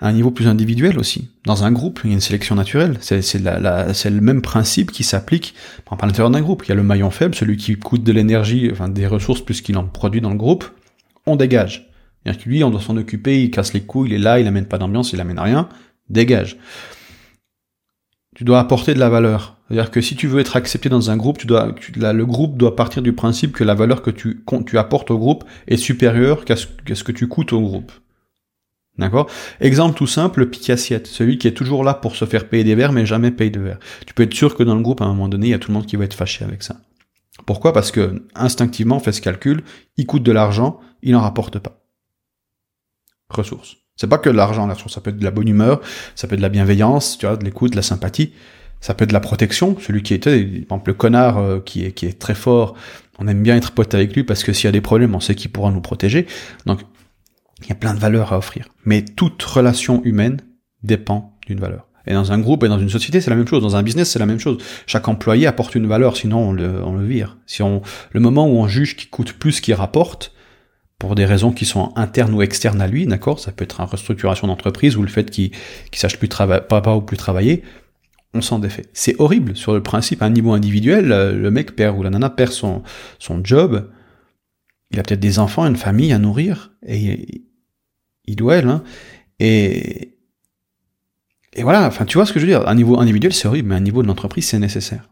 à 0.00 0.08
un 0.08 0.12
niveau 0.12 0.30
plus 0.30 0.48
individuel 0.48 0.98
aussi. 0.98 1.30
Dans 1.44 1.64
un 1.64 1.70
groupe, 1.70 2.00
il 2.04 2.08
y 2.08 2.12
a 2.12 2.14
une 2.14 2.20
sélection 2.20 2.54
naturelle. 2.54 2.96
C'est, 3.00 3.20
le 3.34 4.20
même 4.20 4.42
principe 4.42 4.92
qui 4.92 5.04
s'applique 5.04 5.54
à 5.90 6.06
l'intérieur 6.06 6.30
d'un 6.30 6.40
groupe. 6.40 6.64
Il 6.64 6.70
y 6.70 6.72
a 6.72 6.76
le 6.76 6.82
maillon 6.82 7.10
faible, 7.10 7.34
celui 7.34 7.56
qui 7.56 7.76
coûte 7.76 8.04
de 8.04 8.12
l'énergie, 8.12 8.70
enfin 8.72 8.88
des 8.88 9.06
ressources 9.06 9.42
plus 9.42 9.60
qu'il 9.60 9.76
en 9.76 9.84
produit 9.84 10.20
dans 10.20 10.30
le 10.30 10.36
groupe. 10.36 10.64
On 11.26 11.36
dégage. 11.36 11.90
Lui, 12.46 12.62
on 12.64 12.70
doit 12.70 12.80
s'en 12.80 12.96
occuper, 12.96 13.42
il 13.42 13.50
casse 13.50 13.72
les 13.72 13.80
couilles, 13.80 14.10
il 14.10 14.14
est 14.14 14.18
là, 14.18 14.38
il 14.38 14.46
amène 14.46 14.66
pas 14.66 14.78
d'ambiance, 14.78 15.12
il 15.12 15.20
amène 15.20 15.38
rien. 15.38 15.68
Dégage 16.10 16.58
tu 18.38 18.44
dois 18.44 18.60
apporter 18.60 18.94
de 18.94 19.00
la 19.00 19.08
valeur. 19.08 19.56
C'est-à-dire 19.66 19.90
que 19.90 20.00
si 20.00 20.14
tu 20.14 20.28
veux 20.28 20.38
être 20.38 20.54
accepté 20.54 20.88
dans 20.88 21.10
un 21.10 21.16
groupe, 21.16 21.38
tu 21.38 21.48
dois, 21.48 21.72
le 21.96 22.24
groupe 22.24 22.56
doit 22.56 22.76
partir 22.76 23.02
du 23.02 23.12
principe 23.12 23.50
que 23.50 23.64
la 23.64 23.74
valeur 23.74 24.00
que 24.00 24.12
tu, 24.12 24.44
apportes 24.74 25.10
au 25.10 25.18
groupe 25.18 25.42
est 25.66 25.76
supérieure 25.76 26.44
qu'à 26.44 26.54
ce, 26.54 26.68
ce, 26.94 27.02
que 27.02 27.10
tu 27.10 27.26
coûtes 27.26 27.52
au 27.52 27.60
groupe. 27.60 27.90
D'accord? 28.96 29.28
Exemple 29.60 29.96
tout 29.96 30.06
simple, 30.06 30.38
le 30.38 30.50
pique 30.50 30.70
assiette. 30.70 31.08
Celui 31.08 31.38
qui 31.38 31.48
est 31.48 31.52
toujours 31.52 31.82
là 31.82 31.94
pour 31.94 32.14
se 32.14 32.26
faire 32.26 32.48
payer 32.48 32.62
des 32.62 32.76
verres, 32.76 32.92
mais 32.92 33.06
jamais 33.06 33.32
paye 33.32 33.50
de 33.50 33.58
verres. 33.58 33.80
Tu 34.06 34.14
peux 34.14 34.22
être 34.22 34.34
sûr 34.34 34.54
que 34.54 34.62
dans 34.62 34.76
le 34.76 34.82
groupe, 34.82 35.00
à 35.00 35.04
un 35.04 35.08
moment 35.08 35.28
donné, 35.28 35.48
il 35.48 35.50
y 35.50 35.54
a 35.54 35.58
tout 35.58 35.72
le 35.72 35.74
monde 35.74 35.86
qui 35.86 35.96
va 35.96 36.04
être 36.04 36.14
fâché 36.14 36.44
avec 36.44 36.62
ça. 36.62 36.76
Pourquoi? 37.44 37.72
Parce 37.72 37.90
que, 37.90 38.24
instinctivement, 38.36 38.98
on 38.98 39.00
fait 39.00 39.10
ce 39.10 39.20
calcul, 39.20 39.64
il 39.96 40.06
coûte 40.06 40.22
de 40.22 40.30
l'argent, 40.30 40.78
il 41.02 41.10
n'en 41.10 41.22
rapporte 41.22 41.58
pas. 41.58 41.82
Ressources. 43.30 43.78
C'est 43.98 44.06
pas 44.06 44.18
que 44.18 44.30
de 44.30 44.36
l'argent, 44.36 44.66
là, 44.66 44.74
ça 44.88 45.00
peut 45.00 45.10
être 45.10 45.18
de 45.18 45.24
la 45.24 45.32
bonne 45.32 45.48
humeur, 45.48 45.80
ça 46.14 46.26
peut 46.26 46.34
être 46.34 46.40
de 46.40 46.42
la 46.42 46.48
bienveillance, 46.48 47.18
tu 47.18 47.26
vois, 47.26 47.36
de 47.36 47.44
l'écoute, 47.44 47.72
de 47.72 47.76
la 47.76 47.82
sympathie, 47.82 48.32
ça 48.80 48.94
peut 48.94 49.02
être 49.02 49.10
de 49.10 49.14
la 49.14 49.20
protection, 49.20 49.76
celui 49.80 50.02
qui 50.02 50.14
était, 50.14 50.38
par 50.40 50.76
exemple, 50.76 50.90
le 50.90 50.94
connard 50.94 51.38
euh, 51.38 51.58
qui, 51.60 51.84
est, 51.84 51.92
qui 51.92 52.06
est 52.06 52.18
très 52.18 52.36
fort, 52.36 52.76
on 53.18 53.26
aime 53.26 53.42
bien 53.42 53.56
être 53.56 53.72
pote 53.72 53.92
avec 53.94 54.14
lui 54.14 54.22
parce 54.22 54.44
que 54.44 54.52
s'il 54.52 54.66
y 54.66 54.68
a 54.68 54.72
des 54.72 54.80
problèmes, 54.80 55.14
on 55.14 55.20
sait 55.20 55.34
qu'il 55.34 55.50
pourra 55.50 55.72
nous 55.72 55.80
protéger. 55.80 56.26
Donc, 56.66 56.80
il 57.62 57.68
y 57.68 57.72
a 57.72 57.74
plein 57.74 57.92
de 57.92 57.98
valeurs 57.98 58.32
à 58.32 58.38
offrir. 58.38 58.68
Mais 58.84 59.02
toute 59.04 59.42
relation 59.42 60.00
humaine 60.04 60.40
dépend 60.84 61.36
d'une 61.46 61.58
valeur. 61.58 61.88
Et 62.06 62.14
dans 62.14 62.30
un 62.30 62.38
groupe 62.38 62.62
et 62.62 62.68
dans 62.68 62.78
une 62.78 62.88
société, 62.88 63.20
c'est 63.20 63.30
la 63.30 63.36
même 63.36 63.48
chose. 63.48 63.62
Dans 63.62 63.74
un 63.74 63.82
business, 63.82 64.10
c'est 64.10 64.20
la 64.20 64.26
même 64.26 64.38
chose. 64.38 64.58
Chaque 64.86 65.08
employé 65.08 65.46
apporte 65.46 65.74
une 65.74 65.86
valeur, 65.86 66.16
sinon 66.16 66.50
on 66.50 66.52
le, 66.52 66.82
on 66.84 66.96
le 66.96 67.04
vire. 67.04 67.36
Si 67.46 67.62
on, 67.62 67.82
le 68.12 68.20
moment 68.20 68.46
où 68.46 68.56
on 68.56 68.68
juge 68.68 68.96
qu'il 68.96 69.10
coûte 69.10 69.32
plus 69.32 69.60
qu'il 69.60 69.74
rapporte, 69.74 70.32
pour 70.98 71.14
des 71.14 71.24
raisons 71.24 71.52
qui 71.52 71.64
sont 71.64 71.92
internes 71.96 72.34
ou 72.34 72.42
externes 72.42 72.80
à 72.80 72.86
lui, 72.88 73.06
d'accord? 73.06 73.38
Ça 73.38 73.52
peut 73.52 73.64
être 73.64 73.80
une 73.80 73.86
restructuration 73.86 74.46
d'entreprise 74.48 74.96
ou 74.96 75.02
le 75.02 75.08
fait 75.08 75.30
qu'il 75.30 75.50
qu 75.50 75.98
sache 75.98 76.18
plus 76.18 76.28
pas 76.28 76.96
ou 76.96 77.02
plus 77.02 77.16
travailler, 77.16 77.62
on 78.34 78.40
s'en 78.40 78.58
défait. 78.58 78.86
C'est 78.92 79.14
horrible. 79.20 79.56
Sur 79.56 79.74
le 79.74 79.82
principe, 79.82 80.22
à 80.22 80.26
un 80.26 80.30
niveau 80.30 80.52
individuel, 80.52 81.08
le 81.08 81.50
mec 81.50 81.76
perd 81.76 81.96
ou 81.96 82.02
la 82.02 82.10
nana 82.10 82.30
perd 82.30 82.52
son, 82.52 82.82
son 83.18 83.44
job, 83.44 83.90
il 84.90 84.98
a 84.98 85.02
peut-être 85.02 85.20
des 85.20 85.38
enfants, 85.38 85.66
une 85.66 85.76
famille 85.76 86.12
à 86.12 86.18
nourrir, 86.18 86.72
et 86.86 87.44
il 88.24 88.42
ou 88.42 88.50
elle, 88.50 88.68
hein, 88.68 88.82
et, 89.38 90.16
et 91.52 91.62
voilà, 91.62 91.86
enfin 91.86 92.04
tu 92.04 92.18
vois 92.18 92.26
ce 92.26 92.32
que 92.32 92.40
je 92.40 92.46
veux 92.46 92.50
dire, 92.50 92.66
à 92.66 92.70
un 92.70 92.74
niveau 92.74 92.98
individuel 92.98 93.32
c'est 93.32 93.48
horrible, 93.48 93.68
mais 93.68 93.74
à 93.74 93.78
un 93.78 93.82
niveau 93.82 94.02
de 94.02 94.08
l'entreprise 94.08 94.46
c'est 94.46 94.58
nécessaire. 94.58 95.08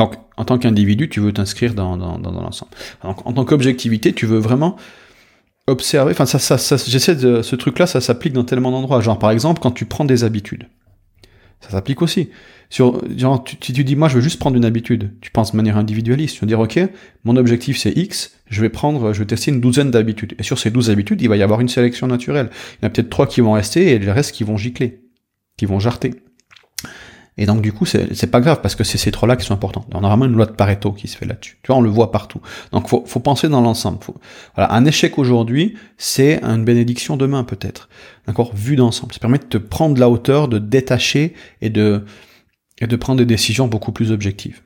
Donc, 0.00 0.14
en 0.38 0.46
tant 0.46 0.56
qu'individu, 0.56 1.10
tu 1.10 1.20
veux 1.20 1.30
t'inscrire 1.30 1.74
dans, 1.74 1.94
l'ensemble. 1.94 2.70
En 3.02 3.34
tant 3.34 3.44
qu'objectivité, 3.44 4.14
tu 4.14 4.24
veux 4.24 4.38
vraiment 4.38 4.76
observer. 5.66 6.12
Enfin, 6.12 6.24
ça, 6.24 6.38
ça, 6.38 6.56
ça 6.56 6.78
j'essaie 6.78 7.14
de 7.14 7.42
ce 7.42 7.54
truc-là, 7.54 7.86
ça 7.86 8.00
s'applique 8.00 8.32
dans 8.32 8.44
tellement 8.44 8.70
d'endroits. 8.70 9.02
Genre, 9.02 9.18
par 9.18 9.30
exemple, 9.30 9.60
quand 9.60 9.72
tu 9.72 9.84
prends 9.84 10.06
des 10.06 10.24
habitudes, 10.24 10.68
ça 11.60 11.68
s'applique 11.68 12.00
aussi. 12.00 12.30
Sur, 12.70 13.02
genre, 13.14 13.44
tu, 13.44 13.56
tu 13.56 13.84
dis, 13.84 13.94
moi, 13.94 14.08
je 14.08 14.14
veux 14.14 14.22
juste 14.22 14.38
prendre 14.38 14.56
une 14.56 14.64
habitude, 14.64 15.10
tu 15.20 15.30
penses 15.30 15.52
de 15.52 15.58
manière 15.58 15.76
individualiste. 15.76 16.36
Tu 16.36 16.40
veux 16.40 16.46
dire, 16.46 16.60
ok, 16.60 16.80
mon 17.24 17.36
objectif 17.36 17.76
c'est 17.76 17.92
X, 17.94 18.38
je 18.46 18.62
vais 18.62 18.70
prendre, 18.70 19.12
je 19.12 19.18
vais 19.18 19.26
tester 19.26 19.50
une 19.50 19.60
douzaine 19.60 19.90
d'habitudes. 19.90 20.34
Et 20.38 20.42
sur 20.42 20.58
ces 20.58 20.70
douze 20.70 20.88
habitudes, 20.88 21.20
il 21.20 21.28
va 21.28 21.36
y 21.36 21.42
avoir 21.42 21.60
une 21.60 21.68
sélection 21.68 22.06
naturelle. 22.06 22.48
Il 22.78 22.84
y 22.84 22.86
en 22.86 22.88
a 22.88 22.90
peut-être 22.90 23.10
trois 23.10 23.26
qui 23.26 23.42
vont 23.42 23.52
rester 23.52 23.90
et 23.90 23.98
le 23.98 24.12
reste 24.12 24.34
qui 24.34 24.44
vont 24.44 24.56
gicler, 24.56 25.02
qui 25.58 25.66
vont 25.66 25.78
jarter. 25.78 26.14
Et 27.36 27.46
donc 27.46 27.62
du 27.62 27.72
coup, 27.72 27.86
c'est 27.86 28.30
pas 28.30 28.40
grave 28.40 28.60
parce 28.60 28.74
que 28.74 28.84
c'est 28.84 28.98
ces 28.98 29.10
trois-là 29.10 29.36
qui 29.36 29.46
sont 29.46 29.54
importants. 29.54 29.86
On 29.94 30.04
a 30.04 30.08
vraiment 30.08 30.26
une 30.26 30.32
loi 30.32 30.46
de 30.46 30.52
Pareto 30.52 30.92
qui 30.92 31.08
se 31.08 31.16
fait 31.16 31.24
là-dessus. 31.24 31.58
Tu 31.62 31.68
vois, 31.68 31.76
on 31.76 31.80
le 31.80 31.88
voit 31.88 32.10
partout. 32.10 32.40
Donc 32.72 32.88
faut, 32.88 33.04
faut 33.06 33.20
penser 33.20 33.48
dans 33.48 33.60
l'ensemble. 33.60 33.98
Voilà, 34.56 34.72
un 34.72 34.84
échec 34.84 35.18
aujourd'hui, 35.18 35.76
c'est 35.96 36.42
une 36.42 36.64
bénédiction 36.64 37.16
demain 37.16 37.44
peut-être. 37.44 37.88
D'accord, 38.26 38.54
vu 38.54 38.76
d'ensemble. 38.76 39.12
Ça 39.12 39.20
permet 39.20 39.38
de 39.38 39.44
te 39.44 39.58
prendre 39.58 39.98
la 39.98 40.10
hauteur, 40.10 40.48
de 40.48 40.58
détacher 40.58 41.34
et 41.62 41.70
de 41.70 42.04
et 42.80 42.86
de 42.86 42.96
prendre 42.96 43.18
des 43.18 43.26
décisions 43.26 43.68
beaucoup 43.68 43.92
plus 43.92 44.10
objectives. 44.10 44.60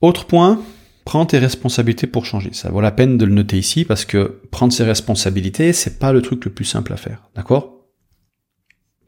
Autre 0.00 0.26
point, 0.26 0.60
prends 1.04 1.24
tes 1.24 1.38
responsabilités 1.38 2.06
pour 2.06 2.26
changer. 2.26 2.50
Ça 2.52 2.70
vaut 2.70 2.80
la 2.80 2.90
peine 2.90 3.16
de 3.16 3.24
le 3.24 3.32
noter 3.32 3.58
ici 3.58 3.84
parce 3.84 4.04
que 4.04 4.40
prendre 4.50 4.72
ses 4.72 4.84
responsabilités, 4.84 5.72
c'est 5.72 5.98
pas 5.98 6.12
le 6.12 6.22
truc 6.22 6.44
le 6.44 6.52
plus 6.52 6.64
simple 6.66 6.92
à 6.92 6.96
faire. 6.96 7.30
D'accord? 7.34 7.73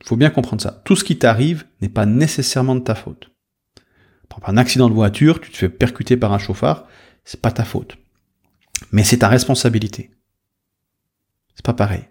Faut 0.07 0.17
bien 0.17 0.31
comprendre 0.31 0.63
ça. 0.63 0.83
Tout 0.85 0.97
ce 0.97 1.05
qui 1.05 1.19
t'arrive 1.19 1.65
n'est 1.83 1.89
pas 1.89 2.07
nécessairement 2.07 2.77
de 2.77 2.81
ta 2.81 2.95
faute. 2.95 3.31
Prends 4.29 4.43
un 4.47 4.57
accident 4.57 4.89
de 4.89 4.95
voiture, 4.95 5.41
tu 5.41 5.51
te 5.51 5.57
fais 5.57 5.69
percuter 5.69 6.17
par 6.17 6.33
un 6.33 6.39
chauffard, 6.39 6.87
c'est 7.25 7.41
pas 7.41 7.51
ta 7.51 7.65
faute. 7.65 7.99
Mais 8.93 9.05
c'est 9.05 9.19
ta 9.19 9.29
responsabilité. 9.29 10.11
C'est 11.55 11.65
pas 11.65 11.73
pareil. 11.73 12.05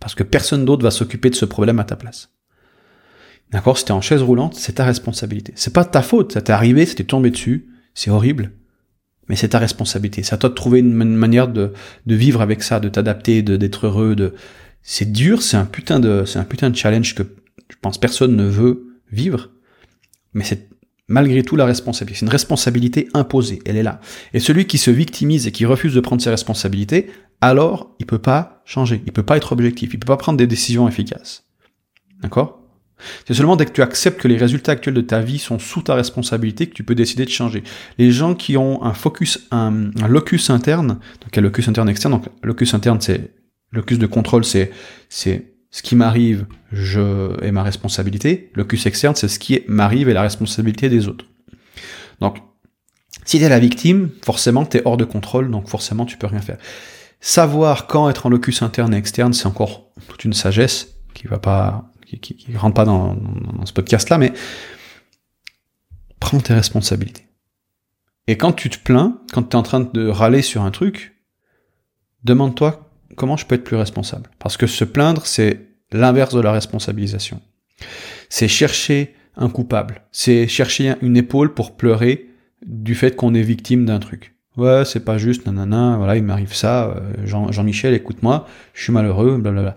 Parce 0.00 0.14
que 0.14 0.22
personne 0.22 0.64
d'autre 0.64 0.82
va 0.82 0.90
s'occuper 0.90 1.30
de 1.30 1.34
ce 1.34 1.44
problème 1.44 1.80
à 1.80 1.84
ta 1.84 1.96
place. 1.96 2.30
D'accord? 3.50 3.78
Si 3.78 3.84
t'es 3.84 3.92
en 3.92 4.00
chaise 4.00 4.22
roulante, 4.22 4.54
c'est 4.54 4.74
ta 4.74 4.84
responsabilité. 4.84 5.52
C'est 5.56 5.72
pas 5.72 5.84
ta 5.84 6.02
faute, 6.02 6.32
ça 6.32 6.42
t'est 6.42 6.52
arrivé, 6.52 6.86
ça 6.86 6.94
t'est 6.94 7.04
tombé 7.04 7.30
dessus, 7.30 7.68
c'est 7.94 8.10
horrible. 8.10 8.52
Mais 9.28 9.36
c'est 9.36 9.50
ta 9.50 9.58
responsabilité. 9.58 10.22
C'est 10.22 10.34
à 10.34 10.38
toi 10.38 10.50
de 10.50 10.54
trouver 10.54 10.80
une 10.80 10.92
manière 10.92 11.48
de, 11.48 11.72
de 12.04 12.14
vivre 12.14 12.42
avec 12.42 12.62
ça, 12.62 12.78
de 12.78 12.88
t'adapter, 12.88 13.42
d'être 13.42 13.86
heureux, 13.86 14.14
de, 14.14 14.34
c'est 14.84 15.10
dur, 15.10 15.42
c'est 15.42 15.56
un 15.56 15.64
putain 15.64 15.98
de, 15.98 16.24
c'est 16.26 16.38
un 16.38 16.44
putain 16.44 16.70
de 16.70 16.76
challenge 16.76 17.14
que 17.14 17.22
je 17.70 17.76
pense 17.80 17.98
personne 17.98 18.36
ne 18.36 18.44
veut 18.44 19.00
vivre, 19.10 19.50
mais 20.34 20.44
c'est 20.44 20.68
malgré 21.08 21.42
tout 21.42 21.56
la 21.56 21.64
responsabilité. 21.64 22.20
C'est 22.20 22.26
une 22.26 22.32
responsabilité 22.32 23.08
imposée, 23.14 23.60
elle 23.64 23.76
est 23.76 23.82
là. 23.82 24.00
Et 24.34 24.40
celui 24.40 24.66
qui 24.66 24.78
se 24.78 24.90
victimise 24.90 25.46
et 25.46 25.52
qui 25.52 25.64
refuse 25.64 25.94
de 25.94 26.00
prendre 26.00 26.22
ses 26.22 26.30
responsabilités, 26.30 27.10
alors 27.40 27.94
il 27.98 28.06
peut 28.06 28.18
pas 28.18 28.62
changer, 28.66 29.02
il 29.06 29.12
peut 29.12 29.22
pas 29.22 29.38
être 29.38 29.52
objectif, 29.52 29.94
il 29.94 29.98
peut 29.98 30.06
pas 30.06 30.18
prendre 30.18 30.38
des 30.38 30.46
décisions 30.46 30.86
efficaces. 30.86 31.44
D'accord? 32.20 32.60
C'est 33.26 33.34
seulement 33.34 33.56
dès 33.56 33.66
que 33.66 33.72
tu 33.72 33.82
acceptes 33.82 34.20
que 34.20 34.28
les 34.28 34.36
résultats 34.36 34.72
actuels 34.72 34.94
de 34.94 35.00
ta 35.00 35.20
vie 35.20 35.38
sont 35.38 35.58
sous 35.58 35.82
ta 35.82 35.94
responsabilité 35.94 36.68
que 36.68 36.74
tu 36.74 36.84
peux 36.84 36.94
décider 36.94 37.24
de 37.24 37.30
changer. 37.30 37.64
Les 37.98 38.12
gens 38.12 38.34
qui 38.34 38.56
ont 38.56 38.82
un 38.84 38.94
focus, 38.94 39.46
un, 39.50 39.90
locus 40.08 40.50
interne, 40.50 40.98
donc 41.20 41.36
un 41.36 41.40
locus 41.40 41.68
interne 41.68 41.88
externe, 41.88 42.12
donc 42.12 42.26
locus 42.42 42.74
interne 42.74 43.00
c'est 43.00 43.32
Locus 43.74 43.98
de 43.98 44.06
contrôle, 44.06 44.44
c'est 44.44 44.70
c'est 45.08 45.54
ce 45.70 45.82
qui 45.82 45.96
m'arrive, 45.96 46.46
je 46.72 47.34
et 47.44 47.50
ma 47.50 47.64
responsabilité. 47.64 48.52
Locus 48.54 48.86
externe, 48.86 49.16
c'est 49.16 49.28
ce 49.28 49.40
qui 49.40 49.60
m'arrive 49.66 50.08
et 50.08 50.12
la 50.12 50.22
responsabilité 50.22 50.88
des 50.88 51.08
autres. 51.08 51.24
Donc, 52.20 52.38
si 53.24 53.38
tu 53.38 53.44
es 53.44 53.48
la 53.48 53.58
victime, 53.58 54.10
forcément 54.24 54.64
tu 54.64 54.76
es 54.76 54.82
hors 54.84 54.96
de 54.96 55.04
contrôle, 55.04 55.50
donc 55.50 55.68
forcément 55.68 56.06
tu 56.06 56.16
peux 56.16 56.28
rien 56.28 56.40
faire. 56.40 56.58
Savoir 57.20 57.86
quand 57.88 58.08
être 58.08 58.26
en 58.26 58.28
locus 58.28 58.62
interne 58.62 58.94
et 58.94 58.98
externe, 58.98 59.32
c'est 59.32 59.46
encore 59.46 59.90
toute 60.08 60.24
une 60.24 60.32
sagesse 60.32 60.94
qui 61.12 61.26
va 61.26 61.38
pas, 61.38 61.90
qui, 62.06 62.20
qui, 62.20 62.56
rentre 62.56 62.74
pas 62.74 62.84
dans, 62.84 63.14
dans 63.14 63.66
ce 63.66 63.72
podcast-là, 63.72 64.18
mais 64.18 64.32
prends 66.20 66.38
tes 66.38 66.54
responsabilités. 66.54 67.26
Et 68.26 68.36
quand 68.36 68.52
tu 68.52 68.70
te 68.70 68.78
plains, 68.78 69.20
quand 69.32 69.42
tu 69.42 69.50
es 69.50 69.56
en 69.56 69.62
train 69.62 69.80
de 69.80 70.08
râler 70.08 70.42
sur 70.42 70.62
un 70.62 70.70
truc, 70.70 71.16
demande-toi 72.24 72.90
comment 73.14 73.36
je 73.36 73.46
peux 73.46 73.54
être 73.54 73.64
plus 73.64 73.76
responsable? 73.76 74.30
Parce 74.38 74.56
que 74.56 74.66
se 74.66 74.84
plaindre, 74.84 75.26
c'est 75.26 75.60
l'inverse 75.92 76.34
de 76.34 76.40
la 76.40 76.52
responsabilisation. 76.52 77.40
C'est 78.28 78.48
chercher 78.48 79.14
un 79.36 79.48
coupable. 79.48 80.02
C'est 80.12 80.46
chercher 80.48 80.94
une 81.02 81.16
épaule 81.16 81.54
pour 81.54 81.76
pleurer 81.76 82.28
du 82.64 82.94
fait 82.94 83.16
qu'on 83.16 83.34
est 83.34 83.42
victime 83.42 83.84
d'un 83.84 83.98
truc. 83.98 84.34
Ouais, 84.56 84.84
c'est 84.84 85.04
pas 85.04 85.18
juste, 85.18 85.46
nanana, 85.46 85.96
voilà, 85.96 86.16
il 86.16 86.22
m'arrive 86.22 86.54
ça, 86.54 86.84
euh, 86.84 87.00
Jean, 87.24 87.50
Jean-Michel, 87.50 87.92
écoute-moi, 87.92 88.46
je 88.72 88.84
suis 88.84 88.92
malheureux, 88.92 89.36
blablabla. 89.36 89.74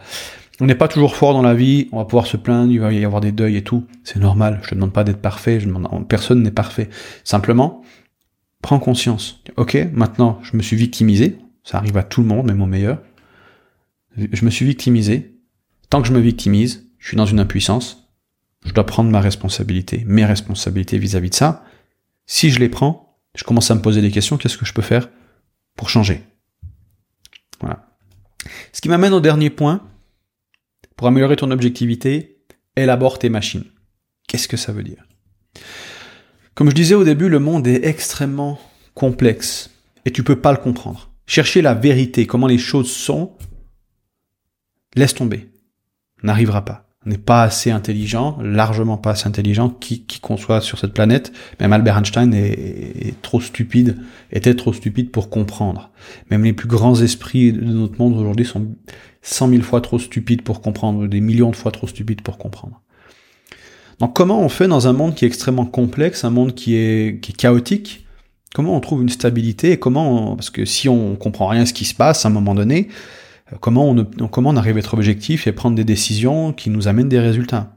On 0.60 0.66
n'est 0.66 0.76
pas 0.76 0.88
toujours 0.88 1.16
fort 1.16 1.34
dans 1.34 1.42
la 1.42 1.56
vie, 1.56 1.88
on 1.92 1.98
va 1.98 2.06
pouvoir 2.06 2.28
se 2.28 2.38
plaindre, 2.38 2.72
il 2.72 2.80
va 2.80 2.94
y 2.94 3.04
avoir 3.04 3.22
des 3.22 3.32
deuils 3.32 3.58
et 3.58 3.64
tout, 3.64 3.86
c'est 4.04 4.20
normal, 4.20 4.60
je 4.62 4.70
te 4.70 4.76
demande 4.76 4.94
pas 4.94 5.04
d'être 5.04 5.22
parfait, 5.22 5.60
personne 6.08 6.44
n'est 6.44 6.52
parfait. 6.52 6.90
Simplement, 7.24 7.82
prends 8.62 8.78
conscience. 8.78 9.42
Ok, 9.56 9.78
maintenant, 9.94 10.40
je 10.44 10.56
me 10.56 10.62
suis 10.62 10.76
victimisé, 10.76 11.40
ça 11.64 11.80
arrive 11.80 11.98
à 11.98 12.04
tout 12.04 12.22
le 12.22 12.28
monde, 12.28 12.46
même 12.46 12.62
au 12.62 12.68
meilleur 12.68 13.00
je 14.18 14.46
me 14.46 14.50
suis 14.50 14.66
victimisé. 14.66 15.36
Tant 15.90 16.02
que 16.02 16.08
je 16.08 16.14
me 16.14 16.20
victimise, 16.20 16.90
je 16.98 17.08
suis 17.08 17.18
dans 17.18 17.26
une 17.26 17.40
impuissance. 17.40 18.10
Je 18.66 18.74
dois 18.74 18.86
prendre 18.86 19.10
ma 19.12 19.22
responsabilité, 19.22 20.04
mes 20.06 20.26
responsabilités 20.26 20.98
vis-à-vis 20.98 21.30
de 21.30 21.36
ça. 21.36 21.64
Si 22.26 22.50
je 22.50 22.60
les 22.60 22.70
prends, 22.70 23.18
je 23.36 23.44
commence 23.44 23.72
à 23.72 23.76
me 23.76 23.82
poser 23.82 24.02
des 24.02 24.12
questions. 24.12 24.38
Qu'est-ce 24.38 24.58
que 24.58 24.66
je 24.66 24.74
peux 24.74 24.82
faire 24.82 25.10
pour 25.76 25.90
changer? 25.90 26.24
Voilà. 27.62 27.88
Ce 28.74 28.82
qui 28.82 28.90
m'amène 28.90 29.14
au 29.14 29.22
dernier 29.22 29.50
point. 29.50 29.88
Pour 30.96 31.08
améliorer 31.08 31.36
ton 31.36 31.52
objectivité, 31.52 32.40
élabore 32.76 33.20
tes 33.20 33.30
machines. 33.30 33.66
Qu'est-ce 34.28 34.48
que 34.48 34.58
ça 34.58 34.72
veut 34.72 34.84
dire? 34.84 35.06
Comme 36.56 36.72
je 36.72 36.76
disais 36.76 36.96
au 36.96 37.04
début, 37.04 37.30
le 37.30 37.38
monde 37.38 37.68
est 37.68 37.86
extrêmement 37.86 38.60
complexe 38.96 39.70
et 40.06 40.12
tu 40.12 40.24
peux 40.24 40.42
pas 40.42 40.52
le 40.52 40.58
comprendre. 40.58 41.12
Chercher 41.28 41.62
la 41.62 41.76
vérité, 41.76 42.26
comment 42.26 42.48
les 42.48 42.58
choses 42.58 42.92
sont, 42.92 43.34
laisse 44.96 45.14
tomber. 45.14 45.50
On 46.24 46.28
n'arrivera 46.28 46.64
pas. 46.66 46.84
On 47.06 47.10
n'est 47.10 47.18
pas 47.18 47.44
assez 47.44 47.72
intelligent, 47.72 48.38
largement 48.42 48.98
pas 48.98 49.12
assez 49.12 49.28
intelligent, 49.28 49.70
qui, 49.70 50.04
qui 50.04 50.20
conçoit 50.20 50.60
sur 50.60 50.78
cette 50.78 50.94
planète. 50.94 51.32
Même 51.60 51.72
Albert 51.72 51.98
Einstein 51.98 52.34
est, 52.34 53.22
trop 53.22 53.40
stupide, 53.40 53.98
était 54.32 54.56
trop 54.56 54.74
stupide 54.74 55.12
pour 55.12 55.30
comprendre. 55.30 55.92
Même 56.30 56.44
les 56.44 56.52
plus 56.52 56.68
grands 56.68 57.00
esprits 57.00 57.54
de 57.54 57.62
notre 57.62 57.98
monde 57.98 58.18
aujourd'hui 58.18 58.46
sont 58.46 58.76
cent 59.22 59.48
mille 59.48 59.64
fois 59.64 59.80
trop 59.80 60.00
stupides 60.00 60.42
pour 60.42 60.62
comprendre, 60.62 61.08
des 61.08 61.22
millions 61.22 61.52
de 61.52 61.56
fois 61.56 61.72
trop 61.72 61.88
stupides 61.88 62.22
pour 62.22 62.38
comprendre. 62.38 62.82
Donc 64.00 64.14
comment 64.14 64.42
on 64.42 64.50
fait 64.50 64.68
dans 64.68 64.88
un 64.88 64.94
monde 64.94 65.16
qui 65.16 65.24
est 65.24 65.28
extrêmement 65.28 65.66
complexe, 65.66 66.26
un 66.26 66.30
monde 66.30 66.56
qui 66.56 66.76
est, 66.76 67.22
qui 67.22 67.32
est 67.32 67.36
chaotique, 67.36 68.06
comment 68.54 68.76
on 68.76 68.80
trouve 68.82 69.02
une 69.02 69.10
stabilité 69.10 69.72
et 69.72 69.80
comment, 69.80 70.36
parce 70.36 70.50
que 70.50 70.66
si 70.66 70.90
on 70.90 71.16
comprend 71.16 71.48
rien 71.48 71.62
à 71.62 71.66
ce 71.66 71.74
qui 71.74 71.86
se 71.86 71.96
passe 71.96 72.26
à 72.26 72.30
un 72.30 72.32
moment 72.32 72.54
donné, 72.54 72.90
Comment 73.62 73.90
on, 73.90 74.06
comment 74.28 74.50
on 74.50 74.58
arrive 74.58 74.76
à 74.76 74.80
être 74.80 74.94
objectif 74.94 75.48
et 75.48 75.52
prendre 75.52 75.76
des 75.76 75.86
décisions 75.86 76.54
qui 76.54 76.70
nous 76.70 76.88
amènent 76.88 77.10
des 77.10 77.20
résultats? 77.20 77.74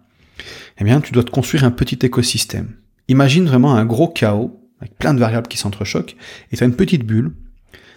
Eh 0.79 0.85
bien, 0.85 1.01
tu 1.01 1.13
dois 1.13 1.23
te 1.23 1.31
construire 1.31 1.65
un 1.65 1.71
petit 1.71 1.99
écosystème. 2.03 2.77
Imagine 3.09 3.47
vraiment 3.47 3.75
un 3.75 3.85
gros 3.85 4.09
chaos, 4.09 4.61
avec 4.81 4.97
plein 4.97 5.15
de 5.15 5.21
variables 5.21 5.49
qui 5.49 5.59
s'entrechoquent, 5.59 6.17
et 6.51 6.57
tu 6.57 6.63
as 6.63 6.67
une 6.67 6.75
petite 6.75 7.05
bulle 7.05 7.35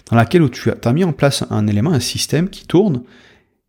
dans 0.10 0.18
laquelle 0.18 0.50
tu 0.50 0.70
as, 0.70 0.94
mis 0.94 1.04
en 1.04 1.14
place 1.14 1.44
un 1.50 1.68
élément, 1.68 1.92
un 1.92 2.00
système 2.00 2.50
qui 2.50 2.68
tourne, 2.68 3.04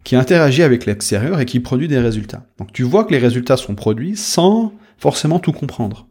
qui 0.03 0.17
interagit 0.17 0.63
avec 0.63 0.85
l'extérieur 0.85 1.41
et 1.41 1.47
qui 1.47 1.61
produit 1.61 1.89
des 1.89 1.99
résultats. 1.99 2.47
Donc 2.59 2.73
tu 2.73 2.83
vois 2.83 3.05
que 3.05 3.13
les 3.13 3.19
résultats 3.19 3.57
sont 3.57 3.75
produits 3.75 4.17
sans 4.17 4.75
forcément 4.99 5.39
tout 5.39 5.53
comprendre. 5.53 6.09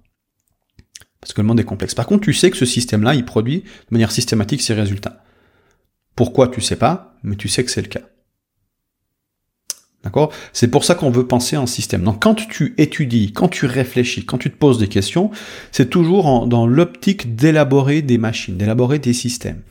Parce 1.19 1.33
que 1.33 1.41
le 1.41 1.47
monde 1.47 1.59
est 1.59 1.65
complexe. 1.65 1.93
Par 1.93 2.07
contre, 2.07 2.23
tu 2.23 2.33
sais 2.33 2.49
que 2.51 2.57
ce 2.57 2.65
système-là, 2.65 3.15
il 3.15 3.23
produit 3.23 3.61
de 3.61 3.91
manière 3.91 4.11
systématique 4.11 4.61
ces 4.61 4.73
résultats. 4.73 5.23
Pourquoi 6.15 6.47
tu 6.47 6.61
sais 6.61 6.75
pas, 6.75 7.15
mais 7.23 7.35
tu 7.35 7.47
sais 7.47 7.63
que 7.63 7.71
c'est 7.71 7.81
le 7.81 7.87
cas. 7.87 8.01
D'accord? 10.03 10.33
C'est 10.51 10.67
pour 10.67 10.83
ça 10.83 10.95
qu'on 10.95 11.09
veut 11.09 11.25
penser 11.25 11.55
en 11.55 11.65
système. 11.65 12.03
Donc 12.03 12.21
quand 12.21 12.35
tu 12.35 12.73
étudies, 12.77 13.31
quand 13.31 13.47
tu 13.47 13.65
réfléchis, 13.65 14.25
quand 14.25 14.37
tu 14.37 14.51
te 14.51 14.57
poses 14.57 14.77
des 14.77 14.89
questions, 14.89 15.31
c'est 15.71 15.89
toujours 15.89 16.45
dans 16.45 16.67
l'optique 16.67 17.35
d'élaborer 17.35 18.01
des 18.01 18.17
machines, 18.17 18.57
d'élaborer 18.57 18.99
des 18.99 19.13
systèmes. 19.13 19.61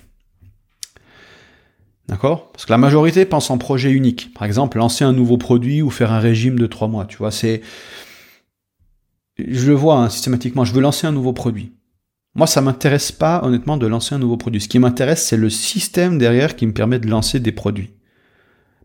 D'accord? 2.09 2.51
Parce 2.53 2.65
que 2.65 2.73
la 2.73 2.79
majorité 2.79 3.25
pense 3.27 3.51
en 3.51 3.59
projet 3.59 3.91
unique. 3.91 4.33
Par 4.35 4.45
exemple, 4.45 4.79
lancer 4.79 5.05
un 5.05 5.13
nouveau 5.13 5.37
produit 5.37 5.83
ou 5.83 5.91
faire 5.91 6.13
un 6.13 6.19
régime 6.19 6.59
de 6.59 6.67
trois 6.67 6.89
mois. 6.89 7.05
Tu 7.05 7.19
vois, 7.19 7.31
c'est... 7.31 7.61
Je 9.39 9.67
le 9.69 9.75
vois 9.75 9.97
hein, 9.97 10.09
systématiquement, 10.09 10.65
je 10.65 10.73
veux 10.73 10.81
lancer 10.81 11.07
un 11.07 11.13
nouveau 11.13 11.33
produit. 11.33 11.73
Moi, 12.35 12.47
ça 12.47 12.63
m'intéresse 12.63 13.13
pas, 13.13 13.43
honnêtement, 13.45 13.77
de 13.77 13.87
lancer 13.87 14.15
un 14.15 14.19
nouveau 14.19 14.37
produit. 14.37 14.61
Ce 14.61 14.69
qui 14.69 14.79
m'intéresse, 14.79 15.27
c'est 15.27 15.37
le 15.37 15.51
système 15.51 16.19
derrière 16.19 16.57
qui 16.57 16.67
me 16.67 16.73
permet 16.73 16.99
de 16.99 17.09
lancer 17.09 17.41
des 17.41 17.53
produits. 17.53 17.91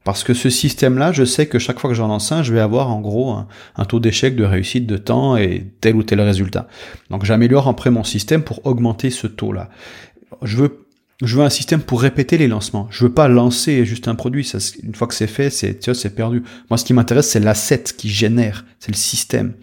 Parce 0.04 0.24
que 0.24 0.34
ce 0.34 0.50
système-là, 0.50 1.12
je 1.12 1.26
sais 1.26 1.48
que 1.48 1.60
chaque 1.60 1.80
fois 1.80 1.90
que 1.90 1.96
j'en 1.96 2.08
lance 2.08 2.32
un, 2.32 2.42
je 2.42 2.54
vais 2.54 2.62
avoir 2.62 2.90
en 2.90 3.02
gros 3.02 3.36
un, 3.76 3.86
taux 3.86 4.00
d'échec, 4.00 4.36
de 4.38 4.46
réussite, 4.46 4.88
de 4.88 4.96
temps 4.96 5.36
et 5.36 5.68
tel 5.82 5.96
ou 5.98 6.04
tel 6.04 6.22
résultat. 6.22 6.68
Donc 7.10 7.26
j'améliore 7.26 7.68
après 7.68 7.90
mon 7.90 8.06
système 8.06 8.42
pour 8.42 8.66
augmenter 8.66 9.10
ce 9.10 9.28
taux-là. 9.28 9.70
Je 10.44 10.56
veux 10.56 10.87
je 11.24 11.36
veux 11.36 11.44
un 11.44 11.50
système 11.50 11.82
pour 11.82 12.02
répéter 12.02 12.38
les 12.38 12.48
lancements. 12.48 12.88
Je 12.92 13.04
veux 13.04 13.12
pas 13.12 13.28
lancer 13.28 13.86
juste 13.86 14.08
un 14.08 14.14
produit. 14.14 14.44
Ça, 14.44 14.60
une 14.84 14.94
fois 14.94 15.08
que 15.08 15.16
c'est 15.16 15.26
fait, 15.26 15.50
c'est, 15.50 15.94
c'est 15.96 16.16
perdu. 16.16 16.44
Moi, 16.70 16.78
ce 16.78 16.86
qui 16.86 16.94
m'intéresse, 16.94 17.28
c'est 17.28 17.40
l'asset 17.40 17.84
qui 17.98 18.10
génère. 18.10 18.66
C'est 18.80 18.92
le 18.92 18.98
système. 18.98 19.54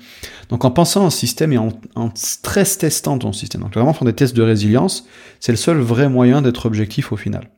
Donc, 0.48 0.64
en 0.64 0.72
pensant 0.72 1.04
en 1.04 1.10
système 1.10 1.52
et 1.52 1.58
en, 1.58 1.68
en 1.94 2.10
stress 2.16 2.78
testant 2.78 3.18
ton 3.18 3.32
système, 3.32 3.60
donc 3.60 3.74
vraiment 3.74 3.92
faire 3.92 4.04
des 4.04 4.14
tests 4.14 4.34
de 4.34 4.42
résilience, 4.42 5.06
c'est 5.38 5.52
le 5.52 5.56
seul 5.56 5.78
vrai 5.78 6.08
moyen 6.08 6.42
d'être 6.42 6.66
objectif 6.66 7.12
au 7.12 7.16
final. 7.16 7.48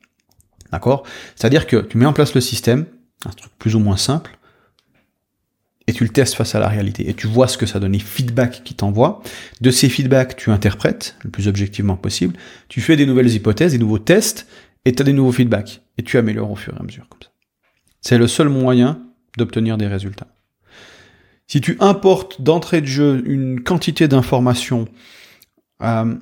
D'accord? 0.72 1.04
C'est-à-dire 1.34 1.66
que 1.66 1.76
tu 1.76 1.96
mets 1.96 2.06
en 2.06 2.12
place 2.12 2.34
le 2.34 2.42
système, 2.42 2.84
un 3.24 3.30
truc 3.30 3.52
plus 3.58 3.76
ou 3.76 3.78
moins 3.78 3.96
simple, 3.96 4.35
et 5.86 5.92
tu 5.92 6.04
le 6.04 6.10
testes 6.10 6.34
face 6.34 6.54
à 6.54 6.58
la 6.58 6.68
réalité. 6.68 7.08
Et 7.08 7.14
tu 7.14 7.26
vois 7.26 7.48
ce 7.48 7.56
que 7.56 7.66
ça 7.66 7.78
donne, 7.78 7.92
les 7.92 7.98
feedbacks 7.98 8.62
qui 8.64 8.74
t'envoient. 8.74 9.22
De 9.60 9.70
ces 9.70 9.88
feedbacks, 9.88 10.36
tu 10.36 10.50
interprètes 10.50 11.16
le 11.22 11.30
plus 11.30 11.46
objectivement 11.48 11.96
possible. 11.96 12.34
Tu 12.68 12.80
fais 12.80 12.96
des 12.96 13.06
nouvelles 13.06 13.32
hypothèses, 13.32 13.72
des 13.72 13.78
nouveaux 13.78 14.00
tests, 14.00 14.48
et 14.84 14.92
tu 14.92 15.02
as 15.02 15.04
des 15.04 15.12
nouveaux 15.12 15.32
feedbacks. 15.32 15.82
Et 15.98 16.02
tu 16.02 16.18
améliores 16.18 16.50
au 16.50 16.56
fur 16.56 16.74
et 16.74 16.80
à 16.80 16.82
mesure, 16.82 17.08
comme 17.08 17.22
ça. 17.22 17.28
C'est 18.00 18.18
le 18.18 18.26
seul 18.26 18.48
moyen 18.48 19.00
d'obtenir 19.36 19.76
des 19.76 19.86
résultats. 19.86 20.28
Si 21.46 21.60
tu 21.60 21.76
importes 21.78 22.42
d'entrée 22.42 22.80
de 22.80 22.86
jeu 22.86 23.22
une 23.26 23.62
quantité 23.62 24.08
d'informations, 24.08 24.86
euh, 25.82 26.16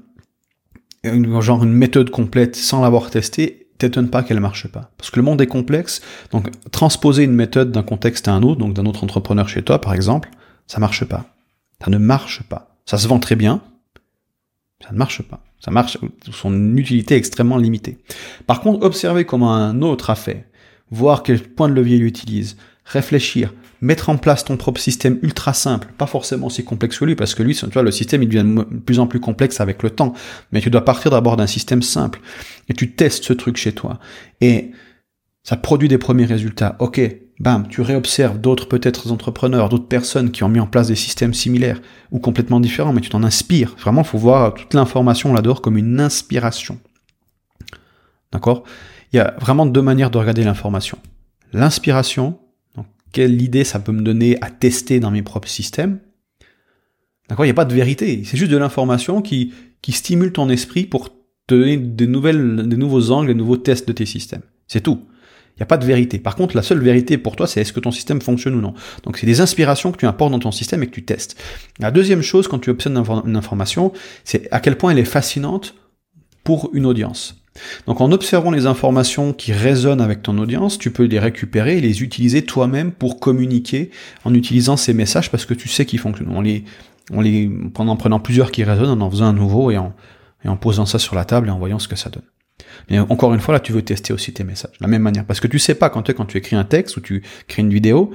genre 1.40 1.64
une 1.64 1.72
méthode 1.72 2.10
complète 2.10 2.56
sans 2.56 2.82
l'avoir 2.82 3.10
testée, 3.10 3.63
t'étonne 3.78 4.08
pas 4.08 4.22
qu'elle 4.22 4.40
marche 4.40 4.68
pas. 4.68 4.90
Parce 4.96 5.10
que 5.10 5.16
le 5.16 5.24
monde 5.24 5.40
est 5.40 5.46
complexe, 5.46 6.00
donc 6.30 6.48
transposer 6.70 7.24
une 7.24 7.34
méthode 7.34 7.72
d'un 7.72 7.82
contexte 7.82 8.28
à 8.28 8.32
un 8.32 8.42
autre, 8.42 8.60
donc 8.60 8.74
d'un 8.74 8.86
autre 8.86 9.04
entrepreneur 9.04 9.48
chez 9.48 9.62
toi 9.62 9.80
par 9.80 9.94
exemple, 9.94 10.30
ça 10.66 10.80
marche 10.80 11.04
pas. 11.04 11.26
Ça 11.82 11.90
ne 11.90 11.98
marche 11.98 12.42
pas. 12.44 12.76
Ça 12.86 12.98
se 12.98 13.08
vend 13.08 13.18
très 13.18 13.36
bien, 13.36 13.62
ça 14.82 14.92
ne 14.92 14.98
marche 14.98 15.22
pas. 15.22 15.40
Ça 15.60 15.70
marche, 15.70 15.96
son 16.30 16.76
utilité 16.76 17.14
est 17.14 17.18
extrêmement 17.18 17.56
limitée. 17.56 17.98
Par 18.46 18.60
contre, 18.60 18.84
observer 18.84 19.24
comment 19.24 19.54
un 19.54 19.80
autre 19.80 20.10
a 20.10 20.14
fait, 20.14 20.50
voir 20.90 21.22
quel 21.22 21.40
point 21.40 21.70
de 21.70 21.74
levier 21.74 21.96
il 21.96 22.04
utilise, 22.04 22.58
réfléchir, 22.84 23.54
mettre 23.80 24.08
en 24.08 24.16
place 24.16 24.44
ton 24.44 24.56
propre 24.56 24.80
système 24.80 25.18
ultra 25.22 25.52
simple, 25.52 25.88
pas 25.98 26.06
forcément 26.06 26.46
aussi 26.46 26.64
complexe 26.64 26.98
que 26.98 27.04
lui, 27.04 27.14
parce 27.14 27.34
que 27.34 27.42
lui, 27.42 27.54
tu 27.54 27.66
vois, 27.66 27.82
le 27.82 27.90
système, 27.90 28.22
il 28.22 28.28
devient 28.28 28.44
de 28.44 28.78
plus 28.78 28.98
en 28.98 29.06
plus 29.06 29.20
complexe 29.20 29.60
avec 29.60 29.82
le 29.82 29.90
temps. 29.90 30.14
Mais 30.52 30.60
tu 30.60 30.70
dois 30.70 30.84
partir 30.84 31.10
d'abord 31.10 31.36
d'un 31.36 31.46
système 31.46 31.82
simple. 31.82 32.20
Et 32.68 32.74
tu 32.74 32.92
testes 32.92 33.24
ce 33.24 33.32
truc 33.32 33.56
chez 33.56 33.72
toi. 33.72 33.98
Et 34.40 34.70
ça 35.42 35.56
produit 35.56 35.88
des 35.88 35.98
premiers 35.98 36.24
résultats. 36.24 36.76
Ok, 36.78 37.00
bam, 37.40 37.68
tu 37.68 37.82
réobserves 37.82 38.38
d'autres 38.40 38.66
peut-être 38.66 39.12
entrepreneurs, 39.12 39.68
d'autres 39.68 39.88
personnes 39.88 40.30
qui 40.30 40.42
ont 40.42 40.48
mis 40.48 40.60
en 40.60 40.66
place 40.66 40.88
des 40.88 40.94
systèmes 40.94 41.34
similaires 41.34 41.80
ou 42.10 42.18
complètement 42.18 42.60
différents, 42.60 42.92
mais 42.92 43.00
tu 43.00 43.10
t'en 43.10 43.22
inspires. 43.22 43.74
Vraiment, 43.78 44.04
faut 44.04 44.18
voir 44.18 44.54
toute 44.54 44.74
l'information 44.74 45.32
là-dedans 45.32 45.56
comme 45.56 45.76
une 45.76 46.00
inspiration. 46.00 46.78
D'accord? 48.32 48.64
Il 49.12 49.16
y 49.16 49.20
a 49.20 49.34
vraiment 49.40 49.66
deux 49.66 49.82
manières 49.82 50.10
de 50.10 50.18
regarder 50.18 50.42
l'information. 50.42 50.98
L'inspiration, 51.52 52.38
quelle 53.14 53.40
idée 53.40 53.64
ça 53.64 53.78
peut 53.78 53.92
me 53.92 54.02
donner 54.02 54.36
à 54.42 54.50
tester 54.50 55.00
dans 55.00 55.12
mes 55.12 55.22
propres 55.22 55.48
systèmes. 55.48 56.00
D'accord 57.28 57.46
Il 57.46 57.48
n'y 57.48 57.52
a 57.52 57.54
pas 57.54 57.64
de 57.64 57.72
vérité. 57.72 58.22
C'est 58.24 58.36
juste 58.36 58.50
de 58.50 58.56
l'information 58.58 59.22
qui, 59.22 59.54
stimule 59.88 60.32
ton 60.32 60.50
esprit 60.50 60.84
pour 60.84 61.10
te 61.46 61.54
donner 61.54 61.76
des 61.78 62.06
nouveaux 62.06 63.10
angles, 63.12 63.28
des 63.28 63.34
nouveaux 63.34 63.56
tests 63.56 63.86
de 63.86 63.92
tes 63.92 64.04
systèmes. 64.04 64.42
C'est 64.66 64.82
tout. 64.82 65.00
Il 65.50 65.60
n'y 65.60 65.62
a 65.62 65.66
pas 65.66 65.76
de 65.76 65.86
vérité. 65.86 66.18
Par 66.18 66.34
contre, 66.34 66.56
la 66.56 66.62
seule 66.62 66.80
vérité 66.80 67.16
pour 67.16 67.36
toi, 67.36 67.46
c'est 67.46 67.60
est-ce 67.60 67.72
que 67.72 67.78
ton 67.78 67.92
système 67.92 68.20
fonctionne 68.20 68.56
ou 68.56 68.60
non. 68.60 68.74
Donc, 69.04 69.16
c'est 69.16 69.26
des 69.26 69.40
inspirations 69.40 69.92
que 69.92 69.98
tu 69.98 70.06
apportes 70.06 70.32
dans 70.32 70.40
ton 70.40 70.50
système 70.50 70.82
et 70.82 70.88
que 70.88 70.94
tu 70.94 71.04
testes. 71.04 71.40
La 71.78 71.92
deuxième 71.92 72.22
chose, 72.22 72.48
quand 72.48 72.58
tu 72.58 72.70
obtiens 72.70 72.92
une 73.24 73.36
information, 73.36 73.92
c'est 74.24 74.48
à 74.50 74.58
quel 74.58 74.76
point 74.76 74.90
elle 74.90 74.98
est 74.98 75.04
fascinante 75.04 75.76
pour 76.42 76.70
une 76.72 76.84
audience. 76.84 77.43
Donc 77.86 78.00
en 78.00 78.10
observant 78.12 78.50
les 78.50 78.66
informations 78.66 79.32
qui 79.32 79.52
résonnent 79.52 80.00
avec 80.00 80.22
ton 80.22 80.38
audience, 80.38 80.78
tu 80.78 80.90
peux 80.90 81.04
les 81.04 81.18
récupérer 81.18 81.78
et 81.78 81.80
les 81.80 82.02
utiliser 82.02 82.42
toi-même 82.42 82.92
pour 82.92 83.20
communiquer 83.20 83.90
en 84.24 84.34
utilisant 84.34 84.76
ces 84.76 84.92
messages 84.92 85.30
parce 85.30 85.46
que 85.46 85.54
tu 85.54 85.68
sais 85.68 85.86
qu'ils 85.86 86.00
fonctionnent. 86.00 86.32
On 86.32 86.40
les, 86.40 86.64
on 87.12 87.20
les, 87.20 87.50
en 87.76 87.96
prenant 87.96 88.20
plusieurs 88.20 88.50
qui 88.50 88.64
résonnent, 88.64 89.00
en 89.00 89.06
en 89.06 89.10
faisant 89.10 89.26
un 89.26 89.32
nouveau 89.32 89.70
et 89.70 89.78
en, 89.78 89.94
et 90.44 90.48
en 90.48 90.56
posant 90.56 90.86
ça 90.86 90.98
sur 90.98 91.14
la 91.14 91.24
table 91.24 91.48
et 91.48 91.50
en 91.50 91.58
voyant 91.58 91.78
ce 91.78 91.88
que 91.88 91.96
ça 91.96 92.10
donne. 92.10 92.24
Mais 92.90 92.98
encore 92.98 93.34
une 93.34 93.40
fois, 93.40 93.54
là, 93.54 93.60
tu 93.60 93.72
veux 93.72 93.82
tester 93.82 94.12
aussi 94.12 94.32
tes 94.32 94.44
messages, 94.44 94.72
de 94.72 94.84
la 94.84 94.88
même 94.88 95.02
manière. 95.02 95.24
Parce 95.24 95.40
que 95.40 95.48
tu 95.48 95.58
sais 95.58 95.74
pas, 95.74 95.90
quand 95.90 96.02
tu, 96.02 96.14
quand 96.14 96.26
tu 96.26 96.38
écris 96.38 96.56
un 96.56 96.64
texte 96.64 96.96
ou 96.96 97.00
tu 97.00 97.22
crées 97.48 97.62
une 97.62 97.72
vidéo, 97.72 98.12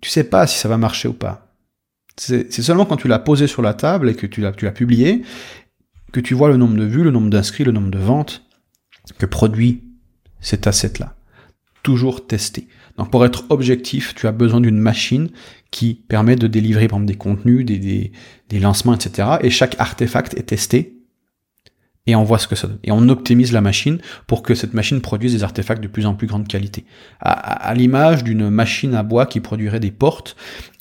tu 0.00 0.10
sais 0.10 0.24
pas 0.24 0.46
si 0.46 0.58
ça 0.58 0.68
va 0.68 0.78
marcher 0.78 1.08
ou 1.08 1.12
pas. 1.12 1.42
C'est 2.16 2.50
seulement 2.50 2.86
quand 2.86 2.96
tu 2.96 3.08
l'as 3.08 3.18
posé 3.18 3.46
sur 3.46 3.60
la 3.60 3.74
table 3.74 4.08
et 4.08 4.14
que 4.14 4.26
tu 4.26 4.40
l'as 4.40 4.72
publié, 4.72 5.22
que 6.16 6.20
tu 6.22 6.32
vois 6.32 6.48
le 6.48 6.56
nombre 6.56 6.78
de 6.78 6.84
vues, 6.84 7.04
le 7.04 7.10
nombre 7.10 7.28
d'inscrits, 7.28 7.64
le 7.64 7.72
nombre 7.72 7.90
de 7.90 7.98
ventes 7.98 8.42
que 9.18 9.26
produit 9.26 9.84
cet 10.40 10.66
asset-là. 10.66 11.14
Toujours 11.82 12.26
testé. 12.26 12.68
Donc 12.96 13.10
pour 13.10 13.22
être 13.26 13.44
objectif, 13.50 14.14
tu 14.14 14.26
as 14.26 14.32
besoin 14.32 14.62
d'une 14.62 14.78
machine 14.78 15.28
qui 15.70 15.92
permet 16.08 16.34
de 16.34 16.46
délivrer 16.46 16.88
par 16.88 16.96
exemple, 16.96 17.12
des 17.12 17.18
contenus, 17.18 17.66
des, 17.66 18.12
lancements, 18.58 18.94
etc. 18.94 19.28
Et 19.42 19.50
chaque 19.50 19.78
artefact 19.78 20.32
est 20.38 20.44
testé 20.44 20.95
et 22.06 22.14
on 22.16 22.24
voit 22.24 22.38
ce 22.38 22.48
que 22.48 22.54
ça 22.54 22.68
donne. 22.68 22.78
Et 22.84 22.92
on 22.92 23.08
optimise 23.08 23.52
la 23.52 23.60
machine 23.60 23.98
pour 24.26 24.42
que 24.42 24.54
cette 24.54 24.74
machine 24.74 25.00
produise 25.00 25.32
des 25.32 25.42
artefacts 25.42 25.82
de 25.82 25.88
plus 25.88 26.06
en 26.06 26.14
plus 26.14 26.26
grande 26.26 26.46
qualité. 26.46 26.84
À, 27.20 27.30
à 27.30 27.74
l'image 27.74 28.24
d'une 28.24 28.48
machine 28.50 28.94
à 28.94 29.02
bois 29.02 29.26
qui 29.26 29.40
produirait 29.40 29.80
des 29.80 29.90
portes, 29.90 30.36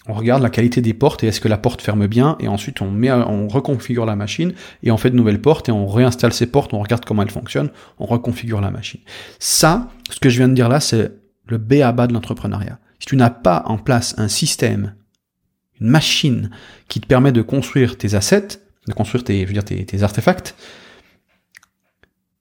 on 0.07 0.13
regarde 0.13 0.43
la 0.43 0.49
qualité 0.49 0.81
des 0.81 0.93
portes 0.93 1.23
et 1.23 1.27
est-ce 1.27 1.41
que 1.41 1.47
la 1.47 1.57
porte 1.57 1.81
ferme 1.81 2.05
bien 2.07 2.35
et 2.39 2.47
ensuite 2.47 2.81
on 2.81 2.91
met 2.91 3.11
on 3.11 3.47
reconfigure 3.47 4.05
la 4.05 4.15
machine 4.15 4.53
et 4.83 4.91
on 4.91 4.97
fait 4.97 5.09
de 5.09 5.15
nouvelles 5.15 5.41
portes 5.41 5.67
et 5.67 5.71
on 5.71 5.87
réinstalle 5.87 6.31
ces 6.31 6.45
portes, 6.45 6.73
on 6.73 6.79
regarde 6.79 7.05
comment 7.05 7.23
elles 7.23 7.31
fonctionnent, 7.31 7.71
on 7.97 8.05
reconfigure 8.05 8.61
la 8.61 8.69
machine. 8.69 9.01
Ça, 9.39 9.89
ce 10.11 10.19
que 10.19 10.29
je 10.29 10.37
viens 10.37 10.47
de 10.47 10.53
dire 10.53 10.69
là, 10.69 10.79
c'est 10.79 11.11
le 11.47 11.57
B 11.57 11.73
à 11.83 11.91
bas 11.91 12.07
de 12.07 12.13
l'entrepreneuriat. 12.13 12.79
Si 12.99 13.07
tu 13.07 13.15
n'as 13.15 13.29
pas 13.29 13.63
en 13.65 13.77
place 13.77 14.13
un 14.17 14.27
système, 14.27 14.95
une 15.81 15.87
machine 15.87 16.51
qui 16.87 17.01
te 17.01 17.07
permet 17.07 17.31
de 17.31 17.41
construire 17.41 17.97
tes 17.97 18.15
assets, 18.15 18.59
de 18.87 18.93
construire 18.93 19.23
tes, 19.23 19.41
je 19.41 19.47
veux 19.47 19.53
dire, 19.53 19.65
tes, 19.65 19.85
tes 19.85 20.03
artefacts, 20.03 20.55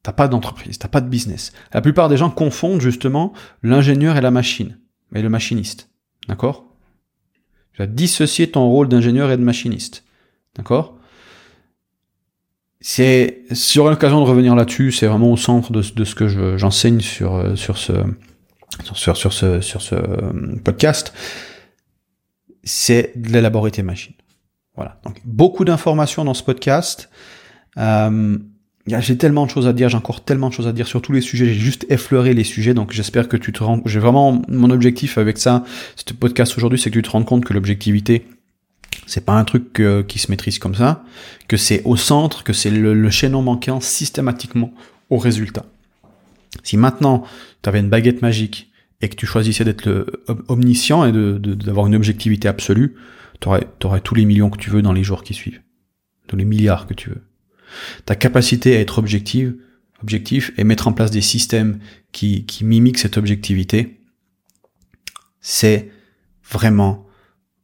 t'as 0.04 0.12
pas 0.12 0.28
d'entreprise, 0.28 0.78
t'as 0.78 0.86
pas 0.86 1.00
de 1.00 1.08
business. 1.08 1.52
La 1.72 1.80
plupart 1.80 2.08
des 2.08 2.16
gens 2.16 2.30
confondent 2.30 2.80
justement 2.80 3.32
l'ingénieur 3.64 4.16
et 4.16 4.20
la 4.20 4.30
machine, 4.30 4.78
et 5.14 5.22
le 5.22 5.30
machiniste. 5.30 5.88
D'accord? 6.28 6.66
Tu 7.72 7.78
vas 7.78 7.86
dissocier 7.86 8.50
ton 8.50 8.68
rôle 8.68 8.88
d'ingénieur 8.88 9.32
et 9.32 9.36
de 9.36 9.42
machiniste. 9.42 10.04
D'accord? 10.56 10.98
C'est, 12.80 13.44
si 13.50 13.74
j'aurai 13.74 13.92
l'occasion 13.92 14.20
de 14.22 14.28
revenir 14.28 14.54
là-dessus, 14.54 14.92
c'est 14.92 15.06
vraiment 15.06 15.32
au 15.32 15.38
centre 15.38 15.72
de, 15.72 15.82
ce 15.82 16.14
que 16.14 16.58
j'enseigne 16.58 17.00
sur, 17.00 17.34
euh, 17.34 17.56
sur 17.56 17.78
ce, 17.78 17.94
sur, 18.82 19.16
sur, 19.16 19.32
ce, 19.32 19.62
sur 19.62 19.80
ce 19.80 19.94
euh, 19.94 20.56
podcast. 20.62 21.14
C'est 22.62 23.12
d'élaborer 23.16 23.70
tes 23.70 23.82
machines. 23.82 24.14
Voilà. 24.76 25.00
Donc, 25.02 25.22
beaucoup 25.24 25.64
d'informations 25.64 26.26
dans 26.26 26.34
ce 26.34 26.42
podcast. 26.42 27.08
Euh, 27.78 28.38
j'ai 28.86 29.16
tellement 29.16 29.46
de 29.46 29.50
choses 29.50 29.66
à 29.66 29.72
dire, 29.72 29.88
j'ai 29.88 29.96
encore 29.96 30.24
tellement 30.24 30.48
de 30.48 30.54
choses 30.54 30.66
à 30.66 30.72
dire 30.72 30.86
sur 30.86 31.00
tous 31.00 31.12
les 31.12 31.22
sujets, 31.22 31.46
j'ai 31.46 31.54
juste 31.54 31.86
effleuré 31.88 32.34
les 32.34 32.44
sujets, 32.44 32.74
donc 32.74 32.92
j'espère 32.92 33.28
que 33.28 33.36
tu 33.36 33.52
te 33.52 33.64
rends, 33.64 33.80
j'ai 33.86 33.98
vraiment, 33.98 34.42
mon 34.48 34.70
objectif 34.70 35.16
avec 35.16 35.38
ça, 35.38 35.64
ce 35.96 36.12
podcast 36.12 36.56
aujourd'hui, 36.58 36.78
c'est 36.78 36.90
que 36.90 36.98
tu 36.98 37.02
te 37.02 37.10
rendes 37.10 37.24
compte 37.24 37.44
que 37.44 37.54
l'objectivité, 37.54 38.26
c'est 39.06 39.24
pas 39.24 39.32
un 39.32 39.44
truc 39.44 39.82
qui 40.06 40.18
se 40.18 40.30
maîtrise 40.30 40.58
comme 40.58 40.74
ça, 40.74 41.02
que 41.48 41.56
c'est 41.56 41.82
au 41.84 41.96
centre, 41.96 42.44
que 42.44 42.52
c'est 42.52 42.70
le, 42.70 43.10
chaînon 43.10 43.42
manquant 43.42 43.80
systématiquement 43.80 44.72
au 45.10 45.16
résultat. 45.18 45.64
Si 46.62 46.76
maintenant 46.76 47.24
tu 47.62 47.68
avais 47.68 47.80
une 47.80 47.88
baguette 47.88 48.22
magique 48.22 48.70
et 49.00 49.08
que 49.08 49.16
tu 49.16 49.26
choisissais 49.26 49.64
d'être 49.64 50.06
omniscient 50.48 51.04
et 51.04 51.12
d'avoir 51.12 51.86
une 51.86 51.94
objectivité 51.94 52.48
absolue, 52.48 52.94
tu 53.40 53.48
aurais 53.48 54.00
tous 54.00 54.14
les 54.14 54.24
millions 54.24 54.50
que 54.50 54.58
tu 54.58 54.70
veux 54.70 54.82
dans 54.82 54.92
les 54.92 55.04
jours 55.04 55.22
qui 55.22 55.34
suivent, 55.34 55.60
tous 56.26 56.36
les 56.36 56.44
milliards 56.44 56.86
que 56.86 56.94
tu 56.94 57.10
veux. 57.10 57.22
Ta 58.04 58.16
capacité 58.16 58.76
à 58.76 58.80
être 58.80 58.98
objective, 58.98 59.56
objectif 60.02 60.52
et 60.56 60.64
mettre 60.64 60.88
en 60.88 60.92
place 60.92 61.10
des 61.10 61.22
systèmes 61.22 61.78
qui, 62.12 62.44
qui 62.44 62.64
mimiquent 62.64 62.98
cette 62.98 63.16
objectivité, 63.16 64.00
c'est 65.40 65.90
vraiment 66.50 67.06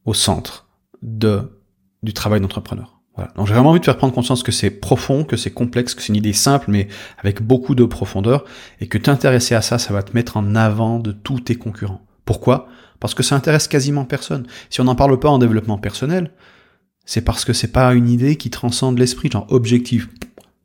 au 0.05 0.15
centre 0.15 0.69
de, 1.03 1.61
du 2.03 2.13
travail 2.13 2.41
d'entrepreneur. 2.41 3.01
Voilà. 3.17 3.33
Donc 3.37 3.47
j'ai 3.47 3.55
vraiment 3.55 3.71
envie 3.71 3.81
de 3.81 3.85
faire 3.85 3.97
prendre 3.97 4.15
conscience 4.15 4.43
que 4.43 4.53
c'est 4.53 4.71
profond, 4.71 5.25
que 5.25 5.37
c'est 5.37 5.51
complexe, 5.51 5.95
que 5.95 6.03
c'est 6.03 6.09
une 6.09 6.17
idée 6.17 6.33
simple, 6.33 6.67
mais 6.69 6.89
avec 7.19 7.43
beaucoup 7.43 7.75
de 7.75 7.85
profondeur, 7.85 8.45
et 8.81 8.87
que 8.87 8.99
t'intéresser 8.99 9.55
à 9.55 9.63
ça, 9.63 9.79
ça 9.79 9.93
va 9.93 10.03
te 10.03 10.15
mettre 10.15 10.37
en 10.37 10.55
avant 10.55 10.99
de 10.99 11.13
tous 11.13 11.41
tes 11.41 11.57
concurrents. 11.57 12.07
Pourquoi? 12.25 12.69
Parce 13.01 13.15
que 13.15 13.23
ça 13.23 13.35
intéresse 13.35 13.67
quasiment 13.67 14.05
personne. 14.05 14.47
Si 14.69 14.81
on 14.81 14.85
n'en 14.85 14.95
parle 14.95 15.19
pas 15.19 15.29
en 15.29 15.39
développement 15.39 15.79
personnel, 15.79 16.31
c'est 17.11 17.23
parce 17.23 17.45
que 17.45 17.53
c'est 17.53 17.73
pas 17.73 17.93
une 17.95 18.09
idée 18.09 18.37
qui 18.37 18.51
transcende 18.51 18.97
l'esprit, 18.97 19.29
genre 19.29 19.49
objectif. 19.49 20.09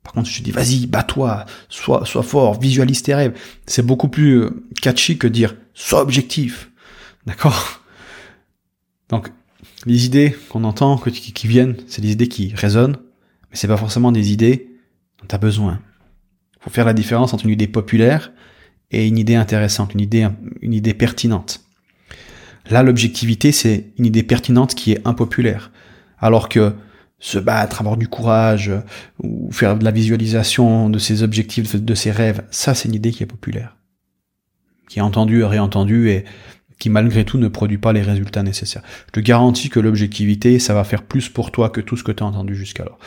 Par 0.03 0.13
contre, 0.13 0.29
je 0.29 0.43
dis, 0.43 0.51
vas-y, 0.51 0.85
bats-toi, 0.85 1.47
sois, 1.69 2.05
sois 2.05 2.21
fort, 2.21 2.59
visualise 2.59 3.01
tes 3.01 3.15
rêves. 3.15 3.33
C'est 3.65 3.83
beaucoup 3.83 4.09
plus 4.09 4.41
euh, 4.41 4.63
catchy 4.79 5.17
que 5.17 5.25
dire, 5.25 5.55
sois 5.73 6.01
objectif. 6.01 6.69
D'accord? 7.25 7.81
Donc, 9.09 9.31
les 9.87 10.05
idées 10.05 10.35
qu'on 10.49 10.65
entend, 10.65 10.97
qui, 10.99 11.47
viennent, 11.47 11.77
c'est 11.87 12.03
des 12.03 12.11
idées 12.11 12.27
qui 12.27 12.53
résonnent, 12.53 12.97
mais 13.49 13.55
c'est 13.57 13.67
pas 13.67 13.75
forcément 13.75 14.11
des 14.11 14.31
idées 14.31 14.69
dont 15.19 15.25
tu 15.27 15.33
as 15.33 15.39
besoin. 15.39 15.81
Faut 16.59 16.69
faire 16.69 16.85
la 16.85 16.93
différence 16.93 17.33
entre 17.33 17.45
une 17.45 17.53
idée 17.53 17.65
populaire 17.65 18.31
et 18.91 19.07
une 19.07 19.17
idée 19.17 19.33
intéressante, 19.33 19.95
une 19.95 20.01
idée, 20.01 20.27
une 20.61 20.75
idée 20.75 20.93
pertinente. 20.93 21.61
Là, 22.69 22.83
l'objectivité, 22.83 23.51
c'est 23.51 23.93
une 23.97 24.05
idée 24.05 24.21
pertinente 24.21 24.75
qui 24.75 24.91
est 24.91 25.01
impopulaire. 25.05 25.71
Alors 26.26 26.49
que 26.49 26.73
se 27.19 27.38
battre, 27.38 27.82
avoir 27.82 27.97
du 27.97 28.07
courage, 28.07 28.71
ou 29.21 29.51
faire 29.51 29.78
de 29.78 29.84
la 29.84 29.91
visualisation 29.91 30.89
de 30.89 30.97
ses 30.97 31.21
objectifs, 31.21 31.76
de 31.76 31.93
ses 31.93 32.09
rêves, 32.09 32.41
ça, 32.49 32.73
c'est 32.73 32.88
une 32.88 32.95
idée 32.95 33.11
qui 33.11 33.21
est 33.21 33.28
populaire. 33.28 33.78
Qui 34.89 34.97
est 34.97 35.03
entendue, 35.03 35.43
réentendue, 35.43 36.09
et 36.09 36.26
qui 36.80 36.89
malgré 36.89 37.26
tout 37.26 37.38
ne 37.38 37.47
produit 37.47 37.78
pas 37.78 37.93
les 37.93 38.01
résultats 38.01 38.41
nécessaires. 38.41 38.82
Je 39.05 39.11
te 39.11 39.19
garantis 39.19 39.69
que 39.69 39.80
l'objectivité, 39.80 40.57
ça 40.57 40.73
va 40.73 40.84
faire 40.84 41.03
plus 41.03 41.30
pour 41.30 41.51
toi 41.51 41.69
que 41.69 41.80
tout 41.80 41.95
ce 41.95 42.03
que 42.03 42.11
tu 42.11 42.23
as 42.23 42.26
entendu 42.26 42.55
jusqu'alors. 42.55 42.97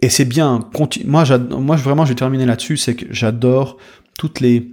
Et 0.00 0.08
c'est 0.08 0.24
bien, 0.24 0.70
moi, 1.04 1.24
moi 1.50 1.74
vraiment 1.74 2.04
je 2.04 2.10
vais 2.10 2.14
terminer 2.14 2.46
là-dessus, 2.46 2.76
c'est 2.76 2.94
que 2.94 3.06
j'adore 3.10 3.78
toutes 4.16 4.38
les 4.38 4.70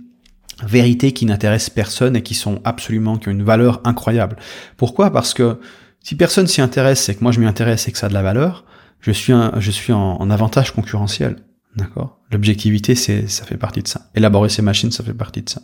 vérités 0.64 1.14
qui 1.14 1.26
n'intéressent 1.26 1.72
personne 1.72 2.16
et 2.16 2.22
qui 2.22 2.36
sont 2.36 2.62
absolument, 2.64 3.18
qui 3.18 3.30
ont 3.30 3.32
une 3.32 3.43
valeur 3.43 3.82
incroyable. 3.86 4.38
Pourquoi? 4.78 5.10
Parce 5.10 5.34
que 5.34 5.60
si 6.02 6.16
personne 6.16 6.47
s'y 6.47 6.62
intéresse 6.62 7.10
et 7.10 7.16
que 7.16 7.22
moi 7.22 7.32
je 7.32 7.39
m'y 7.39 7.45
intéresse 7.45 7.88
et 7.88 7.91
que 7.91 7.97
ça 7.97 8.08
a 8.08 8.10
de 8.10 8.14
la 8.14 8.22
valeur, 8.22 8.66
je 9.02 9.12
suis, 9.12 9.34
je 9.60 9.72
suis 9.72 9.93
en, 9.93 10.30
avantage 10.30 10.72
concurrentiel. 10.72 11.38
D'accord? 11.76 12.20
L'objectivité, 12.32 12.95
c'est, 12.95 13.28
ça 13.28 13.45
fait 13.45 13.58
partie 13.58 13.82
de 13.82 13.88
ça. 13.88 14.10
Élaborer 14.16 14.50
ces 14.50 14.62
machines, 14.62 14.91
ça 14.91 15.04
fait 15.04 15.14
partie 15.14 15.41
de 15.41 15.50
ça. 15.50 15.62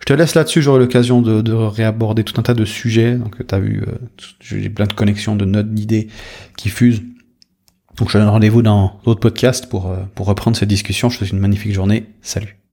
Je 0.00 0.04
te 0.06 0.12
laisse 0.12 0.34
là-dessus, 0.34 0.62
j'aurai 0.62 0.78
l'occasion 0.78 1.22
de, 1.22 1.40
de, 1.40 1.52
réaborder 1.52 2.24
tout 2.24 2.34
un 2.38 2.42
tas 2.42 2.54
de 2.54 2.64
sujets. 2.64 3.14
Donc 3.14 3.46
tu 3.46 3.54
as 3.54 3.58
vu, 3.58 3.82
euh, 3.86 3.92
j'ai 4.40 4.70
plein 4.70 4.86
de 4.86 4.92
connexions, 4.92 5.36
de 5.36 5.44
notes, 5.44 5.72
d'idées 5.72 6.08
qui 6.56 6.68
fusent. 6.68 7.02
Donc 7.96 8.08
je 8.08 8.14
te 8.14 8.18
donne 8.18 8.28
rendez-vous 8.28 8.62
dans 8.62 9.00
d'autres 9.04 9.20
podcasts 9.20 9.66
pour, 9.66 9.90
euh, 9.90 9.98
pour 10.14 10.26
reprendre 10.26 10.56
cette 10.56 10.68
discussion. 10.68 11.10
Je 11.10 11.16
te 11.16 11.24
souhaite 11.24 11.32
une 11.32 11.40
magnifique 11.40 11.72
journée. 11.72 12.06
Salut 12.22 12.59